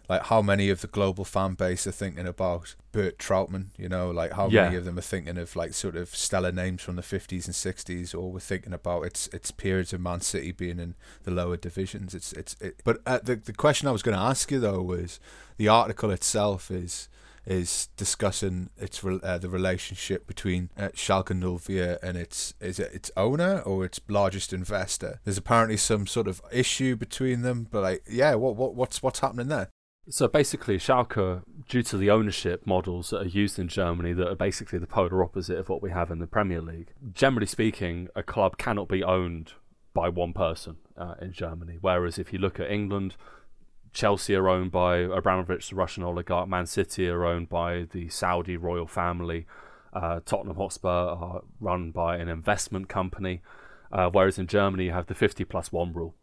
like 0.09 0.25
how 0.25 0.43
many 0.43 0.71
of 0.71 0.81
the 0.81 0.87
global 0.87 1.25
fan 1.25 1.55
base 1.55 1.87
are 1.87 1.93
thinking 1.93 2.27
about 2.27 2.75
Bert 2.93 3.19
Trautmann, 3.19 3.67
you 3.77 3.89
know, 3.89 4.11
like 4.11 4.33
how 4.33 4.49
yeah. 4.49 4.65
many 4.65 4.77
of 4.77 4.85
them 4.85 4.99
are 4.99 5.03
thinking 5.03 5.37
of 5.37 5.57
like 5.57 5.75
sort 5.75 5.97
of 5.97 6.15
stellar 6.15 6.53
names 6.53 6.83
from 6.83 6.97
the 6.97 7.03
50s 7.03 7.47
and 7.47 7.55
60s, 7.55 8.15
or 8.15 8.31
we're 8.33 8.41
thinking 8.41 8.73
about 8.73 9.03
its 9.03 9.27
its 9.29 9.51
periods 9.51 9.93
of 9.93 10.01
Man 10.01 10.21
City 10.21 10.53
being 10.53 10.79
in 10.79 10.95
the 11.25 11.31
lower 11.31 11.57
divisions. 11.57 12.15
It's 12.15 12.33
it's 12.33 12.57
it, 12.61 12.81
but 12.85 13.01
uh, 13.07 13.19
the 13.23 13.37
the 13.37 13.53
question 13.53 13.89
I 13.89 13.93
was 13.93 14.03
going 14.03 14.17
to 14.17 14.23
ask 14.23 14.51
you 14.51 14.61
though 14.61 14.83
was 14.83 15.21
the 15.57 15.69
article 15.69 16.11
itself 16.11 16.71
is 16.71 17.09
is 17.47 17.89
discussing 17.97 18.71
its 18.77 19.05
uh, 19.05 19.39
the 19.39 19.49
relationship 19.49 20.27
between 20.27 20.69
uh, 20.77 20.89
Schalke 20.89 21.61
04 21.61 21.99
and 22.03 22.17
its 22.17 22.55
is 22.61 22.81
it 22.81 22.93
its 22.93 23.11
owner 23.17 23.61
or 23.61 23.85
its 23.85 24.01
largest 24.09 24.53
investor. 24.53 25.21
There's 25.25 25.39
apparently 25.39 25.77
some 25.77 26.07
sort 26.07 26.27
of 26.27 26.43
issue 26.53 26.97
between 26.97 27.43
them, 27.43 27.69
but 27.71 27.83
like, 27.83 28.03
yeah, 28.11 28.35
what 28.35 28.57
what 28.57 28.75
what's 28.75 29.03
what's 29.03 29.21
happening 29.21 29.49
there? 29.49 29.71
So 30.09 30.29
basically, 30.29 30.79
Schalke, 30.79 31.43
due 31.69 31.83
to 31.83 31.97
the 31.97 32.11
ownership 32.11 32.65
models 32.65 33.11
that 33.11 33.23
are 33.23 33.29
used 33.29 33.59
in 33.59 33.67
Germany, 33.67 34.13
that 34.13 34.29
are 34.29 34.37
basically 34.37 34.79
the 34.79 34.87
polar 34.87 35.23
opposite 35.25 35.59
of 35.59 35.69
what 35.69 35.83
we 35.83 35.91
have 35.91 36.13
in 36.13 36.21
the 36.21 36.29
Premier 36.29 36.61
League. 36.61 36.93
Generally 37.13 37.47
speaking, 37.47 38.09
a 38.15 38.23
club 38.23 38.57
cannot 38.57 38.89
be 38.89 39.03
owned 39.03 39.55
by 39.95 40.09
one 40.09 40.33
person 40.33 40.77
uh, 40.97 41.15
in 41.21 41.33
Germany. 41.33 41.79
Whereas 41.81 42.19
if 42.19 42.33
you 42.33 42.39
look 42.39 42.61
at 42.61 42.71
England, 42.71 43.17
Chelsea 43.93 44.37
are 44.37 44.49
owned 44.49 44.71
by 44.71 44.99
Abramovich, 44.99 45.71
the 45.71 45.75
Russian 45.75 46.05
oligarch. 46.05 46.49
Man 46.49 46.67
City 46.67 47.09
are 47.09 47.25
owned 47.25 47.49
by 47.49 47.87
the 47.91 48.09
Saudi 48.09 48.57
royal 48.57 48.87
family. 48.87 49.47
Uh, 49.93 50.21
Tottenham 50.25 50.57
Hotspur 50.57 50.89
are 50.89 51.43
run 51.59 51.91
by 51.91 52.19
an 52.19 52.29
investment 52.29 52.89
company. 52.89 53.43
Uh, 53.91 54.09
whereas 54.11 54.39
in 54.39 54.47
Germany, 54.47 54.85
you 54.85 54.93
have 54.93 55.07
the 55.07 55.15
50 55.15 55.45
plus 55.45 55.73
1 55.73 55.95
rule. 55.95 56.15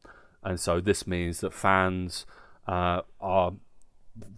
And 0.41 0.57
so 0.57 0.79
this 0.79 1.05
means 1.05 1.41
that 1.41 1.53
fans 1.53 2.25
uh, 2.67 3.01
are 3.19 3.53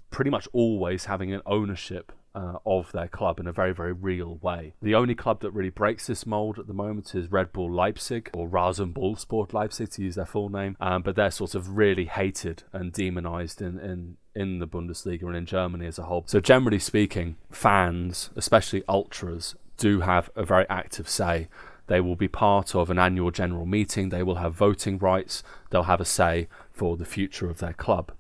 pretty 0.09 0.29
much 0.29 0.47
always 0.53 1.05
having 1.05 1.33
an 1.33 1.41
ownership 1.45 2.11
uh, 2.35 2.57
of 2.65 2.91
their 2.91 3.07
club 3.07 3.39
in 3.39 3.47
a 3.47 3.51
very, 3.51 3.73
very 3.73 3.93
real 3.93 4.35
way. 4.41 4.73
The 4.81 4.93
only 4.93 5.15
club 5.15 5.39
that 5.39 5.51
really 5.51 5.69
breaks 5.69 6.07
this 6.07 6.25
mold 6.25 6.59
at 6.59 6.67
the 6.67 6.73
moment 6.73 7.15
is 7.15 7.31
Red 7.31 7.53
Bull 7.53 7.71
Leipzig, 7.71 8.29
or 8.33 8.49
RasenBallsport 8.49 9.53
Leipzig 9.53 9.89
to 9.91 10.03
use 10.03 10.15
their 10.15 10.25
full 10.25 10.49
name, 10.49 10.75
um, 10.81 11.01
but 11.01 11.15
they're 11.15 11.31
sort 11.31 11.55
of 11.55 11.77
really 11.77 12.05
hated 12.05 12.63
and 12.73 12.91
demonized 12.91 13.61
in, 13.61 13.79
in, 13.79 14.17
in 14.35 14.59
the 14.59 14.67
Bundesliga 14.67 15.23
and 15.23 15.35
in 15.35 15.45
Germany 15.45 15.87
as 15.87 15.97
a 15.97 16.03
whole. 16.03 16.25
So, 16.27 16.41
generally 16.41 16.79
speaking, 16.79 17.37
fans, 17.49 18.31
especially 18.35 18.83
ultras, 18.89 19.55
do 19.77 20.01
have 20.01 20.29
a 20.35 20.43
very 20.43 20.67
active 20.69 21.07
say. 21.07 21.47
They 21.87 22.01
will 22.01 22.15
be 22.15 22.27
part 22.27 22.75
of 22.75 22.89
an 22.89 22.99
annual 22.99 23.31
general 23.31 23.65
meeting, 23.65 24.09
they 24.09 24.23
will 24.23 24.35
have 24.35 24.53
voting 24.55 24.97
rights, 24.97 25.43
they'll 25.69 25.83
have 25.83 26.01
a 26.01 26.05
say 26.05 26.49
for 26.73 26.97
the 26.97 27.05
future 27.05 27.49
of 27.49 27.59
their 27.59 27.73
club 27.73 28.11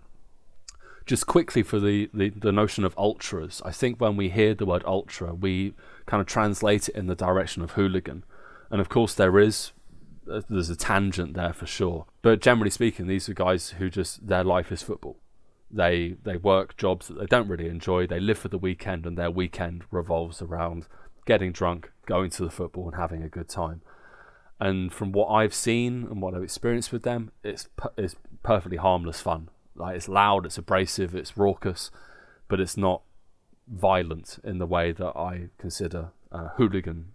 just 1.05 1.27
quickly 1.27 1.61
for 1.63 1.79
the, 1.79 2.09
the, 2.13 2.29
the 2.29 2.51
notion 2.51 2.83
of 2.83 2.97
ultras, 2.97 3.61
I 3.63 3.71
think 3.71 4.01
when 4.01 4.17
we 4.17 4.29
hear 4.29 4.53
the 4.53 4.65
word 4.65 4.83
ultra, 4.85 5.33
we 5.33 5.73
kind 6.05 6.21
of 6.21 6.27
translate 6.27 6.89
it 6.89 6.95
in 6.95 7.07
the 7.07 7.15
direction 7.15 7.61
of 7.61 7.71
hooligan. 7.71 8.23
And 8.71 8.81
of 8.81 8.89
course, 8.89 9.13
there 9.13 9.39
is 9.39 9.71
uh, 10.31 10.41
there's 10.49 10.69
a 10.69 10.75
tangent 10.75 11.35
there 11.35 11.53
for 11.53 11.67
sure. 11.67 12.05
But 12.21 12.41
generally 12.41 12.71
speaking, 12.71 13.07
these 13.07 13.29
are 13.29 13.33
guys 13.33 13.71
who 13.71 13.89
just 13.89 14.27
their 14.27 14.43
life 14.43 14.71
is 14.71 14.81
football. 14.81 15.17
They 15.69 16.15
they 16.23 16.37
work 16.37 16.77
jobs 16.77 17.07
that 17.07 17.19
they 17.19 17.25
don't 17.25 17.47
really 17.47 17.67
enjoy. 17.67 18.07
They 18.07 18.19
live 18.19 18.39
for 18.39 18.47
the 18.47 18.57
weekend, 18.57 19.05
and 19.05 19.17
their 19.17 19.31
weekend 19.31 19.83
revolves 19.91 20.41
around 20.41 20.87
getting 21.25 21.51
drunk, 21.51 21.91
going 22.05 22.29
to 22.31 22.43
the 22.43 22.51
football, 22.51 22.85
and 22.85 22.95
having 22.95 23.23
a 23.23 23.29
good 23.29 23.49
time. 23.49 23.81
And 24.59 24.91
from 24.91 25.11
what 25.11 25.27
I've 25.27 25.53
seen 25.53 26.07
and 26.09 26.21
what 26.21 26.33
I've 26.33 26.43
experienced 26.43 26.91
with 26.91 27.03
them, 27.03 27.31
it's 27.43 27.67
it's 27.97 28.15
perfectly 28.41 28.77
harmless 28.77 29.21
fun. 29.21 29.49
Like 29.75 29.97
it's 29.97 30.07
loud, 30.07 30.45
it's 30.45 30.57
abrasive, 30.57 31.15
it's 31.15 31.37
raucous, 31.37 31.91
but 32.47 32.59
it's 32.59 32.77
not 32.77 33.01
violent 33.67 34.39
in 34.43 34.59
the 34.59 34.65
way 34.65 34.91
that 34.91 35.17
I 35.17 35.49
consider 35.57 36.09
uh, 36.31 36.49
hooligan 36.55 37.11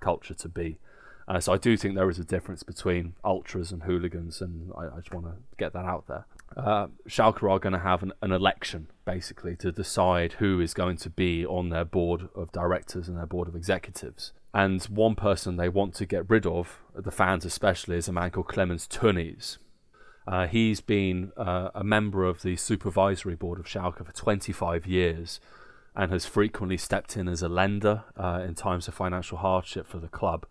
culture 0.00 0.34
to 0.34 0.48
be. 0.48 0.78
Uh, 1.26 1.38
so 1.38 1.52
I 1.52 1.58
do 1.58 1.76
think 1.76 1.94
there 1.94 2.08
is 2.08 2.18
a 2.18 2.24
difference 2.24 2.62
between 2.62 3.14
ultras 3.22 3.70
and 3.70 3.82
hooligans, 3.82 4.40
and 4.40 4.72
I, 4.76 4.84
I 4.86 4.96
just 4.96 5.12
want 5.12 5.26
to 5.26 5.34
get 5.58 5.74
that 5.74 5.84
out 5.84 6.06
there. 6.06 6.24
Uh, 6.56 6.86
Schalke 7.06 7.42
are 7.42 7.58
going 7.58 7.74
to 7.74 7.78
have 7.78 8.02
an, 8.02 8.14
an, 8.22 8.32
election 8.32 8.88
basically 9.04 9.54
to 9.56 9.70
decide 9.70 10.34
who 10.34 10.58
is 10.60 10.72
going 10.72 10.96
to 10.96 11.10
be 11.10 11.44
on 11.44 11.68
their 11.68 11.84
board 11.84 12.30
of 12.34 12.50
directors 12.52 13.08
and 13.08 13.18
their 13.18 13.26
board 13.26 13.46
of 13.46 13.54
executives. 13.54 14.32
And 14.54 14.82
one 14.84 15.14
person 15.14 15.56
they 15.56 15.68
want 15.68 15.94
to 15.96 16.06
get 16.06 16.28
rid 16.30 16.46
of, 16.46 16.78
the 16.94 17.10
fans 17.10 17.44
especially, 17.44 17.98
is 17.98 18.08
a 18.08 18.12
man 18.12 18.30
called 18.30 18.48
Clemens 18.48 18.88
Tönnies. 18.88 19.58
Uh, 20.28 20.46
he's 20.46 20.82
been 20.82 21.32
uh, 21.38 21.70
a 21.74 21.82
member 21.82 22.22
of 22.22 22.42
the 22.42 22.54
supervisory 22.54 23.34
board 23.34 23.58
of 23.58 23.64
Schalke 23.64 24.04
for 24.04 24.12
25 24.12 24.86
years 24.86 25.40
and 25.96 26.12
has 26.12 26.26
frequently 26.26 26.76
stepped 26.76 27.16
in 27.16 27.28
as 27.28 27.40
a 27.40 27.48
lender 27.48 28.04
uh, 28.14 28.44
in 28.46 28.54
times 28.54 28.86
of 28.88 28.92
financial 28.94 29.38
hardship 29.38 29.86
for 29.86 29.96
the 29.96 30.06
club. 30.06 30.44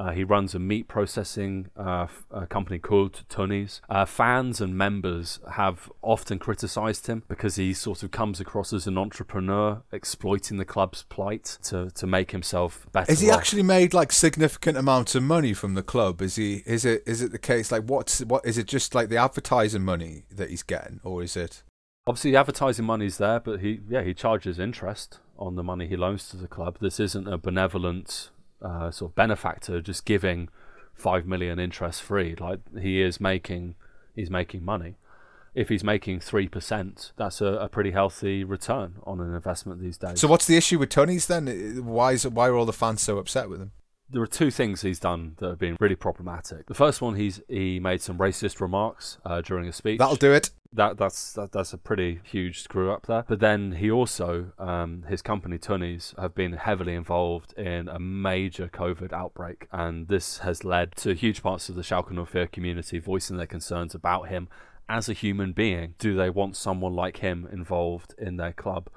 Uh, 0.00 0.12
he 0.12 0.24
runs 0.24 0.54
a 0.54 0.58
meat 0.58 0.88
processing 0.88 1.68
uh, 1.78 2.04
f- 2.04 2.24
a 2.30 2.46
company 2.46 2.78
called 2.78 3.22
Tönnies. 3.28 3.82
Uh, 3.90 4.06
fans 4.06 4.58
and 4.58 4.74
members 4.74 5.40
have 5.52 5.92
often 6.00 6.38
criticised 6.38 7.06
him 7.06 7.22
because 7.28 7.56
he 7.56 7.74
sort 7.74 8.02
of 8.02 8.10
comes 8.10 8.40
across 8.40 8.72
as 8.72 8.86
an 8.86 8.96
entrepreneur, 8.96 9.82
exploiting 9.92 10.56
the 10.56 10.64
club's 10.64 11.02
plight 11.02 11.58
to, 11.64 11.90
to 11.90 12.06
make 12.06 12.30
himself 12.30 12.86
better. 12.92 13.12
Has 13.12 13.20
he 13.20 13.28
off. 13.28 13.36
actually 13.36 13.62
made 13.62 13.92
like 13.92 14.10
significant 14.10 14.78
amounts 14.78 15.14
of 15.14 15.22
money 15.22 15.52
from 15.52 15.74
the 15.74 15.82
club? 15.82 16.22
Is 16.22 16.36
he? 16.36 16.62
Is 16.64 16.86
it? 16.86 17.02
Is 17.06 17.20
it 17.20 17.30
the 17.30 17.38
case? 17.38 17.70
Like, 17.70 17.82
what's 17.82 18.20
what? 18.20 18.46
Is 18.46 18.56
it 18.56 18.66
just 18.66 18.94
like 18.94 19.10
the 19.10 19.18
advertising 19.18 19.82
money 19.82 20.22
that 20.30 20.48
he's 20.48 20.62
getting, 20.62 21.00
or 21.04 21.22
is 21.22 21.36
it? 21.36 21.62
Obviously, 22.06 22.30
the 22.30 22.38
advertising 22.38 22.86
money's 22.86 23.18
there, 23.18 23.38
but 23.38 23.60
he 23.60 23.80
yeah 23.86 24.02
he 24.02 24.14
charges 24.14 24.58
interest 24.58 25.18
on 25.38 25.56
the 25.56 25.62
money 25.62 25.86
he 25.86 25.96
loans 25.96 26.26
to 26.30 26.38
the 26.38 26.48
club. 26.48 26.78
This 26.80 26.98
isn't 26.98 27.28
a 27.28 27.36
benevolent 27.36 28.30
uh, 28.62 28.90
sort 28.90 29.12
of 29.12 29.14
benefactor 29.14 29.80
just 29.80 30.04
giving 30.04 30.48
five 30.94 31.26
million 31.26 31.58
interest 31.58 32.02
free. 32.02 32.34
Like 32.38 32.60
he 32.78 33.00
is 33.00 33.20
making, 33.20 33.74
he's 34.14 34.30
making 34.30 34.64
money. 34.64 34.96
If 35.52 35.68
he's 35.68 35.82
making 35.82 36.20
three 36.20 36.48
percent, 36.48 37.12
that's 37.16 37.40
a, 37.40 37.46
a, 37.46 37.68
pretty 37.68 37.90
healthy 37.90 38.44
return 38.44 38.96
on 39.04 39.20
an 39.20 39.34
investment 39.34 39.80
these 39.80 39.98
days. 39.98 40.20
So 40.20 40.28
what's 40.28 40.46
the 40.46 40.56
issue 40.56 40.78
with 40.78 40.90
Tönnies 40.90 41.26
then? 41.26 41.84
Why 41.84 42.12
is 42.12 42.26
why 42.26 42.46
are 42.48 42.54
all 42.54 42.66
the 42.66 42.72
fans 42.72 43.02
so 43.02 43.18
upset 43.18 43.50
with 43.50 43.60
him? 43.60 43.72
There 44.12 44.22
are 44.22 44.26
two 44.26 44.50
things 44.50 44.82
he's 44.82 44.98
done 44.98 45.36
that 45.38 45.50
have 45.50 45.58
been 45.58 45.76
really 45.78 45.94
problematic. 45.94 46.66
The 46.66 46.74
first 46.74 47.00
one, 47.00 47.14
he's 47.14 47.40
he 47.48 47.78
made 47.78 48.02
some 48.02 48.18
racist 48.18 48.60
remarks 48.60 49.18
uh, 49.24 49.40
during 49.40 49.68
a 49.68 49.72
speech. 49.72 49.98
That'll 49.98 50.16
do 50.16 50.32
it. 50.32 50.50
That 50.72 50.98
that's 50.98 51.32
that, 51.34 51.52
that's 51.52 51.72
a 51.72 51.78
pretty 51.78 52.20
huge 52.24 52.62
screw 52.62 52.90
up 52.90 53.06
there. 53.06 53.24
But 53.28 53.40
then 53.40 53.72
he 53.72 53.90
also, 53.90 54.52
um, 54.58 55.04
his 55.08 55.22
company 55.22 55.58
Tönnies 55.58 56.18
have 56.18 56.34
been 56.34 56.54
heavily 56.54 56.94
involved 56.94 57.52
in 57.54 57.88
a 57.88 57.98
major 57.98 58.68
COVID 58.68 59.12
outbreak, 59.12 59.68
and 59.70 60.08
this 60.08 60.38
has 60.38 60.64
led 60.64 60.96
to 60.96 61.14
huge 61.14 61.42
parts 61.42 61.68
of 61.68 61.76
the 61.76 61.82
Schalke 61.82 62.28
04 62.28 62.46
community 62.48 62.98
voicing 62.98 63.36
their 63.36 63.46
concerns 63.46 63.94
about 63.94 64.28
him 64.28 64.48
as 64.88 65.08
a 65.08 65.12
human 65.12 65.52
being. 65.52 65.94
Do 65.98 66.16
they 66.16 66.30
want 66.30 66.56
someone 66.56 66.94
like 66.94 67.18
him 67.18 67.48
involved 67.52 68.14
in 68.18 68.36
their 68.36 68.52
club? 68.52 68.88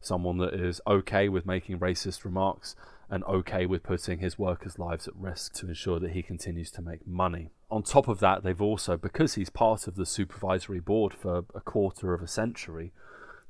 Someone 0.00 0.38
that 0.38 0.54
is 0.54 0.80
okay 0.86 1.28
with 1.28 1.46
making 1.46 1.78
racist 1.78 2.24
remarks 2.24 2.76
and 3.10 3.24
okay 3.24 3.64
with 3.64 3.82
putting 3.82 4.18
his 4.18 4.38
workers' 4.38 4.78
lives 4.78 5.08
at 5.08 5.16
risk 5.16 5.54
to 5.54 5.68
ensure 5.68 5.98
that 5.98 6.12
he 6.12 6.22
continues 6.22 6.70
to 6.70 6.82
make 6.82 7.06
money. 7.06 7.50
On 7.70 7.82
top 7.82 8.08
of 8.08 8.20
that, 8.20 8.42
they've 8.42 8.60
also, 8.60 8.96
because 8.96 9.34
he's 9.34 9.50
part 9.50 9.86
of 9.86 9.96
the 9.96 10.06
supervisory 10.06 10.80
board 10.80 11.14
for 11.14 11.44
a 11.54 11.60
quarter 11.60 12.12
of 12.14 12.22
a 12.22 12.26
century, 12.26 12.92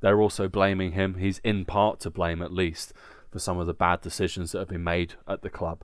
they're 0.00 0.20
also 0.20 0.48
blaming 0.48 0.92
him. 0.92 1.14
He's 1.14 1.40
in 1.42 1.64
part 1.64 2.00
to 2.00 2.11
blame, 2.11 2.40
at 2.40 2.52
least, 2.52 2.92
for 3.30 3.38
some 3.38 3.59
of 3.59 3.66
the 3.66 3.74
bad 3.74 4.00
decisions 4.00 4.52
that 4.52 4.61
have 4.61 4.68
been 4.68 4.84
made 4.84 5.14
at 5.26 5.42
the 5.42 5.50
club. 5.50 5.82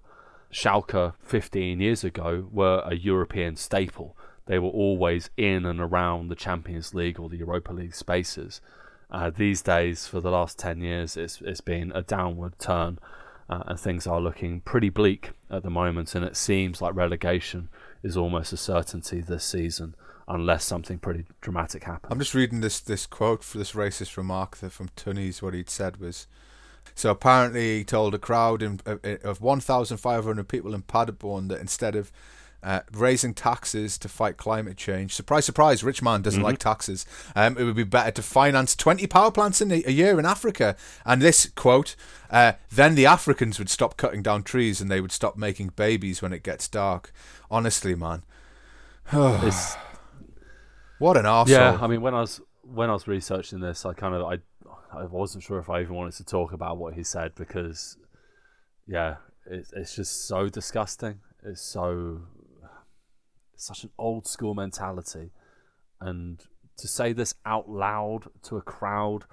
Schalke 0.53 1.15
15 1.21 1.81
years 1.81 2.05
ago 2.05 2.49
were 2.53 2.83
a 2.87 2.95
European 2.95 3.57
staple. 3.57 4.17
They 4.47 4.59
were 4.59 4.69
always 4.69 5.31
in 5.37 5.65
and 5.65 5.81
around 5.81 6.29
the 6.29 6.37
Champions 6.37 6.95
League 6.95 7.19
or 7.19 7.29
the 7.29 7.39
Europa 7.39 7.73
League 7.73 7.95
spaces. 7.95 8.61
Uh, 9.11 9.31
these 9.31 9.63
days, 9.63 10.07
for 10.07 10.21
the 10.21 10.31
last 10.31 10.59
10 10.59 10.81
years, 10.81 11.17
it's, 11.17 11.41
it's 11.41 11.61
been 11.61 11.91
a 11.93 12.03
downward 12.03 12.59
turn 12.59 12.99
uh, 13.49 13.63
and 13.67 13.79
things 13.79 14.07
are 14.07 14.21
looking 14.21 14.61
pretty 14.61 14.89
bleak 14.89 15.31
at 15.51 15.63
the 15.63 15.71
moment. 15.71 16.15
And 16.15 16.25
it 16.25 16.37
seems 16.37 16.81
like 16.81 16.95
relegation 16.95 17.69
is 18.03 18.17
almost 18.17 18.53
a 18.53 18.57
certainty 18.57 19.21
this 19.21 19.45
season, 19.45 19.95
unless 20.29 20.65
something 20.65 20.99
pretty 20.99 21.27
dramatic 21.41 21.85
happens. 21.85 22.13
I'm 22.13 22.19
just 22.19 22.35
reading 22.35 22.61
this 22.61 22.81
this 22.81 23.07
quote 23.07 23.45
for 23.45 23.59
this 23.59 23.73
racist 23.73 24.17
remark 24.17 24.59
that 24.59 24.71
from 24.71 24.89
Tönnies. 24.91 25.43
What 25.43 25.55
he'd 25.55 25.71
said 25.71 25.99
was. 25.99 26.27
So 26.95 27.11
apparently, 27.11 27.79
he 27.79 27.85
told 27.85 28.15
a 28.15 28.19
crowd 28.19 28.63
in, 28.63 28.79
of 29.25 29.41
1,500 29.41 30.49
people 30.49 30.75
in 30.75 30.83
Paderborn 30.83 31.49
that 31.49 31.59
instead 31.59 31.97
of 31.97 32.13
uh, 32.65 32.81
raising 32.93 33.35
taxes 33.35 33.99
to 33.99 34.09
fight 34.09 34.39
climate 34.39 34.77
change. 34.77 35.15
Surprise, 35.15 35.45
surprise, 35.45 35.85
rich 35.85 36.03
man 36.03 36.23
doesn't 36.23 36.41
mm-hmm. 36.41 36.47
like 36.47 36.59
taxes. 36.59 37.05
Um, 37.37 37.59
it 37.59 37.65
would 37.65 37.77
be 37.77 37.85
better 37.85 38.11
to 38.13 38.23
finance 38.23 38.75
20 38.75 39.07
power 39.07 39.31
plants 39.31 39.61
in 39.61 39.71
a, 39.71 39.83
a 39.87 39.91
year 39.91 40.19
in 40.19 40.27
Africa. 40.27 40.77
And 41.05 41.21
this 41.21 41.51
quote, 41.55 41.95
uh, 42.31 42.55
then 42.71 42.95
the 42.95 43.07
Africans 43.07 43.59
would 43.59 43.69
stop 43.69 43.97
cutting 43.97 44.23
down 44.23 44.43
trees 44.43 44.81
and 44.81 44.91
they 44.91 45.01
would 45.01 45.13
stop 45.13 45.37
making 45.37 45.73
babies 45.77 46.23
when 46.23 46.33
it 46.33 46.43
gets 46.43 46.67
dark. 46.67 47.13
Honestly, 47.51 47.95
man. 47.95 48.23
what 49.11 51.17
an 51.17 51.27
arsehole. 51.27 51.49
Yeah, 51.49 51.79
I 51.81 51.87
mean, 51.87 52.01
when 52.01 52.15
I 52.15 52.23
was 52.23 52.41
when 52.63 52.89
I 52.89 52.95
was 52.95 53.07
researching 53.07 53.61
this, 53.61 53.85
I 53.85 53.93
kind 53.93 54.15
of 54.15 54.23
I 54.23 54.39
I 54.91 55.05
wasn't 55.05 55.45
sure 55.45 55.59
if 55.59 55.69
I 55.69 55.83
even 55.83 55.95
wanted 55.95 56.15
to 56.15 56.25
talk 56.25 56.53
about 56.53 56.79
what 56.79 56.95
he 56.95 57.03
said 57.03 57.35
because, 57.35 57.99
yeah, 58.87 59.17
it, 59.47 59.67
it's 59.75 59.95
just 59.95 60.27
so 60.27 60.49
disgusting. 60.49 61.21
It's 61.45 61.61
so 61.61 62.23
such 63.57 63.85
an 63.85 63.91
old 63.99 64.27
school 64.27 64.55
mentality, 64.55 65.31
and 66.01 66.43
to 66.77 66.89
say 66.89 67.13
this 67.13 67.35
out 67.47 67.69
loud 67.69 68.25
to 68.43 68.57
a 68.57 68.63
crowd 68.63 69.25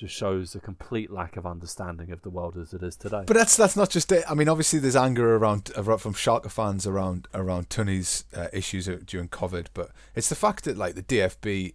just 0.00 0.14
shows 0.14 0.54
a 0.54 0.60
complete 0.60 1.10
lack 1.10 1.36
of 1.36 1.44
understanding 1.44 2.10
of 2.10 2.22
the 2.22 2.30
world 2.30 2.56
as 2.56 2.72
it 2.72 2.82
is 2.82 2.96
today. 2.96 3.22
But 3.26 3.36
that's 3.36 3.56
that's 3.56 3.76
not 3.76 3.90
just 3.90 4.10
it. 4.10 4.24
I 4.28 4.34
mean, 4.34 4.48
obviously, 4.48 4.78
there's 4.78 4.96
anger 4.96 5.36
around, 5.36 5.70
around 5.76 5.98
from 5.98 6.14
Schalke 6.14 6.50
fans 6.50 6.86
around 6.86 7.28
around 7.34 7.68
Tönnies' 7.68 8.24
uh, 8.34 8.48
issues 8.52 8.88
during 9.04 9.28
COVID, 9.28 9.66
but 9.74 9.90
it's 10.14 10.30
the 10.30 10.34
fact 10.34 10.64
that 10.64 10.78
like 10.78 10.94
the 10.94 11.02
DFB 11.02 11.74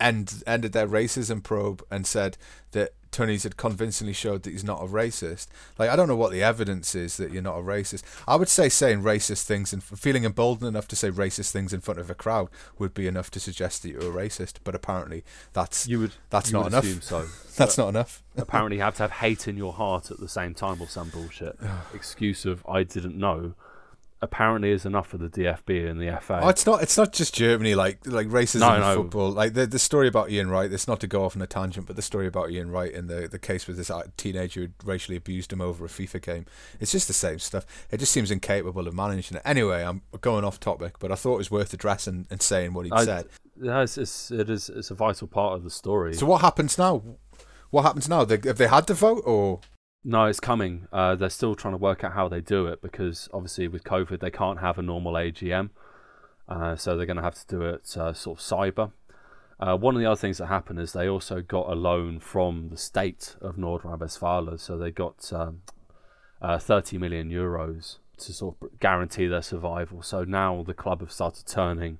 end 0.00 0.42
ended 0.46 0.72
their 0.72 0.88
racism 0.88 1.42
probe 1.42 1.84
and 1.90 2.06
said 2.06 2.36
that 2.72 2.92
Tönnies 3.14 3.44
had 3.44 3.56
convincingly 3.56 4.12
showed 4.12 4.42
that 4.42 4.50
he's 4.50 4.64
not 4.64 4.82
a 4.82 4.86
racist. 4.86 5.46
Like, 5.78 5.88
I 5.88 5.94
don't 5.94 6.08
know 6.08 6.16
what 6.16 6.32
the 6.32 6.42
evidence 6.42 6.96
is 6.96 7.16
that 7.16 7.30
you're 7.30 7.42
not 7.42 7.58
a 7.58 7.62
racist. 7.62 8.02
I 8.26 8.34
would 8.34 8.48
say 8.48 8.68
saying 8.68 9.02
racist 9.02 9.44
things 9.44 9.72
and 9.72 9.82
feeling 9.82 10.24
emboldened 10.24 10.68
enough 10.68 10.88
to 10.88 10.96
say 10.96 11.10
racist 11.10 11.52
things 11.52 11.72
in 11.72 11.80
front 11.80 12.00
of 12.00 12.10
a 12.10 12.14
crowd 12.14 12.48
would 12.78 12.92
be 12.92 13.06
enough 13.06 13.30
to 13.30 13.40
suggest 13.40 13.82
that 13.82 13.90
you're 13.90 14.00
a 14.00 14.26
racist. 14.26 14.54
But 14.64 14.74
apparently, 14.74 15.22
that's 15.52 15.86
you 15.86 16.00
would 16.00 16.12
that's 16.30 16.50
you 16.50 16.54
not 16.54 16.64
would 16.64 16.72
enough. 16.72 17.02
so. 17.02 17.26
that's 17.56 17.78
not 17.78 17.88
enough. 17.88 18.22
apparently, 18.36 18.78
you 18.78 18.82
have 18.82 18.96
to 18.96 19.04
have 19.04 19.12
hate 19.12 19.46
in 19.46 19.56
your 19.56 19.72
heart 19.72 20.10
at 20.10 20.18
the 20.18 20.28
same 20.28 20.52
time, 20.52 20.80
or 20.80 20.88
some 20.88 21.10
bullshit 21.10 21.56
excuse 21.94 22.44
of 22.44 22.66
I 22.68 22.82
didn't 22.82 23.16
know 23.16 23.54
apparently 24.24 24.70
is 24.70 24.84
enough 24.84 25.06
for 25.06 25.18
the 25.18 25.28
DFB 25.28 25.88
and 25.88 26.00
the 26.00 26.18
FA. 26.20 26.40
Oh, 26.42 26.48
it's 26.48 26.66
not. 26.66 26.82
It's 26.82 26.96
not 26.96 27.12
just 27.12 27.34
Germany. 27.34 27.74
Like 27.74 28.00
like 28.06 28.26
racism 28.28 28.60
no, 28.60 28.74
in 28.74 28.80
no. 28.80 28.94
football. 28.96 29.30
Like 29.30 29.54
the 29.54 29.66
the 29.66 29.78
story 29.78 30.08
about 30.08 30.30
Ian 30.30 30.50
Wright. 30.50 30.72
It's 30.72 30.88
not 30.88 31.00
to 31.00 31.06
go 31.06 31.24
off 31.24 31.36
on 31.36 31.42
a 31.42 31.46
tangent, 31.46 31.86
but 31.86 31.96
the 31.96 32.02
story 32.02 32.26
about 32.26 32.50
Ian 32.50 32.70
Wright 32.70 32.92
and 32.92 33.08
the 33.08 33.28
the 33.28 33.38
case 33.38 33.66
with 33.66 33.76
this 33.76 33.90
uh, 33.90 34.02
teenager 34.16 34.62
who 34.62 34.68
racially 34.84 35.16
abused 35.16 35.52
him 35.52 35.60
over 35.60 35.84
a 35.84 35.88
FIFA 35.88 36.22
game. 36.22 36.46
It's 36.80 36.92
just 36.92 37.06
the 37.06 37.14
same 37.14 37.38
stuff. 37.38 37.66
It 37.90 37.98
just 37.98 38.12
seems 38.12 38.30
incapable 38.30 38.88
of 38.88 38.94
managing 38.94 39.36
it. 39.36 39.42
Anyway, 39.44 39.82
I'm 39.82 40.02
going 40.20 40.44
off 40.44 40.58
topic, 40.58 40.98
but 40.98 41.12
I 41.12 41.14
thought 41.14 41.34
it 41.34 41.38
was 41.38 41.50
worth 41.50 41.72
addressing 41.72 42.26
and 42.30 42.42
saying 42.42 42.72
what 42.72 42.86
he 42.86 42.92
said. 43.04 43.26
Yeah, 43.60 43.82
it's, 43.82 43.98
it's 43.98 44.30
it 44.30 44.50
is 44.50 44.68
it's 44.68 44.90
a 44.90 44.94
vital 44.94 45.28
part 45.28 45.54
of 45.54 45.64
the 45.64 45.70
story. 45.70 46.14
So 46.14 46.26
what 46.26 46.40
happens 46.40 46.78
now? 46.78 47.02
What 47.70 47.82
happens 47.82 48.08
now? 48.08 48.24
They, 48.24 48.38
have 48.44 48.58
they 48.58 48.68
had 48.68 48.86
to 48.88 48.94
vote 48.94 49.22
or? 49.26 49.60
No, 50.06 50.26
it's 50.26 50.40
coming. 50.40 50.86
Uh, 50.92 51.14
they're 51.14 51.30
still 51.30 51.54
trying 51.54 51.72
to 51.72 51.78
work 51.78 52.04
out 52.04 52.12
how 52.12 52.28
they 52.28 52.42
do 52.42 52.66
it 52.66 52.82
because 52.82 53.28
obviously 53.32 53.68
with 53.68 53.84
COVID 53.84 54.20
they 54.20 54.30
can't 54.30 54.60
have 54.60 54.78
a 54.78 54.82
normal 54.82 55.14
AGM, 55.14 55.70
uh, 56.46 56.76
so 56.76 56.94
they're 56.94 57.06
going 57.06 57.16
to 57.16 57.22
have 57.22 57.36
to 57.36 57.46
do 57.46 57.62
it 57.62 57.96
uh, 57.96 58.12
sort 58.12 58.38
of 58.38 58.44
cyber. 58.44 58.92
Uh, 59.58 59.76
one 59.78 59.94
of 59.94 60.00
the 60.00 60.06
other 60.06 60.20
things 60.20 60.36
that 60.38 60.46
happened 60.46 60.78
is 60.78 60.92
they 60.92 61.08
also 61.08 61.40
got 61.40 61.70
a 61.70 61.74
loan 61.74 62.20
from 62.20 62.68
the 62.68 62.76
state 62.76 63.36
of 63.40 63.56
Nord 63.56 63.82
Rhine-Westphalia, 63.82 64.58
so 64.58 64.76
they 64.76 64.90
got 64.90 65.32
um, 65.32 65.62
uh, 66.42 66.58
30 66.58 66.98
million 66.98 67.30
euros 67.30 67.96
to 68.18 68.32
sort 68.34 68.56
of 68.60 68.78
guarantee 68.80 69.26
their 69.26 69.42
survival. 69.42 70.02
So 70.02 70.24
now 70.24 70.62
the 70.66 70.74
club 70.74 71.00
have 71.00 71.12
started 71.12 71.46
turning 71.46 71.98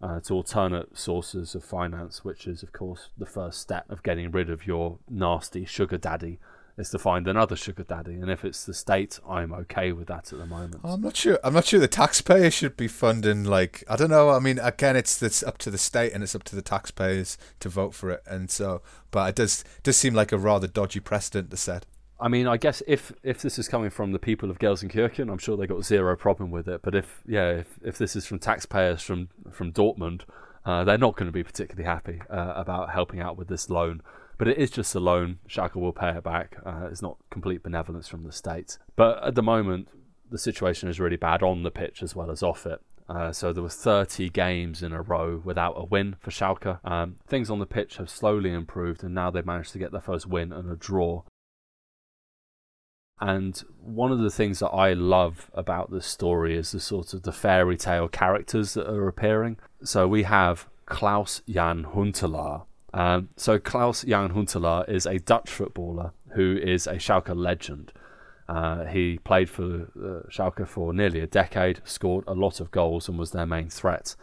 uh, 0.00 0.20
to 0.20 0.34
alternate 0.34 0.96
sources 0.96 1.54
of 1.54 1.62
finance, 1.62 2.24
which 2.24 2.46
is 2.46 2.62
of 2.62 2.72
course 2.72 3.10
the 3.18 3.26
first 3.26 3.60
step 3.60 3.84
of 3.90 4.02
getting 4.02 4.30
rid 4.30 4.48
of 4.48 4.66
your 4.66 4.98
nasty 5.10 5.66
sugar 5.66 5.98
daddy 5.98 6.38
is 6.78 6.90
to 6.90 6.98
find 6.98 7.28
another 7.28 7.56
sugar 7.56 7.82
daddy, 7.82 8.14
and 8.14 8.30
if 8.30 8.44
it's 8.44 8.64
the 8.64 8.74
state, 8.74 9.20
I'm 9.28 9.52
okay 9.52 9.92
with 9.92 10.08
that 10.08 10.32
at 10.32 10.38
the 10.38 10.46
moment. 10.46 10.80
I'm 10.84 11.00
not 11.00 11.16
sure. 11.16 11.38
I'm 11.44 11.54
not 11.54 11.66
sure 11.66 11.80
the 11.80 11.88
taxpayer 11.88 12.50
should 12.50 12.76
be 12.76 12.88
funding. 12.88 13.44
Like 13.44 13.84
I 13.88 13.96
don't 13.96 14.10
know. 14.10 14.30
I 14.30 14.38
mean, 14.38 14.58
again, 14.58 14.96
it's 14.96 15.22
it's 15.22 15.42
up 15.42 15.58
to 15.58 15.70
the 15.70 15.78
state 15.78 16.12
and 16.12 16.22
it's 16.22 16.34
up 16.34 16.44
to 16.44 16.56
the 16.56 16.62
taxpayers 16.62 17.36
to 17.60 17.68
vote 17.68 17.94
for 17.94 18.10
it, 18.10 18.22
and 18.26 18.50
so. 18.50 18.82
But 19.10 19.30
it 19.30 19.36
does 19.36 19.64
does 19.82 19.96
seem 19.96 20.14
like 20.14 20.32
a 20.32 20.38
rather 20.38 20.66
dodgy 20.66 21.00
precedent 21.00 21.50
to 21.50 21.56
set. 21.56 21.86
I 22.22 22.28
mean, 22.28 22.46
I 22.46 22.56
guess 22.56 22.82
if 22.86 23.12
if 23.22 23.42
this 23.42 23.58
is 23.58 23.68
coming 23.68 23.90
from 23.90 24.12
the 24.12 24.18
people 24.18 24.48
of 24.48 24.58
Gelsenkirchen, 24.58 25.30
I'm 25.30 25.38
sure 25.38 25.56
they 25.56 25.66
got 25.66 25.84
zero 25.84 26.16
problem 26.16 26.52
with 26.52 26.68
it. 26.68 26.80
But 26.82 26.94
if 26.94 27.22
yeah, 27.26 27.50
if, 27.50 27.78
if 27.82 27.98
this 27.98 28.14
is 28.14 28.26
from 28.26 28.38
taxpayers 28.38 29.02
from 29.02 29.28
from 29.50 29.72
Dortmund, 29.72 30.22
uh, 30.64 30.84
they're 30.84 30.98
not 30.98 31.16
going 31.16 31.26
to 31.26 31.32
be 31.32 31.42
particularly 31.42 31.86
happy 31.86 32.22
uh, 32.30 32.52
about 32.54 32.90
helping 32.90 33.20
out 33.20 33.36
with 33.36 33.48
this 33.48 33.68
loan. 33.68 34.02
But 34.42 34.48
it 34.48 34.58
is 34.58 34.72
just 34.72 34.92
a 34.96 34.98
loan. 34.98 35.38
Schalke 35.48 35.76
will 35.76 35.92
pay 35.92 36.16
it 36.16 36.24
back. 36.24 36.56
Uh, 36.66 36.88
it's 36.90 37.00
not 37.00 37.16
complete 37.30 37.62
benevolence 37.62 38.08
from 38.08 38.24
the 38.24 38.32
state. 38.32 38.76
But 38.96 39.22
at 39.22 39.36
the 39.36 39.42
moment, 39.42 39.86
the 40.32 40.36
situation 40.36 40.88
is 40.88 40.98
really 40.98 41.14
bad 41.14 41.44
on 41.44 41.62
the 41.62 41.70
pitch 41.70 42.02
as 42.02 42.16
well 42.16 42.28
as 42.28 42.42
off 42.42 42.66
it. 42.66 42.80
Uh, 43.08 43.30
so 43.30 43.52
there 43.52 43.62
were 43.62 43.68
30 43.68 44.30
games 44.30 44.82
in 44.82 44.92
a 44.92 45.00
row 45.00 45.40
without 45.44 45.74
a 45.76 45.84
win 45.84 46.16
for 46.18 46.32
Schalke. 46.32 46.80
Um, 46.84 47.18
things 47.24 47.50
on 47.50 47.60
the 47.60 47.66
pitch 47.66 47.98
have 47.98 48.10
slowly 48.10 48.50
improved, 48.50 49.04
and 49.04 49.14
now 49.14 49.30
they've 49.30 49.46
managed 49.46 49.70
to 49.74 49.78
get 49.78 49.92
their 49.92 50.00
first 50.00 50.26
win 50.26 50.52
and 50.52 50.68
a 50.68 50.74
draw. 50.74 51.22
And 53.20 53.62
one 53.80 54.10
of 54.10 54.18
the 54.18 54.30
things 54.30 54.58
that 54.58 54.70
I 54.70 54.92
love 54.92 55.52
about 55.54 55.92
this 55.92 56.06
story 56.06 56.56
is 56.56 56.72
the 56.72 56.80
sort 56.80 57.14
of 57.14 57.22
the 57.22 57.30
fairy 57.30 57.76
tale 57.76 58.08
characters 58.08 58.74
that 58.74 58.90
are 58.90 59.06
appearing. 59.06 59.58
So 59.84 60.08
we 60.08 60.24
have 60.24 60.68
Klaus 60.86 61.42
Jan 61.48 61.84
Huntelaar, 61.94 62.64
um, 62.94 63.28
so 63.36 63.58
Klaus 63.58 64.02
Jan 64.02 64.30
Huntelaar 64.30 64.88
is 64.88 65.06
a 65.06 65.18
Dutch 65.18 65.50
footballer 65.50 66.12
who 66.34 66.58
is 66.62 66.86
a 66.86 66.94
Schalke 66.94 67.34
legend. 67.34 67.92
Uh, 68.48 68.84
he 68.84 69.18
played 69.18 69.48
for 69.48 69.88
uh, 69.96 70.28
Schalke 70.30 70.66
for 70.66 70.92
nearly 70.92 71.20
a 71.20 71.26
decade, 71.26 71.80
scored 71.84 72.24
a 72.26 72.34
lot 72.34 72.60
of 72.60 72.70
goals, 72.70 73.08
and 73.08 73.18
was 73.18 73.30
their 73.30 73.46
main 73.46 73.68
threat. 73.68 74.14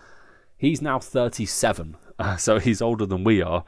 He's 0.58 0.82
now 0.82 1.00
37, 1.00 1.98
uh, 2.20 2.38
so 2.38 2.60
he's 2.60 2.82
older 2.82 3.06
than 3.06 3.24
we 3.24 3.42
are. 3.42 3.64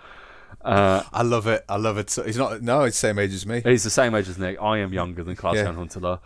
Uh, 0.64 1.04
I 1.12 1.24
love 1.24 1.48
it. 1.48 1.64
I 1.68 1.78
love 1.78 1.98
it. 1.98 2.10
So 2.10 2.24
he's 2.24 2.38
not. 2.38 2.62
No, 2.62 2.84
he's 2.84 2.94
the 2.94 3.00
same 3.00 3.18
age 3.18 3.34
as 3.34 3.46
me. 3.46 3.62
He's 3.62 3.84
the 3.84 3.90
same 3.90 4.14
age 4.14 4.28
as 4.28 4.38
Nick. 4.38 4.62
I 4.62 4.80
am 4.80 4.94
younger 4.94 5.24
than 5.24 5.36
Klaus 5.36 5.56
yeah. 5.56 5.64
Jan 5.64 5.76
Huntelaar. 5.76 6.20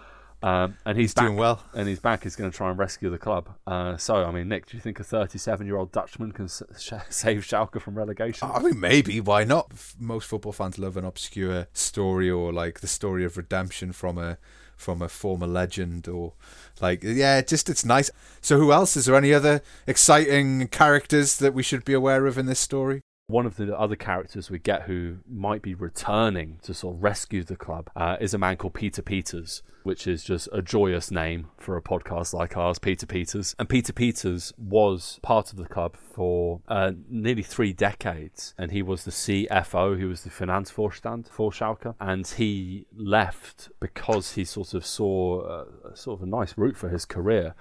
Um, 0.46 0.78
and 0.86 0.96
he's, 0.96 1.06
He's 1.10 1.14
back, 1.16 1.26
doing 1.26 1.38
well. 1.38 1.64
and 1.74 1.88
he's 1.88 2.00
back. 2.00 2.22
He's 2.22 2.36
going 2.36 2.52
to 2.52 2.56
try 2.56 2.70
and 2.70 2.78
rescue 2.78 3.10
the 3.10 3.18
club. 3.18 3.50
Uh, 3.66 3.98
so, 3.98 4.24
I 4.24 4.30
mean, 4.30 4.48
Nick, 4.48 4.68
do 4.68 4.78
you 4.78 4.82
think 4.82 5.00
a 5.00 5.04
37-year-old 5.04 5.92
Dutchman 5.92 6.32
can 6.34 6.46
s- 6.46 6.62
sh- 6.80 6.94
save 7.10 7.42
Schalke 7.42 7.82
from 7.82 7.96
relegation? 7.96 8.48
I 8.54 8.60
mean, 8.60 8.80
maybe. 8.80 9.20
Why 9.20 9.44
not? 9.44 9.72
Most 10.00 10.26
football 10.28 10.52
fans 10.52 10.78
love 10.78 10.98
an 10.98 11.06
obscure 11.06 11.68
story 11.74 12.30
or 12.30 12.54
like 12.54 12.82
the 12.82 12.88
story 12.88 13.26
of 13.26 13.38
redemption 13.38 13.92
from 13.92 14.20
a 14.20 14.38
from 14.78 15.02
a 15.02 15.08
former 15.08 15.48
legend 15.48 16.06
or 16.08 16.34
like 16.82 17.02
yeah, 17.02 17.42
just 17.42 17.70
it's 17.70 17.86
nice. 17.86 18.12
So, 18.42 18.58
who 18.60 18.72
else? 18.72 18.96
Is 18.98 19.06
there 19.06 19.16
any 19.16 19.34
other 19.34 19.62
exciting 19.88 20.68
characters 20.68 21.38
that 21.38 21.54
we 21.54 21.64
should 21.64 21.86
be 21.86 21.94
aware 21.94 22.28
of 22.28 22.38
in 22.38 22.46
this 22.46 22.60
story? 22.60 23.02
One 23.28 23.48
of 23.48 23.56
the 23.56 23.76
other 23.76 23.96
characters 23.96 24.52
we 24.52 24.60
get 24.60 24.84
who 24.84 25.18
might 25.28 25.64
be 25.64 25.74
returning 25.74 26.60
to 26.62 26.76
sort 26.76 26.96
of 26.96 27.04
rescue 27.04 27.44
the 27.44 27.56
club 27.56 27.90
uh, 27.96 28.18
is 28.20 28.36
a 28.36 28.38
man 28.38 28.56
called 28.56 28.76
Peter 28.76 29.02
Peters, 29.02 29.64
which 29.82 30.06
is 30.06 30.24
just 30.24 30.48
a 30.54 30.62
joyous 30.62 31.10
name 31.10 31.48
for 31.58 31.76
a 31.76 31.82
podcast 31.82 32.36
like 32.36 32.56
ours, 32.56 32.78
Peter 32.78 33.08
Peters. 33.08 33.56
And 33.58 33.68
Peter 33.68 33.94
Peters 33.94 34.54
was 34.60 35.20
part 35.24 35.52
of 35.52 35.58
the 35.58 35.66
club 35.66 35.98
for 35.98 36.62
uh, 36.68 36.92
nearly 37.10 37.42
three 37.42 37.74
decades, 37.74 38.54
and 38.60 38.72
he 38.72 38.84
was 38.84 39.06
the 39.06 39.12
CFO, 39.12 39.98
he 39.98 40.06
was 40.06 40.22
the 40.22 40.30
finance 40.30 40.72
Finanzvorstand 40.72 41.28
for 41.28 41.50
Schalke, 41.50 41.96
and 42.00 42.28
he 42.28 42.86
left 42.96 43.70
because 43.80 44.34
he 44.34 44.46
sort 44.46 44.76
of 44.76 44.86
saw 44.86 45.42
uh, 45.42 45.96
sort 45.96 46.20
of 46.20 46.28
a 46.28 46.30
nice 46.30 46.56
route 46.58 46.78
for 46.78 46.90
his 46.90 47.06
career. 47.06 47.56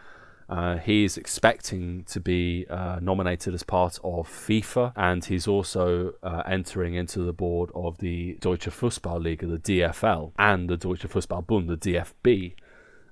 Uh, 0.48 0.78
is 0.86 1.16
expecting 1.16 2.04
to 2.04 2.20
be 2.20 2.66
uh, 2.68 2.98
nominated 3.00 3.54
as 3.54 3.62
part 3.62 3.98
of 4.04 4.28
FIFA, 4.28 4.92
and 4.94 5.24
he's 5.24 5.48
also 5.48 6.12
uh, 6.22 6.42
entering 6.46 6.94
into 6.94 7.20
the 7.20 7.32
board 7.32 7.70
of 7.74 7.98
the 7.98 8.34
Deutsche 8.40 8.66
Fußballliga, 8.66 9.40
the 9.40 9.58
DFL, 9.58 10.32
and 10.38 10.68
the 10.68 10.76
Deutsche 10.76 11.08
Fußballbund, 11.08 11.68
the 11.68 11.76
DFB. 11.76 12.54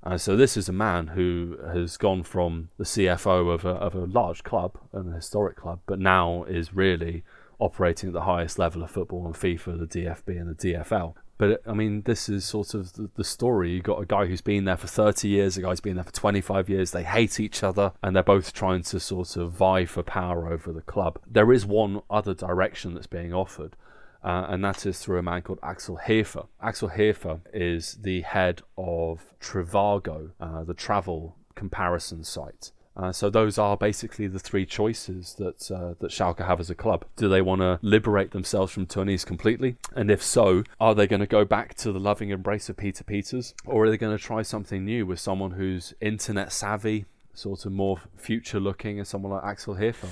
Uh, 0.04 0.18
so 0.18 0.36
this 0.36 0.56
is 0.56 0.68
a 0.68 0.72
man 0.72 1.08
who 1.08 1.56
has 1.72 1.96
gone 1.96 2.22
from 2.22 2.68
the 2.76 2.84
CFO 2.84 3.54
of 3.54 3.64
a, 3.64 3.70
of 3.70 3.94
a 3.94 4.04
large 4.04 4.42
club, 4.42 4.76
an 4.92 5.12
historic 5.12 5.56
club, 5.56 5.80
but 5.86 6.00
now 6.00 6.42
is 6.44 6.74
really 6.74 7.22
operating 7.60 8.08
at 8.08 8.12
the 8.12 8.22
highest 8.22 8.58
level 8.58 8.82
of 8.82 8.90
football 8.90 9.26
in 9.26 9.32
FIFA, 9.32 9.78
the 9.78 10.00
DFB, 10.00 10.40
and 10.40 10.56
the 10.56 10.72
DFL. 10.72 11.14
But 11.42 11.60
I 11.66 11.72
mean, 11.72 12.02
this 12.02 12.28
is 12.28 12.44
sort 12.44 12.72
of 12.72 12.92
the, 12.92 13.10
the 13.16 13.24
story. 13.24 13.72
You've 13.72 13.82
got 13.82 14.00
a 14.00 14.06
guy 14.06 14.26
who's 14.26 14.40
been 14.40 14.64
there 14.64 14.76
for 14.76 14.86
30 14.86 15.26
years, 15.26 15.56
a 15.56 15.62
guy's 15.62 15.80
been 15.80 15.96
there 15.96 16.04
for 16.04 16.12
25 16.12 16.68
years. 16.68 16.92
They 16.92 17.02
hate 17.02 17.40
each 17.40 17.64
other, 17.64 17.94
and 18.00 18.14
they're 18.14 18.22
both 18.22 18.52
trying 18.52 18.84
to 18.84 19.00
sort 19.00 19.36
of 19.36 19.50
vie 19.50 19.84
for 19.84 20.04
power 20.04 20.46
over 20.46 20.72
the 20.72 20.82
club. 20.82 21.18
There 21.26 21.52
is 21.52 21.66
one 21.66 22.02
other 22.08 22.32
direction 22.32 22.94
that's 22.94 23.08
being 23.08 23.34
offered, 23.34 23.74
uh, 24.22 24.46
and 24.50 24.64
that 24.64 24.86
is 24.86 25.00
through 25.00 25.18
a 25.18 25.22
man 25.24 25.42
called 25.42 25.58
Axel 25.64 25.98
Hefer. 26.06 26.46
Axel 26.62 26.90
Hefer 26.90 27.40
is 27.52 27.98
the 28.00 28.20
head 28.20 28.62
of 28.78 29.34
Trivago, 29.40 30.30
uh, 30.38 30.62
the 30.62 30.74
travel 30.74 31.34
comparison 31.56 32.22
site. 32.22 32.70
Uh, 32.94 33.10
so 33.10 33.30
those 33.30 33.56
are 33.56 33.76
basically 33.76 34.26
the 34.26 34.38
three 34.38 34.66
choices 34.66 35.34
that 35.38 35.70
uh, 35.70 35.94
that 36.00 36.10
Schalke 36.10 36.46
have 36.46 36.60
as 36.60 36.68
a 36.68 36.74
club. 36.74 37.04
Do 37.16 37.28
they 37.28 37.40
want 37.40 37.62
to 37.62 37.78
liberate 37.80 38.32
themselves 38.32 38.72
from 38.72 38.86
Tönnies 38.86 39.24
completely? 39.24 39.76
And 39.94 40.10
if 40.10 40.22
so, 40.22 40.64
are 40.78 40.94
they 40.94 41.06
going 41.06 41.20
to 41.20 41.26
go 41.26 41.44
back 41.44 41.74
to 41.76 41.92
the 41.92 42.00
loving 42.00 42.30
embrace 42.30 42.68
of 42.68 42.76
Peter 42.76 43.02
Peters, 43.02 43.54
or 43.64 43.84
are 43.84 43.90
they 43.90 43.96
going 43.96 44.16
to 44.16 44.22
try 44.22 44.42
something 44.42 44.84
new 44.84 45.06
with 45.06 45.20
someone 45.20 45.52
who's 45.52 45.94
internet 46.00 46.52
savvy, 46.52 47.06
sort 47.32 47.64
of 47.64 47.72
more 47.72 47.98
future 48.16 48.60
looking, 48.60 48.98
and 48.98 49.08
someone 49.08 49.32
like 49.32 49.44
Axel 49.44 49.76
Hefer? 49.76 50.08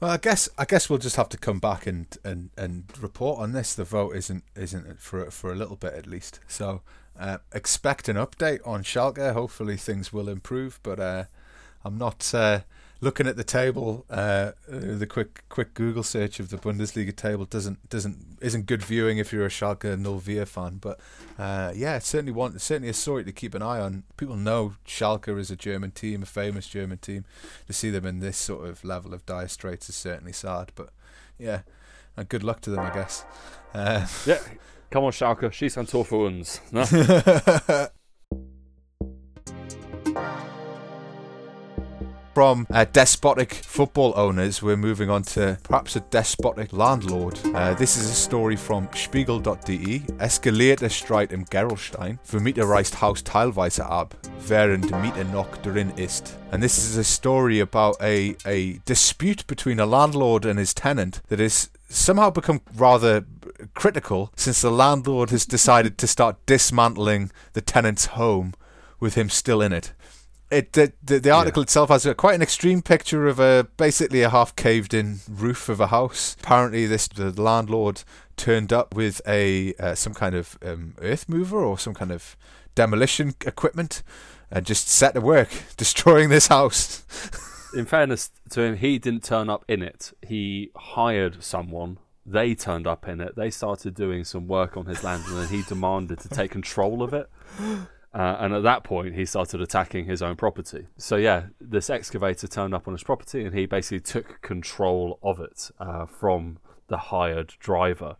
Well, 0.00 0.12
I 0.12 0.16
guess 0.16 0.48
I 0.56 0.64
guess 0.64 0.88
we'll 0.88 1.00
just 1.00 1.16
have 1.16 1.28
to 1.30 1.36
come 1.36 1.58
back 1.58 1.86
and, 1.86 2.06
and, 2.24 2.50
and 2.56 2.84
report 3.00 3.40
on 3.40 3.52
this. 3.52 3.74
The 3.74 3.84
vote 3.84 4.16
isn't 4.16 4.44
isn't 4.56 5.00
for 5.00 5.30
for 5.30 5.52
a 5.52 5.56
little 5.56 5.76
bit 5.76 5.92
at 5.92 6.06
least. 6.06 6.40
So 6.46 6.80
uh, 7.18 7.38
expect 7.52 8.08
an 8.08 8.16
update 8.16 8.60
on 8.64 8.82
Schalke. 8.82 9.32
Hopefully 9.32 9.76
things 9.76 10.12
will 10.12 10.28
improve, 10.28 10.78
but 10.82 11.00
uh, 11.00 11.24
I'm 11.84 11.98
not 11.98 12.34
uh, 12.34 12.60
looking 13.00 13.26
at 13.26 13.36
the 13.36 13.44
table. 13.44 14.04
Uh, 14.10 14.52
the 14.66 15.06
quick 15.06 15.44
quick 15.48 15.74
Google 15.74 16.02
search 16.02 16.40
of 16.40 16.50
the 16.50 16.58
Bundesliga 16.58 17.14
table 17.14 17.44
doesn't 17.44 17.88
doesn't 17.88 18.38
isn't 18.40 18.66
good 18.66 18.82
viewing 18.82 19.18
if 19.18 19.32
you're 19.32 19.46
a 19.46 19.50
Schalke 19.50 19.96
04 20.22 20.46
fan. 20.46 20.78
But 20.78 20.98
uh, 21.38 21.72
yeah, 21.74 21.96
it's 21.96 22.08
certainly 22.08 22.32
one 22.32 22.54
it's 22.54 22.64
certainly 22.64 22.88
a 22.88 22.94
story 22.94 23.24
to 23.24 23.32
keep 23.32 23.54
an 23.54 23.62
eye 23.62 23.80
on. 23.80 24.04
People 24.16 24.36
know 24.36 24.74
Schalke 24.86 25.38
is 25.38 25.50
a 25.50 25.56
German 25.56 25.92
team, 25.92 26.22
a 26.22 26.26
famous 26.26 26.66
German 26.66 26.98
team. 26.98 27.24
To 27.66 27.72
see 27.72 27.90
them 27.90 28.04
in 28.04 28.20
this 28.20 28.36
sort 28.36 28.68
of 28.68 28.84
level 28.84 29.14
of 29.14 29.24
dire 29.26 29.48
straits 29.48 29.88
is 29.88 29.94
certainly 29.94 30.32
sad. 30.32 30.72
But 30.74 30.90
yeah, 31.38 31.60
and 32.16 32.28
good 32.28 32.42
luck 32.42 32.60
to 32.62 32.70
them, 32.70 32.80
I 32.80 32.90
guess. 32.92 33.24
Uh, 33.74 34.06
Yeah, 34.26 34.40
come 34.90 35.04
on, 35.04 35.12
Schalke, 35.12 35.52
schieß 35.52 35.78
ein 35.78 35.86
Tor 35.86 36.04
für 36.04 36.26
uns. 36.26 36.60
From 42.38 42.68
uh, 42.70 42.84
despotic 42.84 43.52
football 43.52 44.12
owners, 44.14 44.62
we're 44.62 44.76
moving 44.76 45.10
on 45.10 45.24
to 45.24 45.58
perhaps 45.64 45.96
a 45.96 46.00
despotic 46.02 46.72
landlord. 46.72 47.36
Uh, 47.52 47.74
this 47.74 47.96
is 47.96 48.08
a 48.08 48.14
story 48.14 48.54
from 48.54 48.88
Spiegel.de. 48.94 50.02
Eskalierte 50.18 50.88
Streit 50.88 51.32
im 51.32 51.46
Gerolstein. 51.46 52.20
Vermieter 52.22 52.68
reißt 52.68 53.00
Haus 53.00 53.24
teilweise 53.24 53.86
ab, 53.86 54.14
während 54.46 54.88
Mieter 55.02 55.24
noch 55.24 55.48
drin 55.64 55.90
ist. 55.96 56.38
And 56.52 56.62
this 56.62 56.78
is 56.78 56.96
a 56.96 57.02
story 57.02 57.58
about 57.58 57.96
a, 58.00 58.36
a 58.46 58.78
dispute 58.84 59.48
between 59.48 59.80
a 59.80 59.84
landlord 59.84 60.46
and 60.46 60.60
his 60.60 60.76
tenant 60.76 61.22
that 61.30 61.40
has 61.40 61.70
somehow 61.88 62.30
become 62.30 62.60
rather 62.76 63.24
critical 63.74 64.30
since 64.36 64.60
the 64.60 64.70
landlord 64.70 65.30
has 65.30 65.44
decided 65.44 65.98
to 65.98 66.06
start 66.06 66.36
dismantling 66.46 67.32
the 67.54 67.60
tenant's 67.60 68.14
home 68.14 68.54
with 69.00 69.16
him 69.16 69.28
still 69.28 69.60
in 69.60 69.72
it 69.72 69.92
it 70.50 70.72
the, 70.72 70.92
the, 71.02 71.18
the 71.18 71.30
article 71.30 71.62
itself 71.62 71.90
has 71.90 72.06
a, 72.06 72.14
quite 72.14 72.34
an 72.34 72.42
extreme 72.42 72.82
picture 72.82 73.26
of 73.26 73.38
a 73.38 73.68
basically 73.76 74.22
a 74.22 74.30
half 74.30 74.56
caved 74.56 74.94
in 74.94 75.20
roof 75.28 75.68
of 75.68 75.80
a 75.80 75.88
house. 75.88 76.36
Apparently, 76.40 76.86
this 76.86 77.08
the 77.08 77.30
landlord 77.40 78.02
turned 78.36 78.72
up 78.72 78.94
with 78.94 79.20
a 79.26 79.74
uh, 79.74 79.94
some 79.94 80.14
kind 80.14 80.34
of 80.34 80.58
um, 80.64 80.94
earth 81.00 81.28
mover 81.28 81.62
or 81.62 81.78
some 81.78 81.94
kind 81.94 82.12
of 82.12 82.36
demolition 82.74 83.34
equipment 83.44 84.02
and 84.50 84.64
just 84.64 84.88
set 84.88 85.14
to 85.14 85.20
work 85.20 85.50
destroying 85.76 86.28
this 86.30 86.46
house. 86.46 87.04
In 87.74 87.84
fairness 87.84 88.30
to 88.50 88.62
him, 88.62 88.76
he 88.76 88.98
didn't 88.98 89.24
turn 89.24 89.50
up 89.50 89.64
in 89.68 89.82
it. 89.82 90.12
He 90.26 90.70
hired 90.74 91.42
someone. 91.42 91.98
They 92.24 92.54
turned 92.54 92.86
up 92.86 93.06
in 93.06 93.20
it. 93.20 93.36
They 93.36 93.50
started 93.50 93.94
doing 93.94 94.24
some 94.24 94.46
work 94.48 94.76
on 94.76 94.86
his 94.86 95.04
land, 95.04 95.24
and 95.26 95.38
then 95.38 95.48
he 95.48 95.62
demanded 95.62 96.20
to 96.20 96.28
take 96.28 96.50
control 96.50 97.02
of 97.02 97.12
it. 97.12 97.28
Uh, 98.18 98.36
and 98.40 98.52
at 98.52 98.64
that 98.64 98.82
point, 98.82 99.14
he 99.14 99.24
started 99.24 99.60
attacking 99.60 100.06
his 100.06 100.22
own 100.22 100.34
property. 100.34 100.88
So 100.96 101.14
yeah, 101.14 101.44
this 101.60 101.88
excavator 101.88 102.48
turned 102.48 102.74
up 102.74 102.88
on 102.88 102.94
his 102.94 103.04
property, 103.04 103.44
and 103.44 103.56
he 103.56 103.64
basically 103.64 104.00
took 104.00 104.42
control 104.42 105.20
of 105.22 105.38
it 105.38 105.70
uh, 105.78 106.04
from 106.06 106.58
the 106.88 106.96
hired 106.96 107.54
driver. 107.60 108.16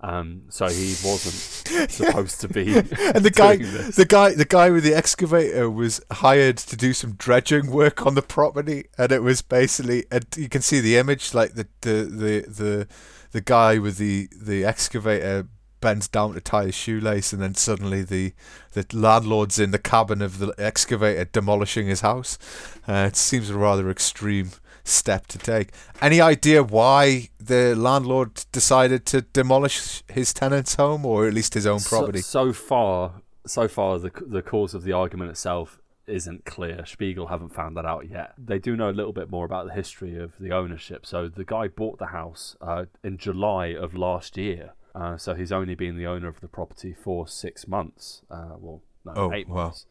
Um, 0.00 0.42
so 0.48 0.66
he 0.66 0.96
wasn't 1.04 1.90
supposed 1.90 2.40
to 2.40 2.48
be. 2.48 2.78
and 2.78 3.24
the 3.24 3.32
guy, 3.32 3.58
this. 3.58 3.94
the 3.94 4.04
guy, 4.04 4.34
the 4.34 4.44
guy 4.44 4.70
with 4.70 4.82
the 4.82 4.94
excavator 4.94 5.70
was 5.70 6.00
hired 6.10 6.56
to 6.56 6.76
do 6.76 6.92
some 6.92 7.12
dredging 7.12 7.70
work 7.70 8.04
on 8.04 8.16
the 8.16 8.22
property, 8.22 8.86
and 8.98 9.12
it 9.12 9.22
was 9.22 9.40
basically, 9.40 10.04
and 10.10 10.26
you 10.36 10.48
can 10.48 10.62
see 10.62 10.80
the 10.80 10.96
image, 10.96 11.32
like 11.32 11.54
the 11.54 11.68
the 11.82 11.90
the 11.90 12.44
the, 12.48 12.88
the 13.30 13.40
guy 13.40 13.78
with 13.78 13.98
the 13.98 14.28
the 14.36 14.64
excavator 14.64 15.46
bends 15.80 16.08
down 16.08 16.34
to 16.34 16.40
tie 16.40 16.66
his 16.66 16.74
shoelace, 16.74 17.32
and 17.32 17.42
then 17.42 17.54
suddenly 17.54 18.02
the 18.02 18.32
the 18.72 18.86
landlord's 18.92 19.58
in 19.58 19.70
the 19.70 19.78
cabin 19.78 20.22
of 20.22 20.38
the 20.38 20.54
excavator 20.58 21.24
demolishing 21.24 21.86
his 21.86 22.00
house. 22.00 22.38
Uh, 22.86 23.06
it 23.08 23.16
seems 23.16 23.50
a 23.50 23.56
rather 23.56 23.90
extreme 23.90 24.50
step 24.84 25.26
to 25.28 25.38
take. 25.38 25.70
Any 26.00 26.20
idea 26.20 26.62
why 26.62 27.28
the 27.38 27.74
landlord 27.74 28.44
decided 28.52 29.06
to 29.06 29.22
demolish 29.22 30.02
his 30.08 30.32
tenant's 30.32 30.76
home, 30.76 31.04
or 31.04 31.26
at 31.26 31.34
least 31.34 31.54
his 31.54 31.66
own 31.66 31.80
property? 31.80 32.20
So, 32.20 32.48
so 32.48 32.52
far, 32.52 33.12
so 33.46 33.68
far, 33.68 33.98
the 33.98 34.10
the 34.26 34.42
cause 34.42 34.74
of 34.74 34.84
the 34.84 34.92
argument 34.92 35.30
itself 35.30 35.80
isn't 36.08 36.44
clear. 36.44 36.84
Spiegel 36.86 37.26
haven't 37.26 37.50
found 37.54 37.76
that 37.76 37.84
out 37.84 38.08
yet. 38.10 38.32
They 38.38 38.58
do 38.58 38.76
know 38.76 38.90
a 38.90 38.92
little 38.92 39.12
bit 39.12 39.30
more 39.30 39.44
about 39.44 39.66
the 39.66 39.74
history 39.74 40.18
of 40.18 40.32
the 40.40 40.52
ownership. 40.52 41.04
So 41.06 41.28
the 41.28 41.44
guy 41.44 41.68
bought 41.68 41.98
the 41.98 42.06
house 42.06 42.56
uh, 42.60 42.86
in 43.04 43.18
July 43.18 43.66
of 43.66 43.94
last 43.94 44.36
year. 44.36 44.72
Uh, 44.94 45.16
so 45.16 45.34
he's 45.34 45.52
only 45.52 45.74
been 45.74 45.96
the 45.96 46.06
owner 46.06 46.28
of 46.28 46.40
the 46.40 46.48
property 46.48 46.92
for 46.94 47.28
six 47.28 47.68
months. 47.68 48.22
Uh, 48.30 48.54
well, 48.58 48.82
no, 49.04 49.12
Oh, 49.16 49.32
eight 49.32 49.48
wow. 49.48 49.64
months. 49.64 49.86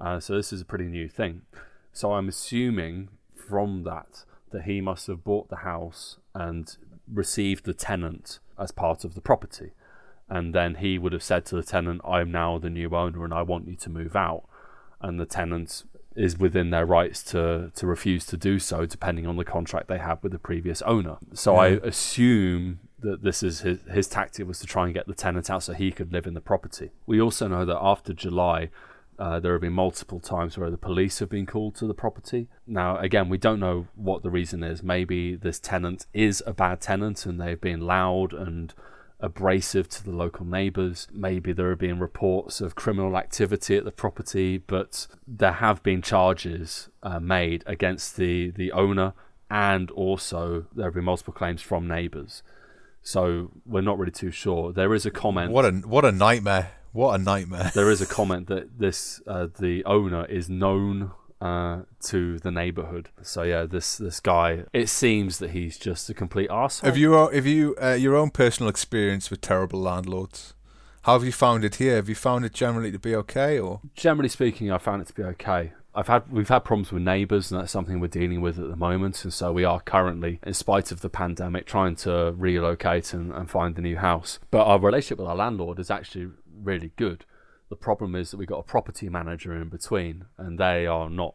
Uh, 0.00 0.18
so 0.20 0.34
this 0.34 0.52
is 0.52 0.60
a 0.60 0.64
pretty 0.64 0.86
new 0.86 1.08
thing. 1.08 1.42
So 1.92 2.12
I'm 2.14 2.28
assuming 2.28 3.08
from 3.34 3.84
that 3.84 4.24
that 4.50 4.62
he 4.64 4.80
must 4.80 5.06
have 5.08 5.24
bought 5.24 5.48
the 5.48 5.56
house 5.56 6.18
and 6.34 6.76
received 7.12 7.64
the 7.64 7.74
tenant 7.74 8.38
as 8.58 8.70
part 8.70 9.04
of 9.04 9.14
the 9.14 9.20
property. 9.20 9.72
And 10.28 10.54
then 10.54 10.76
he 10.76 10.98
would 10.98 11.12
have 11.12 11.22
said 11.22 11.44
to 11.46 11.56
the 11.56 11.62
tenant, 11.62 12.00
I'm 12.04 12.32
now 12.32 12.58
the 12.58 12.70
new 12.70 12.94
owner 12.94 13.24
and 13.24 13.34
I 13.34 13.42
want 13.42 13.68
you 13.68 13.76
to 13.76 13.90
move 13.90 14.16
out. 14.16 14.44
And 15.00 15.20
the 15.20 15.26
tenant 15.26 15.84
is 16.16 16.38
within 16.38 16.70
their 16.70 16.86
rights 16.86 17.22
to, 17.24 17.70
to 17.74 17.86
refuse 17.86 18.24
to 18.26 18.36
do 18.36 18.58
so, 18.58 18.86
depending 18.86 19.26
on 19.26 19.36
the 19.36 19.44
contract 19.44 19.88
they 19.88 19.98
have 19.98 20.22
with 20.22 20.32
the 20.32 20.38
previous 20.38 20.80
owner. 20.82 21.18
So 21.34 21.56
I 21.56 21.66
assume 21.82 22.78
that 23.04 23.22
this 23.22 23.42
is 23.42 23.60
his, 23.60 23.78
his 23.90 24.08
tactic 24.08 24.46
was 24.46 24.58
to 24.60 24.66
try 24.66 24.84
and 24.84 24.94
get 24.94 25.06
the 25.06 25.14
tenant 25.14 25.48
out 25.50 25.62
so 25.62 25.72
he 25.72 25.90
could 25.90 26.12
live 26.12 26.26
in 26.26 26.34
the 26.34 26.40
property. 26.40 26.88
We 27.06 27.20
also 27.20 27.48
know 27.48 27.64
that 27.64 27.78
after 27.80 28.12
July, 28.12 28.70
Uh, 29.16 29.38
there 29.40 29.54
have 29.54 29.66
been 29.68 29.84
multiple 29.86 30.18
times 30.18 30.58
where 30.58 30.72
the 30.72 30.86
police 30.88 31.20
have 31.20 31.30
been 31.30 31.46
called 31.46 31.74
to 31.76 31.86
the 31.86 32.00
property. 32.04 32.48
Now, 32.66 32.90
again, 32.98 33.28
we 33.30 33.38
don't 33.38 33.60
know 33.66 33.86
what 33.94 34.22
the 34.22 34.34
reason 34.38 34.64
is. 34.64 34.82
Maybe 34.82 35.36
this 35.36 35.60
tenant 35.60 36.06
is 36.12 36.42
a 36.46 36.52
bad 36.52 36.80
tenant 36.80 37.26
and 37.26 37.38
they've 37.38 37.66
been 37.70 37.86
loud 37.96 38.32
and 38.46 38.74
abrasive 39.20 39.86
to 39.90 40.02
the 40.02 40.16
local 40.24 40.44
neighbours. 40.44 41.06
Maybe 41.12 41.52
there 41.52 41.68
have 41.68 41.86
been 41.88 42.00
reports 42.00 42.60
of 42.60 42.74
criminal 42.74 43.16
activity 43.16 43.76
at 43.76 43.84
the 43.84 44.00
property, 44.02 44.58
but 44.58 45.06
there 45.40 45.58
have 45.66 45.80
been 45.82 46.02
charges 46.02 46.90
uh, 47.04 47.20
made 47.20 47.62
against 47.66 48.16
the, 48.16 48.50
the 48.50 48.72
owner 48.72 49.12
and 49.48 49.92
also 49.92 50.66
there 50.74 50.86
have 50.86 50.94
been 50.94 51.10
multiple 51.12 51.38
claims 51.40 51.62
from 51.62 51.86
neighbours. 51.86 52.42
So 53.04 53.50
we're 53.66 53.82
not 53.82 53.98
really 53.98 54.10
too 54.10 54.30
sure. 54.30 54.72
There 54.72 54.94
is 54.94 55.06
a 55.06 55.10
comment. 55.10 55.52
What 55.52 55.64
a 55.66 55.72
what 55.72 56.04
a 56.04 56.10
nightmare! 56.10 56.72
What 56.92 57.14
a 57.14 57.22
nightmare! 57.22 57.70
there 57.74 57.90
is 57.90 58.00
a 58.00 58.06
comment 58.18 58.48
that 58.48 58.78
this 58.78 59.20
uh, 59.26 59.48
the 59.58 59.84
owner 59.84 60.24
is 60.24 60.48
known 60.48 61.12
uh, 61.40 61.82
to 62.04 62.38
the 62.38 62.50
neighborhood. 62.50 63.10
So 63.20 63.42
yeah, 63.42 63.64
this 63.64 63.98
this 63.98 64.20
guy. 64.20 64.64
It 64.72 64.88
seems 64.88 65.38
that 65.38 65.50
he's 65.50 65.76
just 65.76 66.08
a 66.08 66.14
complete 66.14 66.48
arsehole. 66.48 66.84
Have 66.84 66.96
you 66.96 67.12
have 67.12 67.46
you 67.46 67.76
uh, 67.80 67.92
your 67.92 68.16
own 68.16 68.30
personal 68.30 68.70
experience 68.70 69.30
with 69.30 69.42
terrible 69.42 69.80
landlords? 69.80 70.54
How 71.02 71.12
have 71.12 71.24
you 71.24 71.32
found 71.32 71.64
it 71.64 71.74
here? 71.74 71.96
Have 71.96 72.08
you 72.08 72.14
found 72.14 72.46
it 72.46 72.54
generally 72.54 72.90
to 72.90 72.98
be 72.98 73.14
okay, 73.14 73.58
or 73.58 73.82
generally 73.94 74.30
speaking, 74.30 74.72
I 74.72 74.78
found 74.78 75.02
it 75.02 75.08
to 75.08 75.14
be 75.14 75.22
okay. 75.24 75.74
I've 75.94 76.08
had 76.08 76.30
we've 76.30 76.48
had 76.48 76.64
problems 76.64 76.90
with 76.90 77.02
neighbours, 77.02 77.50
and 77.50 77.60
that's 77.60 77.72
something 77.72 78.00
we're 78.00 78.08
dealing 78.08 78.40
with 78.40 78.58
at 78.58 78.68
the 78.68 78.76
moment. 78.76 79.22
And 79.24 79.32
so 79.32 79.52
we 79.52 79.64
are 79.64 79.80
currently, 79.80 80.40
in 80.44 80.54
spite 80.54 80.90
of 80.90 81.00
the 81.00 81.08
pandemic, 81.08 81.66
trying 81.66 81.96
to 81.96 82.34
relocate 82.36 83.14
and, 83.14 83.32
and 83.32 83.50
find 83.50 83.78
a 83.78 83.80
new 83.80 83.96
house. 83.96 84.38
But 84.50 84.64
our 84.64 84.78
relationship 84.78 85.18
with 85.18 85.28
our 85.28 85.36
landlord 85.36 85.78
is 85.78 85.90
actually 85.90 86.30
really 86.62 86.92
good. 86.96 87.24
The 87.68 87.76
problem 87.76 88.14
is 88.14 88.30
that 88.30 88.36
we've 88.36 88.48
got 88.48 88.58
a 88.58 88.64
property 88.64 89.08
manager 89.08 89.54
in 89.54 89.68
between, 89.68 90.26
and 90.36 90.58
they 90.58 90.86
are 90.86 91.08
not 91.08 91.34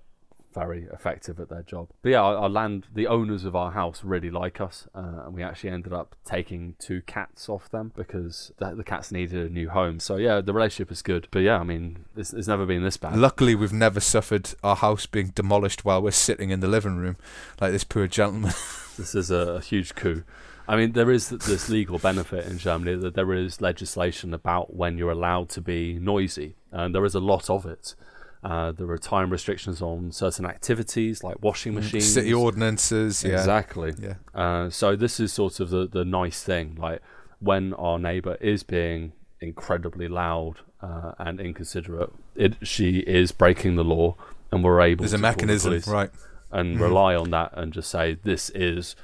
very 0.54 0.88
effective 0.92 1.40
at 1.40 1.50
their 1.50 1.64
job. 1.64 1.90
But 2.02 2.10
yeah, 2.10 2.22
our, 2.22 2.36
our 2.36 2.50
land, 2.50 2.88
the 2.94 3.08
owners 3.08 3.46
of 3.46 3.56
our 3.56 3.72
house 3.72 4.04
really 4.04 4.30
like 4.30 4.60
us, 4.60 4.88
uh, 4.96 5.24
and 5.26 5.34
we 5.34 5.44
actually 5.44 5.70
ended 5.70 5.94
up 5.94 6.16
taking 6.26 6.76
two 6.80 7.02
cats 7.02 7.50
off 7.50 7.70
them 7.70 7.92
because 7.96 8.52
the, 8.58 8.76
the, 8.76 8.84
cats 8.84 9.12
needed 9.12 9.50
a 9.50 9.54
new 9.54 9.70
home. 9.70 10.00
So 10.00 10.18
yeah, 10.18 10.42
the 10.42 10.54
relationship 10.54 10.92
is 10.92 11.02
good. 11.02 11.28
But 11.32 11.40
yeah, 11.40 11.60
I 11.60 11.64
mean, 11.64 12.06
it's, 12.16 12.34
it's 12.34 12.48
never 12.48 12.66
been 12.66 12.84
this 12.84 12.98
bad. 12.98 13.18
Luckily, 13.18 13.56
we've 13.56 13.74
never 13.74 14.00
suffered 14.00 14.54
our 14.64 14.76
house 14.76 15.06
being 15.06 15.28
demolished 15.30 15.86
while 15.86 16.02
we're 16.02 16.12
sitting 16.12 16.50
in 16.50 16.60
the 16.60 16.68
living 16.68 16.98
room, 16.98 17.18
like 17.62 17.72
this 17.72 17.84
poor 17.84 18.08
gentleman. 18.08 18.52
this 18.98 19.16
is 19.16 19.32
a, 19.32 19.56
a 19.56 19.62
huge 19.62 19.96
coup. 19.96 20.24
I 20.68 20.76
mean, 20.76 20.92
there 20.92 21.10
is 21.10 21.30
this 21.30 21.68
legal 21.68 21.98
benefit 21.98 22.46
in 22.46 22.60
Germany 22.60 22.96
that 22.98 23.16
there 23.16 23.34
is 23.34 23.60
legislation 23.60 24.36
about 24.36 24.76
when 24.76 25.00
you're 25.00 25.10
allowed 25.10 25.50
to 25.50 25.62
be 25.62 25.98
noisy, 25.98 26.58
and 26.72 26.94
there 26.94 27.06
is 27.06 27.16
a 27.16 27.20
lot 27.20 27.50
of 27.50 27.66
it. 27.66 27.96
Uh, 28.42 28.72
there 28.72 28.90
are 28.90 28.98
time 28.98 29.30
restrictions 29.30 29.82
on 29.82 30.12
certain 30.12 30.46
activities 30.46 31.24
like 31.24 31.42
washing 31.42 31.74
mm, 31.74 31.78
machines, 31.78 32.14
city 32.14 32.34
ordinances. 32.34 33.24
Yeah. 33.24 33.34
Exactly. 33.34 33.94
Yeah. 34.00 34.14
Uh, 34.34 34.70
so 34.70 34.96
this 34.96 35.20
is 35.20 35.34
sort 35.34 35.60
of 35.60 35.70
the 35.70 35.88
the 35.88 36.06
nice 36.06 36.42
thing, 36.42 36.76
like 36.76 37.02
when 37.40 37.74
our 37.74 38.00
neighbour 38.00 38.38
is 38.40 38.64
being 38.64 39.12
incredibly 39.42 40.08
loud 40.08 40.56
uh, 40.82 41.14
and 41.18 41.40
inconsiderate, 41.42 42.14
it 42.36 42.56
she 42.66 43.00
is 43.00 43.34
breaking 43.34 43.76
the 43.76 43.84
law, 43.84 44.16
and 44.52 44.64
we're 44.64 44.82
able. 44.82 45.04
To. 45.04 45.10
There's 45.10 45.14
a 45.14 45.18
mechanism, 45.18 45.78
the 45.78 45.92
right? 45.92 46.10
And 46.52 46.76
mm-hmm. 46.76 46.84
rely 46.84 47.16
on 47.16 47.32
that 47.32 47.52
and 47.54 47.74
just 47.74 47.92
say 47.92 48.18
this 48.24 48.50
is 48.52 48.96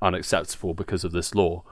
unacceptable 0.00 0.72
because 0.72 1.04
of 1.04 1.12
this 1.12 1.34
law 1.34 1.64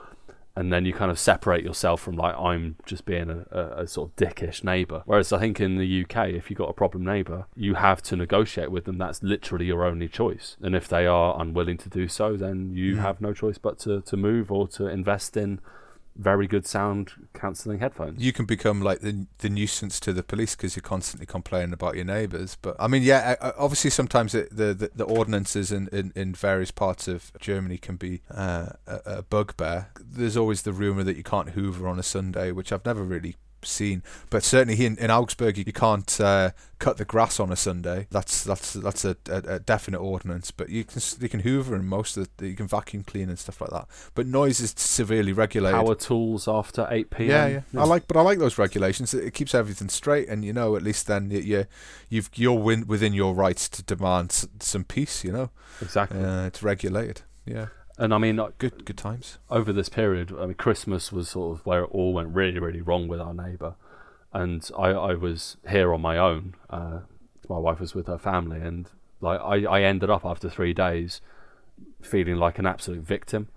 and 0.55 0.73
then 0.73 0.85
you 0.85 0.93
kind 0.93 1.11
of 1.11 1.19
separate 1.19 1.65
yourself 1.65 2.01
from 2.03 2.17
like 2.17 2.37
I'm 2.37 2.77
just 2.85 3.05
being 3.05 3.31
a, 3.31 3.47
a, 3.51 3.83
a, 3.83 3.87
sort 3.87 4.11
of 4.11 4.17
dickish 4.17 4.63
neighbor. 4.63 5.03
Whereas 5.07 5.33
I 5.33 5.39
think 5.39 5.61
in 5.61 5.79
the 5.79 6.05
UK, 6.05 6.29
if 6.29 6.51
you've 6.51 6.59
got 6.59 6.69
a 6.69 6.75
problem 6.75 7.05
neighbor, 7.05 7.47
you 7.57 7.75
have 7.75 8.03
to 8.03 8.17
negotiate 8.17 8.71
with 8.71 8.85
them. 8.85 8.99
That's 8.99 9.23
literally 9.23 9.67
your 9.67 9.85
only 9.85 10.09
choice. 10.09 10.57
And 10.61 10.75
if 10.75 10.89
they 10.89 11.07
are 11.07 11.41
unwilling 11.41 11.79
to 11.79 11.89
do 11.89 12.07
so, 12.07 12.37
then 12.37 12.75
you 12.75 12.97
mm. 12.97 12.99
have 12.99 13.21
no 13.21 13.33
choice 13.33 13.59
but 13.59 13.79
to, 13.81 14.03
to 14.03 14.17
move 14.17 14.53
or 14.53 14.69
to 14.69 14.87
invest 14.87 15.37
in 15.37 15.61
very 16.17 16.47
good 16.47 16.67
sound 16.67 17.13
cancelling 17.35 17.79
headphones. 17.79 18.23
You 18.23 18.33
can 18.33 18.45
become 18.45 18.81
like 18.81 19.01
the 19.01 19.27
the 19.39 19.49
nuisance 19.49 19.99
to 20.01 20.13
the 20.13 20.23
police 20.23 20.55
because 20.55 20.77
you're 20.77 20.83
constantly 20.83 21.27
complaining 21.27 21.73
about 21.73 21.97
your 21.97 22.05
neighbours. 22.05 22.57
But 22.61 22.77
I 22.79 22.89
mean, 22.89 23.03
yeah, 23.03 23.37
obviously 23.57 23.91
sometimes 23.91 24.35
it, 24.35 24.55
the, 24.55 24.75
the, 24.75 24.91
the 24.95 25.05
ordinances 25.05 25.73
in, 25.73 25.89
in, 25.89 26.13
in 26.15 26.35
various 26.35 26.71
parts 26.71 27.09
of 27.09 27.33
Germany 27.41 27.79
can 27.79 27.97
be 27.97 28.23
uh, 28.31 28.71
a, 28.87 29.01
a 29.07 29.23
bugbear. 29.23 29.89
There's 30.01 30.37
always 30.37 30.63
the 30.63 30.73
rumor 30.73 31.03
that 31.05 31.17
you 31.17 31.23
can't 31.23 31.51
Hoover 31.51 31.89
on 31.89 31.99
a 31.99 32.03
Sunday, 32.03 32.53
which 32.53 32.73
I've 32.73 32.85
never 32.85 33.03
really 33.03 33.37
seen. 33.65 34.03
But 34.31 34.45
certainly 34.45 34.77
here 34.77 34.89
in, 34.89 34.99
in 34.99 35.11
Augsburg, 35.11 35.59
you, 35.59 35.65
you 35.67 35.73
can't 35.73 36.21
uh, 36.21 36.51
cut 36.79 36.97
the 36.97 37.05
grass 37.05 37.39
on 37.39 37.53
a 37.53 37.57
Sunday. 37.57 38.07
That's 38.11 38.45
that's 38.45 38.73
that's 38.75 39.05
a, 39.05 39.17
a, 39.29 39.37
a, 39.37 39.59
definite 39.61 40.01
ordinance. 40.01 40.51
But 40.51 40.69
you 40.69 40.85
can 40.85 41.01
you 41.21 41.29
can 41.29 41.41
hoover 41.41 41.75
and 41.75 41.87
most 41.87 42.17
of 42.17 42.29
the, 42.37 42.49
you 42.49 42.57
can 42.57 42.67
vacuum 42.67 43.05
clean 43.05 43.29
and 43.29 43.39
stuff 43.39 43.61
like 43.61 43.71
that. 43.71 43.87
But 44.15 44.27
noise 44.27 44.61
is 44.61 44.75
severely 44.77 45.33
regulated. 45.33 45.79
Power 45.79 45.95
tools 45.95 46.49
after 46.49 46.87
eight 46.91 47.11
p.m. 47.11 47.31
Yeah, 47.31 47.47
yeah, 47.47 47.61
yeah. 47.73 47.81
I 47.81 47.85
like, 47.85 48.07
but 48.09 48.17
I 48.17 48.23
like 48.23 48.39
those 48.39 48.59
regulations. 48.59 49.15
It, 49.15 49.25
it 49.25 49.35
keeps 49.35 49.55
everything 49.55 49.89
straight, 49.89 50.29
and 50.29 50.45
you 50.45 50.53
know, 50.53 50.77
at 50.77 50.83
least 50.83 51.07
then 51.07 51.31
you 51.31 51.67
you've 52.09 52.31
you're 52.35 52.59
within 52.59 53.13
your 53.13 53.35
rights 53.35 53.69
to 53.71 53.83
demand 53.83 54.47
some 54.61 54.85
peace. 54.85 55.25
You 55.25 55.33
know, 55.33 55.51
exactly. 55.81 56.23
Uh, 56.23 56.47
it's 56.47 56.63
regulated. 56.63 57.23
Yeah. 57.45 57.67
And 57.99 58.15
I 58.15 58.19
mean, 58.19 58.41
good 58.59 58.85
good 58.85 58.97
times 58.97 59.39
over 59.51 59.73
this 59.73 59.89
period. 59.89 60.33
I 60.39 60.47
mean, 60.47 60.55
Christmas 60.55 61.13
was 61.13 61.29
sort 61.29 61.59
of 61.59 61.67
where 61.67 61.83
it 61.83 61.91
all 61.91 62.15
went 62.15 62.35
really, 62.35 62.59
really 62.59 62.81
wrong 62.81 63.07
with 63.07 63.21
our 63.21 63.35
neighbour, 63.35 63.75
and 64.33 64.69
I, 64.79 64.89
I 64.89 65.15
was 65.15 65.59
here 65.69 65.93
on 65.93 66.01
my 66.01 66.17
own. 66.17 66.55
Uh, 66.71 67.01
my 67.49 67.59
wife 67.59 67.81
was 67.81 67.95
with 67.95 68.07
her 68.07 68.19
family, 68.19 68.61
and 68.61 68.89
like 69.21 69.41
I, 69.41 69.65
I 69.65 69.83
ended 69.83 70.09
up 70.09 70.25
after 70.25 70.49
three 70.49 70.73
days 70.73 71.21
feeling 72.01 72.37
like 72.37 72.59
an 72.59 72.67
absolute 72.67 73.03
victim. 73.03 73.49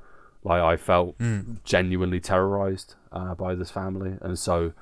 Like 0.44 0.62
I 0.62 0.76
felt 0.76 1.18
mm. 1.18 1.64
genuinely 1.64 2.20
terrorized 2.20 2.96
uh, 3.12 3.36
by 3.36 3.56
this 3.56 3.72
family, 3.72 4.18
and 4.22 4.38
so 4.38 4.74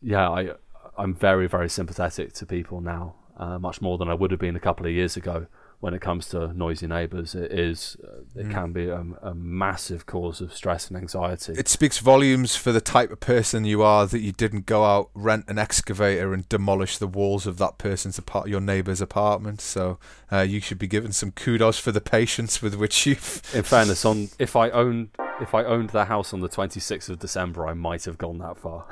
yeah, 0.00 0.30
I 0.30 0.52
I'm 0.96 1.14
very 1.14 1.46
very 1.46 1.68
sympathetic 1.68 2.32
to 2.34 2.46
people 2.46 2.80
now, 2.80 3.14
uh, 3.36 3.58
much 3.58 3.82
more 3.82 3.98
than 3.98 4.08
I 4.08 4.14
would 4.14 4.30
have 4.30 4.40
been 4.40 4.56
a 4.56 4.60
couple 4.60 4.86
of 4.86 4.92
years 4.92 5.18
ago 5.18 5.48
when 5.82 5.94
it 5.94 6.00
comes 6.00 6.28
to 6.28 6.56
noisy 6.56 6.86
neighbours, 6.86 7.34
it 7.34 7.50
is 7.50 7.96
uh, 8.04 8.20
it 8.36 8.46
mm. 8.46 8.52
can 8.52 8.72
be 8.72 8.86
a, 8.86 9.04
a, 9.20 9.34
massive 9.34 10.06
cause 10.06 10.40
of 10.40 10.54
stress 10.54 10.86
and 10.86 10.96
anxiety. 10.96 11.54
It 11.58 11.66
speaks 11.66 11.98
volumes 11.98 12.54
for 12.54 12.70
the 12.70 12.80
type 12.80 13.10
of 13.10 13.18
person 13.18 13.64
you 13.64 13.82
are 13.82 14.06
that 14.06 14.20
you 14.20 14.30
didn't 14.30 14.66
go 14.66 14.84
out 14.84 15.10
rent 15.12 15.46
an 15.48 15.58
excavator 15.58 16.32
and 16.32 16.48
demolish 16.48 16.98
the 16.98 17.08
walls 17.08 17.48
of 17.48 17.58
that 17.58 17.78
person's 17.78 18.16
apart 18.16 18.48
your 18.48 18.60
neighbour's 18.60 19.00
apartment. 19.00 19.60
So 19.60 19.98
uh, 20.30 20.42
you 20.42 20.60
should 20.60 20.78
be 20.78 20.86
given 20.86 21.10
some 21.12 21.32
kudos 21.32 21.80
for 21.80 21.90
the 21.90 22.00
patience 22.00 22.62
with 22.62 22.76
which 22.76 23.04
you've. 23.04 23.42
In 23.52 23.64
fairness, 23.64 24.04
on 24.04 24.28
if 24.38 24.54
I 24.54 24.70
owned 24.70 25.08
if 25.40 25.52
I 25.52 25.64
owned 25.64 25.90
the 25.90 26.04
house 26.04 26.32
on 26.32 26.38
the 26.38 26.48
twenty 26.48 26.78
sixth 26.78 27.08
of 27.08 27.18
December, 27.18 27.66
I 27.66 27.74
might 27.74 28.04
have 28.04 28.18
gone 28.18 28.38
that 28.38 28.56
far. 28.56 28.86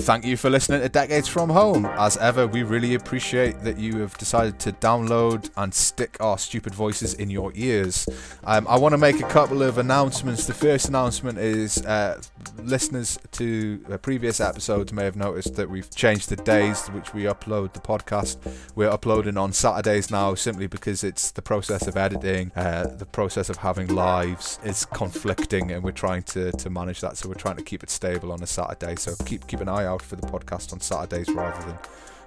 Thank 0.00 0.24
you 0.24 0.38
for 0.38 0.48
listening 0.48 0.80
to 0.80 0.88
Decades 0.88 1.28
from 1.28 1.50
Home. 1.50 1.84
As 1.84 2.16
ever, 2.16 2.46
we 2.46 2.62
really 2.62 2.94
appreciate 2.94 3.60
that 3.64 3.78
you 3.78 3.98
have 3.98 4.16
decided 4.16 4.58
to 4.60 4.72
download 4.72 5.50
and 5.58 5.74
stick 5.74 6.16
our 6.20 6.38
stupid 6.38 6.74
voices 6.74 7.12
in 7.12 7.28
your 7.28 7.52
ears. 7.54 8.08
Um, 8.44 8.66
I 8.66 8.78
want 8.78 8.94
to 8.94 8.98
make 8.98 9.20
a 9.20 9.28
couple 9.28 9.62
of 9.62 9.76
announcements. 9.76 10.46
The 10.46 10.54
first 10.54 10.88
announcement 10.88 11.38
is 11.38 11.84
uh, 11.84 12.20
listeners 12.62 13.18
to 13.32 13.78
previous 14.00 14.40
episodes 14.40 14.90
may 14.90 15.04
have 15.04 15.16
noticed 15.16 15.56
that 15.56 15.68
we've 15.68 15.90
changed 15.94 16.30
the 16.30 16.36
days 16.36 16.86
which 16.88 17.12
we 17.12 17.24
upload 17.24 17.74
the 17.74 17.80
podcast. 17.80 18.38
We're 18.74 18.90
uploading 18.90 19.36
on 19.36 19.52
Saturdays 19.52 20.10
now 20.10 20.34
simply 20.34 20.66
because 20.66 21.04
it's 21.04 21.30
the 21.30 21.42
process 21.42 21.86
of 21.86 21.98
editing, 21.98 22.52
uh, 22.56 22.84
the 22.84 23.06
process 23.06 23.50
of 23.50 23.58
having 23.58 23.88
lives 23.88 24.58
is 24.64 24.86
conflicting, 24.86 25.70
and 25.70 25.84
we're 25.84 25.92
trying 25.92 26.22
to, 26.22 26.52
to 26.52 26.70
manage 26.70 27.02
that. 27.02 27.18
So 27.18 27.28
we're 27.28 27.34
trying 27.34 27.56
to 27.56 27.64
keep 27.64 27.82
it 27.82 27.90
stable 27.90 28.32
on 28.32 28.42
a 28.42 28.46
Saturday. 28.46 28.96
So 28.96 29.14
keep 29.26 29.46
keep 29.46 29.60
an 29.60 29.68
eye 29.68 29.84
out 29.84 29.89
for 29.98 30.16
the 30.16 30.26
podcast 30.26 30.72
on 30.72 30.80
Saturdays 30.80 31.28
rather 31.30 31.64
than 31.66 31.78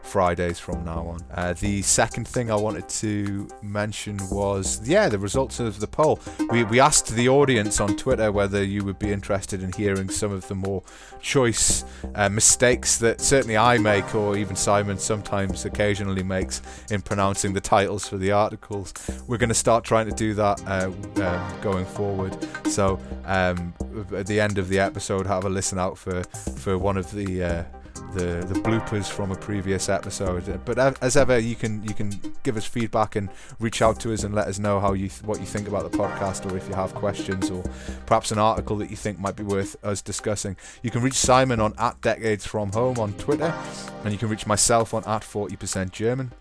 Fridays 0.04 0.60
from 0.60 0.84
now 0.84 1.08
on. 1.08 1.22
Uh, 1.34 1.54
the 1.54 1.82
second 1.82 2.28
thing 2.28 2.52
I 2.52 2.56
wanted 2.56 2.88
to 2.90 3.48
mention 3.62 4.20
was, 4.30 4.88
yeah, 4.88 5.10
the 5.10 5.18
results 5.18 5.60
of 5.60 5.80
the 5.80 5.88
poll. 5.88 6.20
We, 6.52 6.64
we 6.66 6.80
asked 6.80 7.08
the 7.08 7.30
audience 7.30 7.80
on 7.80 7.96
Twitter 7.96 8.32
whether 8.32 8.64
you 8.64 8.84
would 8.84 9.00
be 9.00 9.12
interested 9.12 9.64
in 9.64 9.72
hearing 9.72 10.10
some 10.10 10.32
of 10.32 10.48
the 10.48 10.56
more 10.56 10.84
choice 11.22 11.86
uh, 12.16 12.30
mistakes 12.30 12.98
that 13.00 13.22
certainly 13.22 13.58
I 13.58 13.78
make, 13.78 14.14
or 14.14 14.38
even 14.38 14.56
Simon 14.56 14.98
sometimes 14.98 15.66
occasionally 15.66 16.24
makes 16.24 16.62
in 16.92 17.02
pronouncing 17.02 17.54
the 17.54 17.62
titles 17.62 18.08
for 18.08 18.18
the 18.18 18.32
articles. 18.32 18.94
We're 19.28 19.38
going 19.38 19.50
to 19.50 19.56
start 19.56 19.84
trying 19.84 20.08
to 20.10 20.16
do 20.16 20.34
that 20.36 20.62
uh, 20.68 20.92
um, 21.24 21.62
going 21.62 21.86
forward. 21.86 22.38
So 22.68 23.00
um, 23.26 23.74
at 24.16 24.28
the 24.28 24.40
end 24.40 24.58
of 24.58 24.70
the 24.70 24.80
episode, 24.80 25.26
have 25.26 25.46
a 25.46 25.50
listen 25.50 25.80
out 25.80 25.98
for 25.98 26.24
for 26.58 26.78
one 26.78 26.98
of 26.98 27.12
the 27.12 27.44
uh, 27.44 27.64
the 28.14 28.46
the 28.48 28.60
bloopers 28.60 29.10
from 29.10 29.32
a 29.32 29.36
previous 29.36 29.90
episode. 29.90 30.60
But 30.66 30.78
as 31.02 31.18
ever, 31.18 31.38
you 31.38 31.56
can 31.56 31.84
you 31.84 31.94
can 31.94 32.12
give 32.44 32.58
us 32.58 32.66
feedback 32.66 33.16
and 33.16 33.30
reach 33.60 33.82
out 33.82 34.00
to 34.02 34.14
us 34.14 34.24
and 34.24 34.34
let 34.34 34.48
us 34.48 34.60
know 34.60 34.80
how 34.80 34.94
you 34.94 35.10
th- 35.10 35.24
what 35.24 35.40
you 35.40 35.46
think 35.46 35.68
about 35.68 35.92
the 35.92 35.98
podcast, 35.98 36.50
or 36.50 36.58
if 36.58 36.68
you 36.68 36.76
have 36.76 36.94
questions, 36.94 37.50
or 37.50 37.64
perhaps 38.06 38.32
an 38.32 38.38
article 38.38 38.78
that 38.78 38.90
you 38.90 38.96
think 38.96 39.20
might 39.20 39.36
be 39.36 39.44
worth 39.44 39.76
us 39.84 40.02
discussing. 40.02 40.56
You 40.82 40.92
can 40.92 41.02
reach 41.02 41.16
Simon 41.16 41.60
on 41.60 41.74
at 41.78 42.00
Decades 42.02 42.46
From 42.46 42.72
Home 42.72 43.00
on 43.00 43.14
Twitter, 43.14 43.54
and 44.04 44.12
you 44.12 44.18
can 44.18 44.30
reach 44.30 44.48
myself 44.48 44.94
on 44.94 45.04
at 45.06 45.22
40% 45.22 45.92
German. 45.92 46.32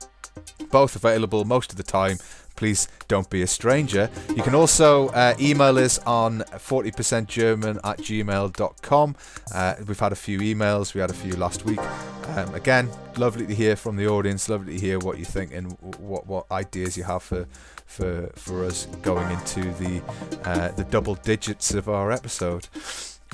Both 0.71 0.97
available 0.97 1.45
most 1.45 1.71
of 1.71 1.77
the 1.77 1.83
time 1.83 2.19
please 2.57 2.89
don't 3.09 3.29
be 3.31 3.43
a 3.43 3.47
stranger. 3.47 4.11
You 4.37 4.43
can 4.43 4.55
also 4.55 5.09
uh, 5.09 5.35
email 5.41 5.79
us 5.79 5.99
on 6.01 6.41
40%german 6.41 7.79
at 7.85 7.99
gmail.com. 7.99 9.17
Uh, 9.55 9.75
we've 9.87 10.01
had 10.01 10.13
a 10.13 10.17
few 10.17 10.39
emails, 10.41 10.95
we 10.95 11.01
had 11.01 11.11
a 11.11 11.15
few 11.15 11.35
last 11.37 11.65
week. 11.65 11.81
Um, 12.29 12.55
again, 12.55 12.89
lovely 13.17 13.47
to 13.47 13.55
hear 13.55 13.77
from 13.77 13.97
the 13.97 14.07
audience, 14.07 14.49
lovely 14.49 14.75
to 14.75 14.81
hear 14.81 14.99
what 14.99 15.19
you 15.19 15.25
think 15.25 15.53
and 15.53 15.73
what, 15.99 16.27
what 16.27 16.51
ideas 16.51 16.97
you 16.97 17.05
have 17.05 17.23
for, 17.23 17.47
for, 17.87 18.31
for 18.35 18.65
us 18.65 18.87
going 19.03 19.31
into 19.31 19.63
the, 19.73 20.03
uh, 20.45 20.69
the 20.73 20.85
double 20.85 21.17
digits 21.17 21.75
of 21.75 21.89
our 21.89 22.13
episode 22.13 22.69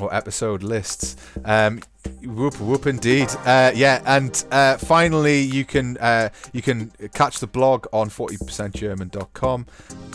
or 0.01 0.15
episode 0.15 0.63
lists. 0.63 1.17
Um, 1.45 1.81
whoop 2.25 2.59
whoop 2.61 2.87
indeed. 2.87 3.29
Uh, 3.45 3.73
yeah, 3.75 4.03
and 4.07 4.45
uh, 4.51 4.77
finally, 4.77 5.41
you 5.41 5.65
can 5.65 5.97
uh, 5.99 6.31
you 6.53 6.63
can 6.63 6.91
catch 7.15 7.41
the 7.41 7.47
blog 7.47 7.87
on 7.93 8.11
40percentgerman.com. 8.11 9.67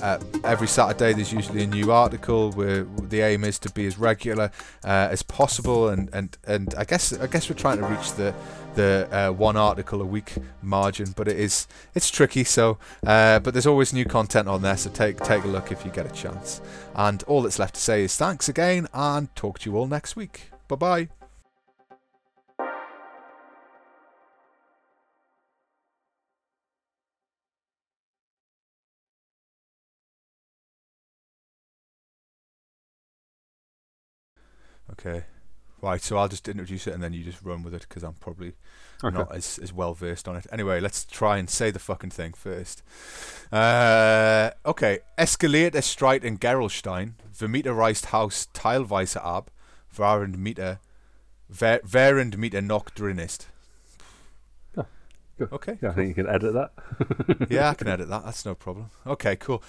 Uh, 0.02 0.20
every 0.44 0.68
Saturday, 0.68 1.14
there's 1.14 1.32
usually 1.32 1.64
a 1.64 1.68
new 1.68 1.92
article. 1.92 2.52
Where 2.52 2.84
the 2.84 3.22
aim 3.22 3.44
is 3.44 3.60
to 3.60 3.72
be 3.72 3.86
as 3.86 3.98
regular 3.98 4.52
uh, 4.84 5.10
as 5.12 5.24
possible, 5.24 5.90
and, 5.90 6.10
and, 6.14 6.38
and 6.46 6.74
I 6.78 6.84
guess 6.84 7.14
I 7.14 7.28
guess 7.28 7.50
we're 7.50 7.56
trying 7.56 7.78
to 7.78 7.86
reach 7.86 8.14
the 8.14 8.34
the 8.76 9.08
uh, 9.12 9.32
one 9.32 9.58
article 9.58 10.02
a 10.02 10.06
week 10.06 10.36
margin, 10.62 11.14
but 11.16 11.28
it 11.28 11.40
is 11.40 11.68
it's 11.94 12.10
tricky. 12.10 12.44
So, 12.44 12.78
uh, 13.06 13.40
but 13.40 13.54
there's 13.54 13.68
always 13.68 13.94
new 13.94 14.06
content 14.06 14.48
on 14.48 14.62
there, 14.62 14.78
so 14.78 14.90
take 14.90 15.20
take 15.20 15.44
a 15.44 15.48
look 15.48 15.72
if 15.72 15.86
you 15.86 15.92
get 15.92 16.06
a 16.06 16.12
chance. 16.12 16.62
And 16.96 17.24
all 17.24 17.42
that's 17.42 17.60
left 17.60 17.76
to 17.76 17.82
say 17.82 18.04
is 18.04 18.16
thanks 18.16 18.50
again, 18.50 18.88
and 18.94 19.34
talk 19.36 19.60
to 19.60 19.70
you 19.70 19.78
all 19.78 19.88
next 19.88 20.16
week. 20.16 20.50
Bye 20.68 20.76
bye. 20.76 21.10
Okay. 34.92 35.26
Right, 35.84 36.02
so 36.02 36.16
I'll 36.16 36.30
just 36.30 36.48
introduce 36.48 36.88
it 36.88 36.94
and 36.94 37.04
then 37.04 37.12
you 37.12 37.26
just 37.26 37.44
run 37.44 37.62
with 37.62 37.74
it 37.74 37.86
because 37.90 38.04
I'm 38.04 38.14
probably 38.14 38.54
okay. 39.04 39.18
not 39.18 39.36
as, 39.36 39.60
as 39.62 39.74
well 39.74 39.94
versed 39.94 40.30
on 40.30 40.38
it. 40.38 40.48
Anyway, 40.50 40.80
let's 40.80 41.04
try 41.04 41.38
and 41.38 41.50
say 41.50 41.72
the 41.72 41.80
fucking 41.80 42.12
thing 42.12 42.32
first. 42.32 42.82
Uh, 43.52 44.52
okay. 44.66 45.00
Eskaliert 45.18 45.76
es 45.76 45.86
Streit 45.94 46.24
in 46.24 46.40
Gerolstein. 46.40 47.16
Vermieter 47.34 47.76
reist 47.76 48.14
Haus 48.14 48.48
teilweise 48.54 49.22
ab, 49.26 49.52
während 49.92 50.38
Mieter, 50.38 50.80
während 51.50 52.38
Mieter 52.38 52.62
noch 52.62 52.90
drin 52.92 53.20
ist. 53.20 53.50
Okay. 55.52 55.78
Yeah, 55.82 55.90
I 55.90 55.94
think 55.94 56.10
you 56.10 56.14
can 56.14 56.34
edit 56.34 56.54
that. 56.54 57.50
yeah, 57.50 57.72
I 57.72 57.74
can 57.74 57.88
edit 57.90 58.08
that. 58.08 58.24
That's 58.24 58.46
no 58.46 58.56
problem. 58.56 58.92
Okay, 59.06 59.36
cool. 59.36 59.62